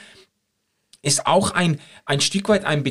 ist 1.02 1.26
auch 1.26 1.52
ein, 1.52 1.80
ein 2.04 2.20
Stück 2.20 2.48
weit 2.48 2.64
ein 2.64 2.82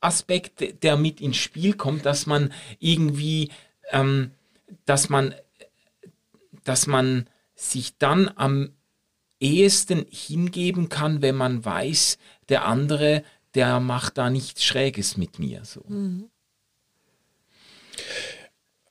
Beziehungsaspekt, 0.00 0.82
der 0.82 0.96
mit 0.96 1.20
ins 1.20 1.36
Spiel 1.36 1.74
kommt, 1.74 2.06
dass 2.06 2.26
man 2.26 2.52
irgendwie, 2.78 3.50
ähm, 3.92 4.30
dass 4.86 5.08
man, 5.08 5.34
dass 6.64 6.86
man 6.86 7.26
sich 7.54 7.96
dann 7.98 8.30
am 8.36 8.70
ehesten 9.40 10.06
hingeben 10.10 10.88
kann, 10.88 11.22
wenn 11.22 11.34
man 11.34 11.64
weiß, 11.64 12.18
der 12.48 12.64
andere, 12.66 13.22
der 13.54 13.80
macht 13.80 14.18
da 14.18 14.30
nichts 14.30 14.64
Schräges 14.64 15.16
mit 15.16 15.38
mir. 15.38 15.64
So. 15.64 15.82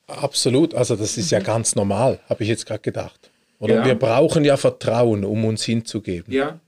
Absolut, 0.08 0.74
also 0.74 0.96
das 0.96 1.18
ist 1.18 1.32
ja 1.32 1.40
ganz 1.40 1.76
normal, 1.76 2.20
habe 2.30 2.44
ich 2.44 2.50
jetzt 2.50 2.66
gerade 2.66 2.82
gedacht. 2.82 3.32
Oder 3.60 3.76
Ja. 3.76 3.86
wir 3.86 3.96
brauchen 3.96 4.44
ja 4.46 4.58
Vertrauen, 4.58 5.24
um 5.24 5.46
uns 5.46 5.64
hinzugeben. 5.64 6.34
Ja. 6.34 6.60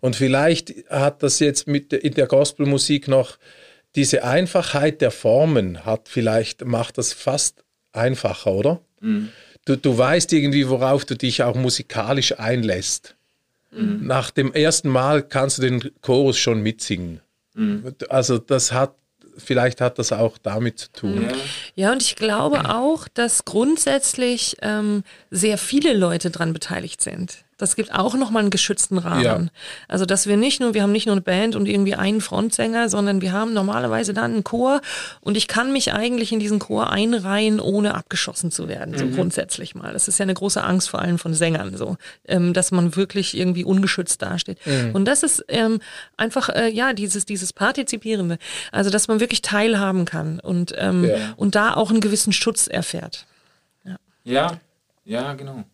Und 0.00 0.16
vielleicht 0.16 0.74
hat 0.90 1.22
das 1.22 1.40
jetzt 1.40 1.66
mit 1.66 1.92
in 1.92 2.14
der 2.14 2.26
Gospelmusik 2.26 3.08
noch 3.08 3.38
diese 3.94 4.24
Einfachheit 4.24 5.00
der 5.00 5.10
Formen 5.10 5.84
hat 5.84 6.08
vielleicht 6.08 6.64
macht 6.64 6.98
das 6.98 7.12
fast 7.12 7.64
einfacher, 7.92 8.52
oder? 8.52 8.80
Mhm. 9.00 9.30
Du, 9.64 9.76
du 9.76 9.96
weißt 9.96 10.32
irgendwie, 10.32 10.68
worauf 10.68 11.04
du 11.04 11.16
dich 11.16 11.42
auch 11.42 11.54
musikalisch 11.54 12.38
einlässt. 12.38 13.16
Mhm. 13.70 14.06
Nach 14.06 14.30
dem 14.30 14.52
ersten 14.52 14.88
Mal 14.88 15.22
kannst 15.22 15.58
du 15.58 15.62
den 15.62 15.90
Chorus 16.00 16.38
schon 16.38 16.62
mitsingen. 16.62 17.20
Mhm. 17.54 17.94
Also 18.08 18.38
das 18.38 18.72
hat 18.72 18.94
vielleicht 19.36 19.80
hat 19.80 19.98
das 19.98 20.12
auch 20.12 20.36
damit 20.38 20.78
zu 20.78 20.92
tun. 20.92 21.22
Ja, 21.22 21.36
ja 21.74 21.92
und 21.92 22.02
ich 22.02 22.16
glaube 22.16 22.68
auch, 22.74 23.08
dass 23.08 23.44
grundsätzlich 23.44 24.56
ähm, 24.62 25.04
sehr 25.30 25.58
viele 25.58 25.94
Leute 25.94 26.30
daran 26.30 26.52
beteiligt 26.52 27.00
sind. 27.00 27.44
Das 27.58 27.74
gibt 27.74 27.92
auch 27.92 28.14
nochmal 28.14 28.42
einen 28.42 28.50
geschützten 28.50 28.98
Rahmen. 28.98 29.22
Ja. 29.24 29.40
Also, 29.88 30.06
dass 30.06 30.28
wir 30.28 30.36
nicht 30.36 30.60
nur, 30.60 30.74
wir 30.74 30.82
haben 30.82 30.92
nicht 30.92 31.06
nur 31.06 31.14
eine 31.14 31.22
Band 31.22 31.56
und 31.56 31.66
irgendwie 31.66 31.96
einen 31.96 32.20
Frontsänger, 32.20 32.88
sondern 32.88 33.20
wir 33.20 33.32
haben 33.32 33.52
normalerweise 33.52 34.14
dann 34.14 34.32
einen 34.32 34.44
Chor 34.44 34.80
und 35.20 35.36
ich 35.36 35.48
kann 35.48 35.72
mich 35.72 35.92
eigentlich 35.92 36.32
in 36.32 36.38
diesen 36.38 36.60
Chor 36.60 36.90
einreihen, 36.90 37.58
ohne 37.58 37.94
abgeschossen 37.94 38.52
zu 38.52 38.68
werden, 38.68 38.96
so 38.96 39.04
mhm. 39.04 39.16
grundsätzlich 39.16 39.74
mal. 39.74 39.92
Das 39.92 40.06
ist 40.06 40.18
ja 40.18 40.22
eine 40.22 40.34
große 40.34 40.62
Angst 40.62 40.88
vor 40.88 41.02
allem 41.02 41.18
von 41.18 41.34
Sängern, 41.34 41.76
so, 41.76 41.96
ähm, 42.26 42.52
dass 42.52 42.70
man 42.70 42.94
wirklich 42.94 43.36
irgendwie 43.36 43.64
ungeschützt 43.64 44.22
dasteht. 44.22 44.64
Mhm. 44.64 44.92
Und 44.94 45.04
das 45.06 45.24
ist 45.24 45.44
ähm, 45.48 45.80
einfach, 46.16 46.48
äh, 46.50 46.68
ja, 46.68 46.92
dieses, 46.92 47.26
dieses 47.26 47.52
Partizipierende. 47.52 48.38
Also, 48.70 48.90
dass 48.90 49.08
man 49.08 49.18
wirklich 49.18 49.42
teilhaben 49.42 50.04
kann 50.04 50.38
und, 50.38 50.74
ähm, 50.78 51.04
ja. 51.04 51.16
und 51.36 51.56
da 51.56 51.74
auch 51.74 51.90
einen 51.90 52.00
gewissen 52.00 52.32
Schutz 52.32 52.68
erfährt. 52.68 53.26
Ja, 53.84 53.96
ja, 54.22 54.60
ja 55.04 55.34
genau. 55.34 55.64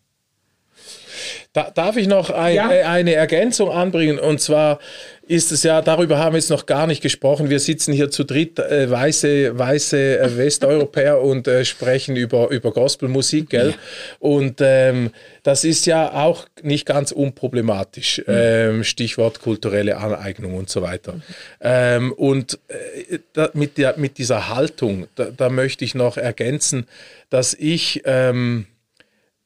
Da, 1.53 1.71
darf 1.73 1.95
ich 1.95 2.07
noch 2.07 2.29
ein, 2.29 2.55
ja. 2.55 2.71
Äh, 2.71 2.83
eine 2.83 3.13
Ergänzung 3.13 3.71
anbringen? 3.71 4.19
Und 4.19 4.41
zwar 4.41 4.79
ist 5.27 5.51
es 5.51 5.63
ja, 5.63 5.81
darüber 5.81 6.19
haben 6.19 6.33
wir 6.33 6.39
jetzt 6.39 6.49
noch 6.49 6.65
gar 6.65 6.85
nicht 6.85 7.01
gesprochen. 7.01 7.49
Wir 7.49 7.59
sitzen 7.59 7.93
hier 7.93 8.11
zu 8.11 8.25
dritt, 8.25 8.59
äh, 8.59 8.89
weiße, 8.89 9.57
weiße 9.57 10.19
äh, 10.19 10.37
Westeuropäer 10.37 11.21
und 11.23 11.47
äh, 11.47 11.65
sprechen 11.65 12.15
über, 12.15 12.49
über 12.49 12.71
Gospelmusik, 12.71 13.49
gell? 13.49 13.69
Ja. 13.69 13.75
Und 14.19 14.59
ähm, 14.59 15.11
das 15.43 15.63
ist 15.63 15.85
ja 15.85 16.13
auch 16.13 16.45
nicht 16.61 16.85
ganz 16.85 17.11
unproblematisch. 17.11 18.19
Mhm. 18.19 18.33
Ähm, 18.35 18.83
Stichwort 18.83 19.41
kulturelle 19.41 19.97
Aneignung 19.97 20.55
und 20.55 20.69
so 20.69 20.81
weiter. 20.81 21.13
Mhm. 21.13 21.21
Ähm, 21.61 22.11
und 22.13 22.59
äh, 22.67 23.19
da, 23.33 23.49
mit, 23.53 23.77
der, 23.77 23.97
mit 23.97 24.17
dieser 24.17 24.53
Haltung, 24.53 25.07
da, 25.15 25.25
da, 25.35 25.49
möchte 25.49 25.85
ich 25.85 25.95
noch 25.95 26.17
ergänzen, 26.17 26.87
dass 27.29 27.53
ich 27.53 28.01
ähm, 28.05 28.67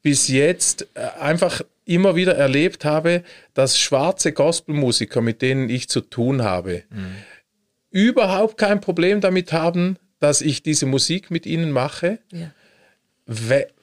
bis 0.02 0.28
jetzt 0.28 0.88
äh, 0.94 1.02
einfach 1.20 1.62
immer 1.86 2.16
wieder 2.16 2.36
erlebt 2.36 2.86
habe, 2.86 3.24
dass 3.54 3.80
schwarze 3.80 4.32
Gospelmusiker, 4.32 5.22
mit 5.22 5.42
denen 5.42 5.70
ich 5.70 5.90
zu 5.90 6.02
tun 6.02 6.44
habe, 6.44 6.84
mhm. 6.90 7.16
überhaupt 7.90 8.58
kein 8.58 8.80
Problem 8.80 9.22
damit 9.22 9.52
haben, 9.52 9.98
dass 10.20 10.42
ich 10.42 10.62
diese 10.62 10.86
Musik 10.86 11.32
mit 11.32 11.46
ihnen 11.46 11.72
mache. 11.72 12.20
Ja. 12.32 12.52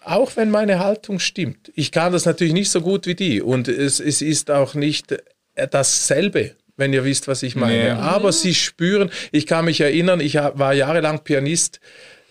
auch 0.04 0.36
wenn 0.36 0.50
meine 0.50 0.80
Haltung 0.80 1.18
stimmt. 1.20 1.70
Ich 1.74 1.92
kann 1.92 2.12
das 2.12 2.24
natürlich 2.24 2.52
nicht 2.52 2.70
so 2.70 2.80
gut 2.80 3.06
wie 3.06 3.14
die 3.14 3.40
und 3.40 3.68
es, 3.68 4.00
es 4.00 4.20
ist 4.20 4.50
auch 4.50 4.74
nicht 4.74 5.12
äh, 5.54 5.68
dasselbe 5.68 6.56
wenn 6.76 6.92
ihr 6.92 7.04
wisst, 7.04 7.26
was 7.26 7.42
ich 7.42 7.56
meine. 7.56 7.88
Ja. 7.88 7.98
Aber 7.98 8.32
sie 8.32 8.54
spüren, 8.54 9.10
ich 9.32 9.46
kann 9.46 9.64
mich 9.64 9.80
erinnern, 9.80 10.20
ich 10.20 10.34
war 10.34 10.74
jahrelang 10.74 11.24
Pianist 11.24 11.80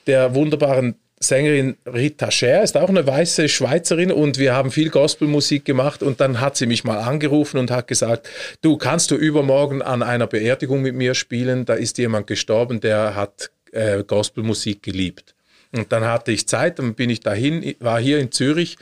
der 0.07 0.35
wunderbaren 0.35 0.95
Sängerin 1.19 1.77
Rita 1.85 2.29
Scher 2.29 2.61
ist 2.63 2.75
auch 2.75 2.89
eine 2.89 3.07
weiße 3.07 3.47
Schweizerin 3.47 4.11
und 4.11 4.37
wir 4.37 4.53
haben 4.53 4.69
viel 4.69 4.89
Gospelmusik 4.89 5.63
gemacht 5.63 6.03
und 6.03 6.19
dann 6.19 6.41
hat 6.41 6.57
sie 6.57 6.65
mich 6.65 6.83
mal 6.83 6.99
angerufen 6.99 7.57
und 7.57 7.71
hat 7.71 7.87
gesagt, 7.87 8.29
du 8.61 8.77
kannst 8.77 9.11
du 9.11 9.15
übermorgen 9.15 9.81
an 9.81 10.03
einer 10.03 10.27
Beerdigung 10.27 10.81
mit 10.81 10.93
mir 10.95 11.15
spielen, 11.15 11.65
da 11.65 11.75
ist 11.75 11.97
jemand 11.97 12.27
gestorben, 12.27 12.81
der 12.81 13.15
hat 13.15 13.51
äh, 13.71 14.03
Gospelmusik 14.03 14.83
geliebt. 14.83 15.35
Und 15.71 15.91
dann 15.91 16.05
hatte 16.05 16.31
ich 16.31 16.47
Zeit, 16.47 16.79
dann 16.79 16.95
bin 16.95 17.09
ich 17.09 17.21
dahin, 17.21 17.75
war 17.79 17.99
hier 17.99 18.19
in 18.19 18.31
Zürich 18.31 18.77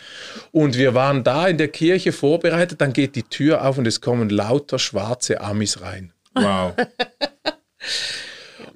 und 0.52 0.78
wir 0.78 0.94
waren 0.94 1.24
da 1.24 1.48
in 1.48 1.58
der 1.58 1.70
Kirche 1.70 2.12
vorbereitet, 2.12 2.82
dann 2.82 2.94
geht 2.94 3.16
die 3.16 3.24
Tür 3.24 3.66
auf 3.66 3.78
und 3.78 3.88
es 3.88 4.02
kommen 4.02 4.30
lauter 4.30 4.80
schwarze 4.80 5.42
Amis 5.42 5.82
rein. 5.82 6.14
Wow. 6.34 6.74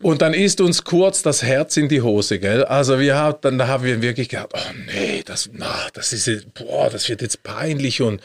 Und 0.01 0.21
dann 0.21 0.33
ist 0.33 0.61
uns 0.61 0.83
kurz 0.83 1.23
das 1.23 1.41
Herz 1.41 1.75
in 1.77 1.89
die 1.89 2.01
Hose, 2.01 2.39
gell? 2.39 2.63
Also 2.63 2.99
wir 2.99 3.15
haben, 3.15 3.37
dann 3.41 3.67
haben 3.67 3.83
wir 3.83 4.01
wirklich 4.01 4.29
gedacht, 4.29 4.49
oh 4.53 4.73
nee, 4.85 5.23
das, 5.25 5.49
na, 5.53 5.75
das 5.93 6.13
ist, 6.13 6.53
boah, 6.53 6.89
das 6.89 7.09
wird 7.09 7.21
jetzt 7.21 7.41
peinlich 7.41 8.01
und 8.01 8.21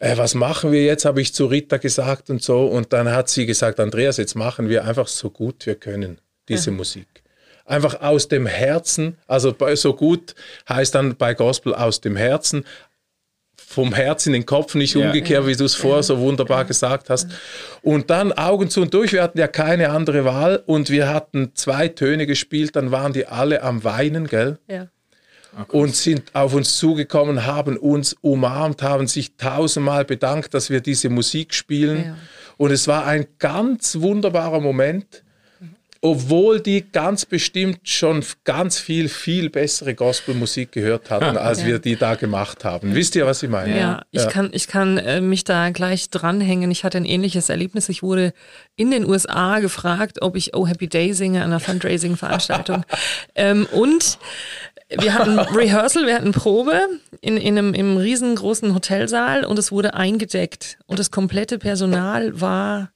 äh, 0.00 0.16
was 0.16 0.34
machen 0.34 0.72
wir 0.72 0.84
jetzt, 0.84 1.04
habe 1.04 1.20
ich 1.20 1.32
zu 1.32 1.46
Rita 1.46 1.76
gesagt 1.76 2.28
und 2.30 2.42
so. 2.42 2.66
Und 2.66 2.92
dann 2.92 3.10
hat 3.10 3.28
sie 3.28 3.46
gesagt, 3.46 3.80
Andreas, 3.80 4.16
jetzt 4.16 4.34
machen 4.34 4.68
wir 4.68 4.84
einfach 4.84 5.08
so 5.08 5.30
gut 5.30 5.66
wir 5.66 5.76
können 5.76 6.18
diese 6.48 6.70
mhm. 6.70 6.78
Musik. 6.78 7.06
Einfach 7.64 8.00
aus 8.00 8.28
dem 8.28 8.46
Herzen, 8.46 9.16
also 9.26 9.54
so 9.74 9.94
gut 9.94 10.36
heißt 10.68 10.94
dann 10.94 11.16
bei 11.16 11.34
Gospel 11.34 11.74
aus 11.74 12.00
dem 12.00 12.14
Herzen, 12.14 12.64
vom 13.68 13.92
Herz 13.92 14.26
in 14.26 14.32
den 14.32 14.46
Kopf, 14.46 14.76
nicht 14.76 14.94
ja. 14.94 15.04
umgekehrt, 15.04 15.46
wie 15.46 15.56
du 15.56 15.64
es 15.64 15.74
vorher 15.74 16.02
so 16.02 16.20
wunderbar 16.20 16.64
gesagt 16.64 17.10
hast. 17.10 17.28
Und 17.82 18.10
dann 18.10 18.32
Augen 18.32 18.70
zu 18.70 18.80
und 18.80 18.94
durch, 18.94 19.12
wir 19.12 19.22
hatten 19.22 19.38
ja 19.38 19.48
keine 19.48 19.90
andere 19.90 20.24
Wahl 20.24 20.62
und 20.66 20.88
wir 20.88 21.08
hatten 21.08 21.50
zwei 21.54 21.88
Töne 21.88 22.26
gespielt, 22.26 22.76
dann 22.76 22.92
waren 22.92 23.12
die 23.12 23.26
alle 23.26 23.62
am 23.62 23.82
Weinen, 23.82 24.28
gell? 24.28 24.58
Ja. 24.68 24.86
Und 25.68 25.96
sind 25.96 26.22
auf 26.34 26.54
uns 26.54 26.76
zugekommen, 26.76 27.44
haben 27.44 27.76
uns 27.76 28.14
umarmt, 28.20 28.82
haben 28.82 29.08
sich 29.08 29.36
tausendmal 29.36 30.04
bedankt, 30.04 30.54
dass 30.54 30.70
wir 30.70 30.80
diese 30.80 31.08
Musik 31.08 31.52
spielen. 31.52 32.04
Ja. 32.04 32.16
Und 32.58 32.70
es 32.70 32.86
war 32.86 33.06
ein 33.06 33.26
ganz 33.38 34.00
wunderbarer 34.00 34.60
Moment 34.60 35.24
obwohl 36.00 36.60
die 36.60 36.84
ganz 36.90 37.24
bestimmt 37.24 37.80
schon 37.88 38.24
ganz 38.44 38.78
viel, 38.78 39.08
viel 39.08 39.50
bessere 39.50 39.94
Gospelmusik 39.94 40.72
gehört 40.72 41.10
hatten, 41.10 41.36
als 41.36 41.62
ja. 41.62 41.66
wir 41.66 41.78
die 41.78 41.96
da 41.96 42.14
gemacht 42.14 42.64
haben. 42.64 42.94
Wisst 42.94 43.16
ihr, 43.16 43.26
was 43.26 43.42
ich 43.42 43.50
meine? 43.50 43.78
Ja, 43.78 44.02
ich 44.10 44.22
ja. 44.22 44.28
kann, 44.28 44.50
ich 44.52 44.68
kann 44.68 44.98
äh, 44.98 45.20
mich 45.20 45.44
da 45.44 45.70
gleich 45.70 46.10
dranhängen. 46.10 46.70
Ich 46.70 46.84
hatte 46.84 46.98
ein 46.98 47.04
ähnliches 47.04 47.48
Erlebnis. 47.48 47.88
Ich 47.88 48.02
wurde 48.02 48.32
in 48.76 48.90
den 48.90 49.06
USA 49.06 49.58
gefragt, 49.60 50.22
ob 50.22 50.36
ich 50.36 50.54
Oh 50.54 50.66
Happy 50.66 50.88
Day 50.88 51.12
singe 51.12 51.42
an 51.42 51.50
einer 51.50 51.60
Fundraising-Veranstaltung. 51.60 52.84
ähm, 53.34 53.66
und 53.72 54.18
wir 54.88 55.14
hatten 55.14 55.38
Rehearsal, 55.38 56.06
wir 56.06 56.14
hatten 56.14 56.32
Probe 56.32 56.80
in, 57.20 57.36
in 57.36 57.58
einem 57.58 57.74
im 57.74 57.96
riesengroßen 57.96 58.74
Hotelsaal 58.74 59.44
und 59.44 59.58
es 59.58 59.72
wurde 59.72 59.94
eingedeckt 59.94 60.78
und 60.86 60.98
das 60.98 61.10
komplette 61.10 61.58
Personal 61.58 62.40
war 62.40 62.92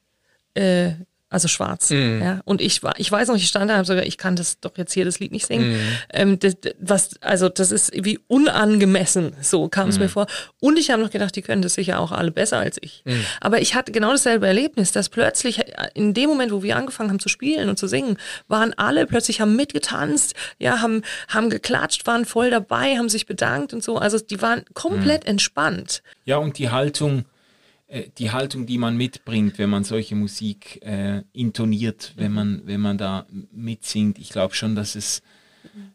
äh, 0.55 0.93
also 1.31 1.47
schwarz. 1.47 1.91
Mm. 1.91 2.21
Ja. 2.21 2.41
Und 2.45 2.61
ich 2.61 2.83
war, 2.83 2.99
ich 2.99 3.11
weiß 3.11 3.29
noch, 3.29 3.37
ich 3.37 3.47
stand 3.47 3.71
da 3.71 3.75
und 3.75 3.79
habe 3.79 3.87
sogar, 3.87 4.05
ich 4.05 4.19
kann 4.19 4.35
das 4.35 4.59
doch 4.59 4.77
jetzt 4.77 4.93
hier 4.93 5.05
das 5.05 5.21
Lied 5.21 5.31
nicht 5.31 5.47
singen. 5.47 5.73
Mm. 5.73 5.81
Ähm, 6.13 6.39
das, 6.41 6.57
was, 6.81 7.11
also 7.21 7.49
das 7.49 7.71
ist 7.71 7.93
wie 7.95 8.19
unangemessen, 8.27 9.35
so 9.41 9.69
kam 9.69 9.89
es 9.89 9.99
mm. 9.99 10.03
mir 10.03 10.09
vor. 10.09 10.27
Und 10.59 10.77
ich 10.77 10.91
habe 10.91 11.01
noch 11.01 11.11
gedacht, 11.11 11.37
die 11.37 11.43
können 11.43 11.63
das 11.63 11.75
sicher 11.75 12.01
auch 12.01 12.11
alle 12.11 12.33
besser 12.33 12.59
als 12.59 12.79
ich. 12.81 13.03
Mm. 13.05 13.13
Aber 13.41 13.61
ich 13.61 13.77
hatte 13.77 13.93
genau 13.93 14.11
dasselbe 14.11 14.49
Erlebnis, 14.49 14.91
dass 14.91 15.09
plötzlich 15.09 15.61
in 15.95 16.15
dem 16.15 16.29
Moment, 16.29 16.51
wo 16.51 16.65
wir 16.65 16.77
angefangen 16.77 17.11
haben 17.11 17.21
zu 17.21 17.29
spielen 17.29 17.69
und 17.69 17.79
zu 17.79 17.87
singen, 17.87 18.19
waren 18.49 18.75
alle 18.77 19.07
plötzlich 19.07 19.41
haben 19.41 19.55
mitgetanzt, 19.55 20.35
ja, 20.59 20.81
haben, 20.81 21.03
haben 21.29 21.49
geklatscht, 21.49 22.09
waren 22.09 22.25
voll 22.25 22.51
dabei, 22.51 22.97
haben 22.97 23.09
sich 23.09 23.27
bedankt 23.27 23.73
und 23.73 23.85
so. 23.85 23.99
Also 23.99 24.19
die 24.19 24.43
waren 24.43 24.65
komplett 24.75 25.27
mm. 25.27 25.29
entspannt. 25.29 26.03
Ja, 26.25 26.39
und 26.39 26.59
die 26.59 26.71
Haltung, 26.71 27.21
äh, 27.21 27.23
die 28.19 28.31
Haltung, 28.31 28.67
die 28.67 28.79
man 28.79 28.97
mitbringt, 28.97 29.59
wenn 29.59 29.71
man 29.71 29.85
solche 29.85 30.15
Musik 30.15 30.81
äh, 30.83 31.23
intoniert, 31.33 32.13
wenn 32.17 32.33
man, 32.33 32.63
wenn 32.65 32.81
man 32.81 32.99
da 32.99 33.27
mitsingt. 33.53 34.19
Ich 34.19 34.31
glaube 34.31 34.55
schon, 34.55 34.75
dass 34.75 34.95
es, 34.95 35.23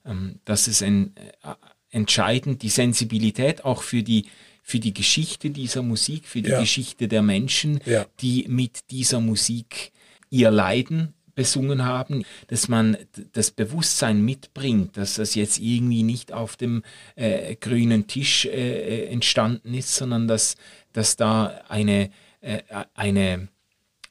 ähm, 0.05 0.39
dass 0.45 0.67
es 0.67 0.81
ein, 0.81 1.15
äh, 1.15 1.53
entscheidend, 1.91 2.61
die 2.61 2.69
Sensibilität 2.69 3.63
auch 3.63 3.81
für 3.81 4.03
die, 4.03 4.25
für 4.61 4.79
die 4.79 4.93
Geschichte 4.93 5.49
dieser 5.49 5.81
Musik, 5.81 6.27
für 6.27 6.41
die 6.41 6.49
ja. 6.49 6.59
Geschichte 6.59 7.07
der 7.07 7.21
Menschen, 7.21 7.79
ja. 7.85 8.05
die 8.19 8.45
mit 8.49 8.91
dieser 8.91 9.21
Musik 9.21 9.93
ihr 10.29 10.51
Leiden 10.51 11.13
besungen 11.36 11.86
haben, 11.86 12.23
dass 12.47 12.67
man 12.67 12.97
das 13.33 13.51
Bewusstsein 13.51 14.21
mitbringt, 14.21 14.97
dass 14.97 15.15
das 15.15 15.36
jetzt 15.36 15.59
irgendwie 15.59 16.03
nicht 16.03 16.31
auf 16.31 16.55
dem 16.55 16.83
äh, 17.15 17.55
grünen 17.55 18.07
Tisch 18.07 18.45
äh, 18.45 18.49
äh 18.49 19.05
entstanden 19.07 19.73
ist, 19.73 19.95
sondern 19.95 20.27
dass, 20.27 20.55
dass 20.93 21.17
da 21.17 21.61
eine, 21.67 22.09
äh, 22.41 22.61
eine 22.93 23.49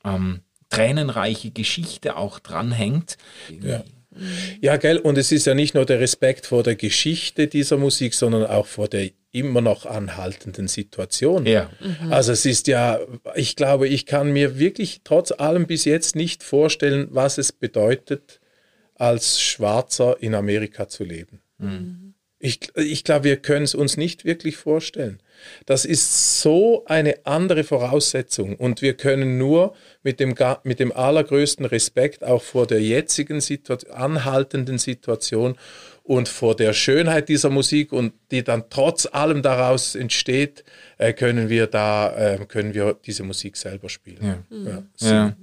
ähm, 0.05 0.41
tränenreiche 0.69 1.51
Geschichte 1.51 2.17
auch 2.17 2.39
dranhängt. 2.39 3.17
Ja. 3.63 3.83
Ja, 4.61 4.77
gell, 4.77 4.99
und 4.99 5.19
es 5.19 5.33
ist 5.33 5.47
ja 5.47 5.55
nicht 5.55 5.75
nur 5.75 5.87
der 5.87 5.99
Respekt 5.99 6.47
vor 6.47 6.63
der 6.63 6.77
Geschichte 6.77 7.49
dieser 7.49 7.79
Musik, 7.79 8.15
sondern 8.15 8.47
auch 8.47 8.67
vor 8.67 8.87
der 8.87 9.11
immer 9.35 9.61
noch 9.61 9.85
anhaltenden 9.85 10.69
Situation. 10.69 11.45
Ja. 11.47 11.71
Mhm. 11.81 12.13
Also 12.13 12.33
es 12.33 12.47
ist 12.47 12.67
ja, 12.69 13.01
ich 13.35 13.57
glaube, 13.57 13.89
ich 13.89 14.07
kann 14.07 14.33
mir 14.33 14.59
wirklich 14.59 15.01
trotz 15.05 15.33
allem 15.33 15.67
bis 15.67 15.85
jetzt 15.85 16.17
nicht 16.17 16.43
vorstellen, 16.43 17.09
was 17.11 17.39
es 17.39 17.53
bedeutet, 17.53 18.41
als 18.95 19.41
Schwarzer 19.41 20.17
in 20.21 20.35
Amerika 20.35 20.89
zu 20.89 21.05
leben. 21.05 21.41
Mhm 21.59 22.15
Ich, 22.39 22.61
ich 22.77 23.05
glaube, 23.05 23.25
wir 23.25 23.37
können 23.39 23.65
es 23.65 23.75
uns 23.75 23.97
nicht 23.97 24.27
wirklich 24.27 24.59
vorstellen. 24.59 25.19
Das 25.65 25.87
ist 25.87 26.43
so 26.43 26.85
eine 26.85 27.25
andere 27.25 27.65
Voraussetzung 27.65 28.57
und 28.57 28.83
wir 28.83 28.95
können 28.95 29.39
nur 29.39 29.75
mit 30.03 30.21
dem, 30.21 30.35
mit 30.63 30.79
dem 30.79 30.93
allergrößten 30.93 31.65
Respekt 31.65 32.23
auch 32.23 32.43
vor 32.43 32.67
der 32.67 32.83
jetzigen 32.83 33.41
Situation, 33.41 33.93
anhaltenden 33.93 34.77
Situation 34.77 35.57
und 36.05 36.29
vor 36.29 36.55
der 36.55 36.75
Schönheit 36.75 37.29
dieser 37.29 37.51
Musik 37.51 37.93
und 37.93 38.13
die 38.31 38.45
dann 38.45 38.65
trotz 38.71 39.07
allem 39.07 39.43
daraus 39.43 39.95
entsteht, 39.95 40.63
äh, 40.99 41.13
können 41.15 41.49
wir 41.49 41.67
da 41.67 42.15
äh, 42.15 42.45
können 42.47 42.75
wir 42.75 42.97
diese 43.05 43.25
Musik 43.25 43.57
selber 43.57 43.89
spielen. 43.89 44.45
Ja. 44.51 44.57
Ja, 44.57 44.83
so, 44.95 45.07
ja. 45.07 45.35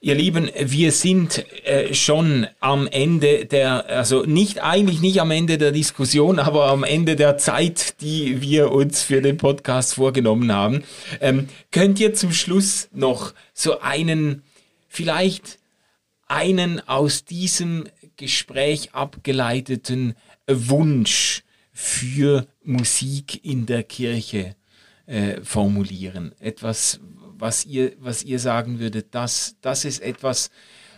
Ihr 0.00 0.14
Lieben, 0.14 0.50
wir 0.60 0.92
sind 0.92 1.46
äh, 1.64 1.94
schon 1.94 2.46
am 2.60 2.86
Ende 2.86 3.46
der, 3.46 3.88
also 3.88 4.24
nicht 4.24 4.62
eigentlich 4.62 5.00
nicht 5.00 5.20
am 5.20 5.30
Ende 5.30 5.56
der 5.56 5.72
Diskussion, 5.72 6.38
aber 6.38 6.66
am 6.66 6.84
Ende 6.84 7.16
der 7.16 7.38
Zeit, 7.38 8.02
die 8.02 8.42
wir 8.42 8.70
uns 8.70 9.02
für 9.02 9.22
den 9.22 9.38
Podcast 9.38 9.94
vorgenommen 9.94 10.52
haben. 10.52 10.84
Ähm, 11.22 11.48
könnt 11.72 11.98
ihr 12.00 12.12
zum 12.12 12.32
Schluss 12.32 12.88
noch 12.92 13.32
so 13.54 13.80
einen, 13.80 14.42
vielleicht 14.88 15.58
einen 16.28 16.86
aus 16.86 17.24
diesem 17.24 17.84
Gespräch 18.16 18.94
abgeleiteten 18.94 20.14
Wunsch 20.46 21.42
für 21.72 22.46
Musik 22.62 23.44
in 23.44 23.66
der 23.66 23.82
Kirche 23.82 24.54
äh, 25.06 25.40
formulieren? 25.42 26.34
Etwas, 26.38 27.00
was 27.36 27.64
ihr, 27.64 27.94
was 27.98 28.22
ihr 28.22 28.38
sagen 28.38 28.78
würdet, 28.78 29.14
das, 29.14 29.56
das 29.60 29.84
ist 29.84 30.00
etwas, 30.00 30.50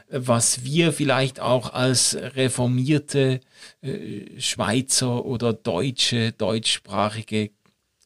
was 0.09 0.65
wir 0.65 0.93
vielleicht 0.93 1.41
auch 1.41 1.73
als 1.73 2.17
reformierte 2.17 3.41
äh, 3.83 4.41
Schweizer 4.41 5.25
oder 5.25 5.53
deutsche, 5.53 6.31
deutschsprachige 6.33 7.51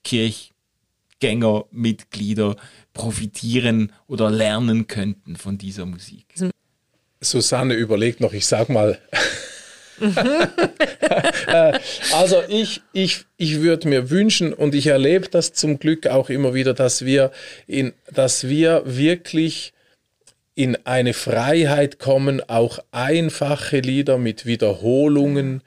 Kirchgängermitglieder 0.04 2.56
profitieren 2.94 3.92
oder 4.06 4.30
lernen 4.30 4.86
könnten 4.86 5.36
von 5.36 5.58
dieser 5.58 5.84
Musik. 5.84 6.24
Susanne 7.20 7.74
überlegt 7.74 8.20
noch, 8.20 8.32
ich 8.32 8.46
sag 8.46 8.68
mal, 8.68 8.98
Äh, 11.46 11.78
also 12.14 12.42
ich, 12.48 12.80
ich, 12.92 13.24
ich 13.36 13.60
würde 13.60 13.88
mir 13.88 14.10
wünschen 14.10 14.52
und 14.52 14.74
ich 14.74 14.86
erlebe 14.86 15.28
das 15.28 15.52
zum 15.52 15.78
Glück 15.78 16.06
auch 16.06 16.30
immer 16.30 16.54
wieder, 16.54 16.74
dass 16.74 17.04
wir, 17.04 17.32
in, 17.66 17.92
dass 18.12 18.48
wir 18.48 18.82
wirklich 18.84 19.72
in 20.54 20.76
eine 20.84 21.14
Freiheit 21.14 21.98
kommen, 21.98 22.42
auch 22.48 22.78
einfache 22.92 23.80
Lieder 23.80 24.18
mit 24.18 24.46
Wiederholungen 24.46 25.62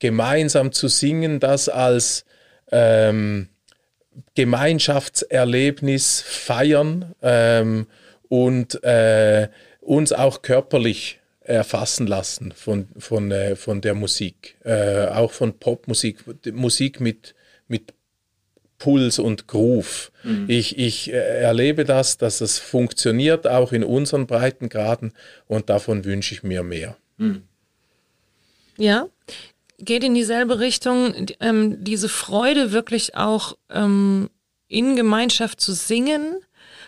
gemeinsam 0.00 0.72
zu 0.72 0.88
singen, 0.88 1.40
das 1.40 1.68
als 1.68 2.24
ähm, 2.70 3.48
Gemeinschaftserlebnis 4.34 6.22
feiern 6.26 7.14
ähm, 7.22 7.86
und 8.28 8.82
äh, 8.84 9.48
uns 9.82 10.12
auch 10.12 10.42
körperlich 10.42 11.18
erfassen 11.40 12.06
lassen 12.06 12.52
von, 12.52 12.88
von, 12.98 13.30
äh, 13.30 13.56
von 13.56 13.80
der 13.80 13.94
Musik, 13.94 14.56
äh, 14.64 15.06
auch 15.06 15.32
von 15.32 15.58
Popmusik, 15.58 16.24
Musik 16.52 17.00
mit, 17.00 17.34
mit 17.66 17.92
Puls 18.78 19.18
und 19.18 19.48
Groove. 19.48 20.12
Mhm. 20.22 20.44
Ich, 20.48 20.78
ich 20.78 21.12
äh, 21.12 21.16
erlebe 21.16 21.84
das, 21.84 22.16
dass 22.16 22.40
es 22.40 22.58
funktioniert, 22.58 23.46
auch 23.46 23.72
in 23.72 23.82
unseren 23.82 24.26
Breitengraden 24.26 25.12
und 25.46 25.68
davon 25.68 26.04
wünsche 26.04 26.34
ich 26.34 26.42
mir 26.42 26.62
mehr. 26.62 26.96
Mhm. 27.16 27.42
Ja, 28.78 29.08
geht 29.78 30.04
in 30.04 30.14
dieselbe 30.14 30.60
Richtung, 30.60 31.26
ähm, 31.40 31.82
diese 31.82 32.08
Freude 32.08 32.72
wirklich 32.72 33.16
auch 33.16 33.56
ähm, 33.68 34.30
in 34.68 34.96
Gemeinschaft 34.96 35.60
zu 35.60 35.72
singen 35.72 36.36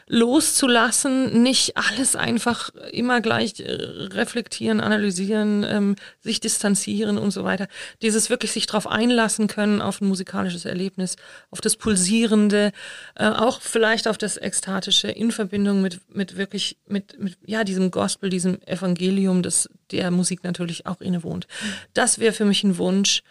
loszulassen, 0.07 1.43
nicht 1.43 1.77
alles 1.77 2.17
einfach 2.17 2.71
immer 2.93 3.21
gleich 3.21 3.61
äh, 3.61 3.73
reflektieren, 3.73 4.81
analysieren, 4.81 5.65
ähm, 5.69 5.97
sich 6.21 6.41
distanzieren 6.41 7.19
und 7.19 7.31
so 7.31 7.45
weiter. 7.45 7.69
Dieses 8.03 8.31
wirklich 8.31 8.53
sich 8.53 8.67
darauf 8.67 8.87
einlassen 8.87 9.47
können 9.47 9.81
auf 9.81 10.01
ein 10.01 10.09
musikalisches 10.09 10.65
Erlebnis, 10.65 11.17
auf 11.51 11.61
das 11.61 11.77
Pulsierende, 11.77 12.73
äh, 13.15 13.29
auch 13.29 13.61
vielleicht 13.61 14.09
auf 14.09 14.19
das 14.19 14.37
Ekstatische 14.37 15.09
in 15.09 15.33
Verbindung 15.33 15.81
mit, 15.81 16.01
mit 16.15 16.37
wirklich, 16.37 16.77
mit, 16.87 17.19
mit 17.19 17.39
ja, 17.47 17.65
diesem 17.65 17.91
Gospel, 17.91 18.31
diesem 18.31 18.61
Evangelium, 18.63 19.43
das 19.43 19.69
der 19.91 20.11
Musik 20.11 20.45
natürlich 20.45 20.87
auch 20.87 21.01
innewohnt. 21.01 21.47
Das 21.93 22.19
wäre 22.19 22.33
für 22.33 22.45
mich 22.45 22.65
ein 22.65 22.79
Wunsch, 22.79 23.23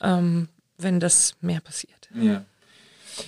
ähm, 0.00 0.48
wenn 0.78 1.00
das 1.00 1.34
mehr 1.40 1.60
passiert. 1.60 2.08
Ja. 2.14 2.44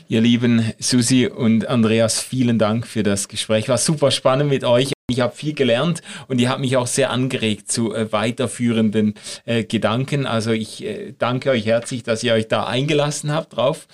Ihr 0.09 0.21
lieben 0.21 0.73
Susi 0.79 1.27
und 1.27 1.69
Andreas, 1.69 2.21
vielen 2.21 2.59
Dank 2.59 2.87
für 2.87 3.03
das 3.03 3.29
Gespräch. 3.29 3.69
War 3.69 3.79
super 3.79 4.11
spannend 4.11 4.51
mit 4.51 4.65
euch. 4.65 4.93
Ich 5.09 5.21
habe 5.21 5.37
viel 5.37 5.55
gelernt 5.55 6.03
und 6.27 6.41
ihr 6.41 6.49
habt 6.49 6.61
mich 6.61 6.77
auch 6.77 6.89
sehr 6.89 7.11
angeregt 7.11 7.71
zu 7.71 7.95
äh, 7.95 8.11
weiterführenden 8.13 9.15
äh, 9.45 9.63
Gedanken. 9.63 10.27
Also 10.27 10.51
ich 10.51 10.85
äh, 10.85 11.15
danke 11.17 11.51
euch 11.51 11.65
herzlich, 11.65 12.03
dass 12.03 12.25
ihr 12.25 12.33
euch 12.33 12.49
da 12.49 12.67
eingelassen 12.67 13.31
habt 13.31 13.57
drauf. 13.57 13.87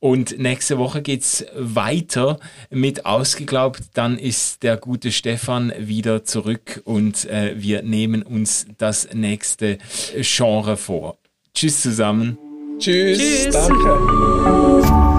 Und 0.00 0.38
nächste 0.38 0.78
Woche 0.78 1.02
geht's 1.02 1.44
weiter 1.54 2.38
mit 2.70 3.04
Ausgeglaubt. 3.04 3.82
Dann 3.92 4.18
ist 4.18 4.62
der 4.62 4.78
gute 4.78 5.12
Stefan 5.12 5.70
wieder 5.78 6.24
zurück 6.24 6.80
und 6.84 7.26
äh, 7.26 7.54
wir 7.58 7.82
nehmen 7.82 8.22
uns 8.22 8.66
das 8.78 9.12
nächste 9.12 9.76
Genre 10.16 10.78
vor. 10.78 11.18
Tschüss 11.54 11.82
zusammen. 11.82 12.38
Tschüss. 12.78 13.18
Tschüss. 13.18 13.52
Danke. 13.52 15.13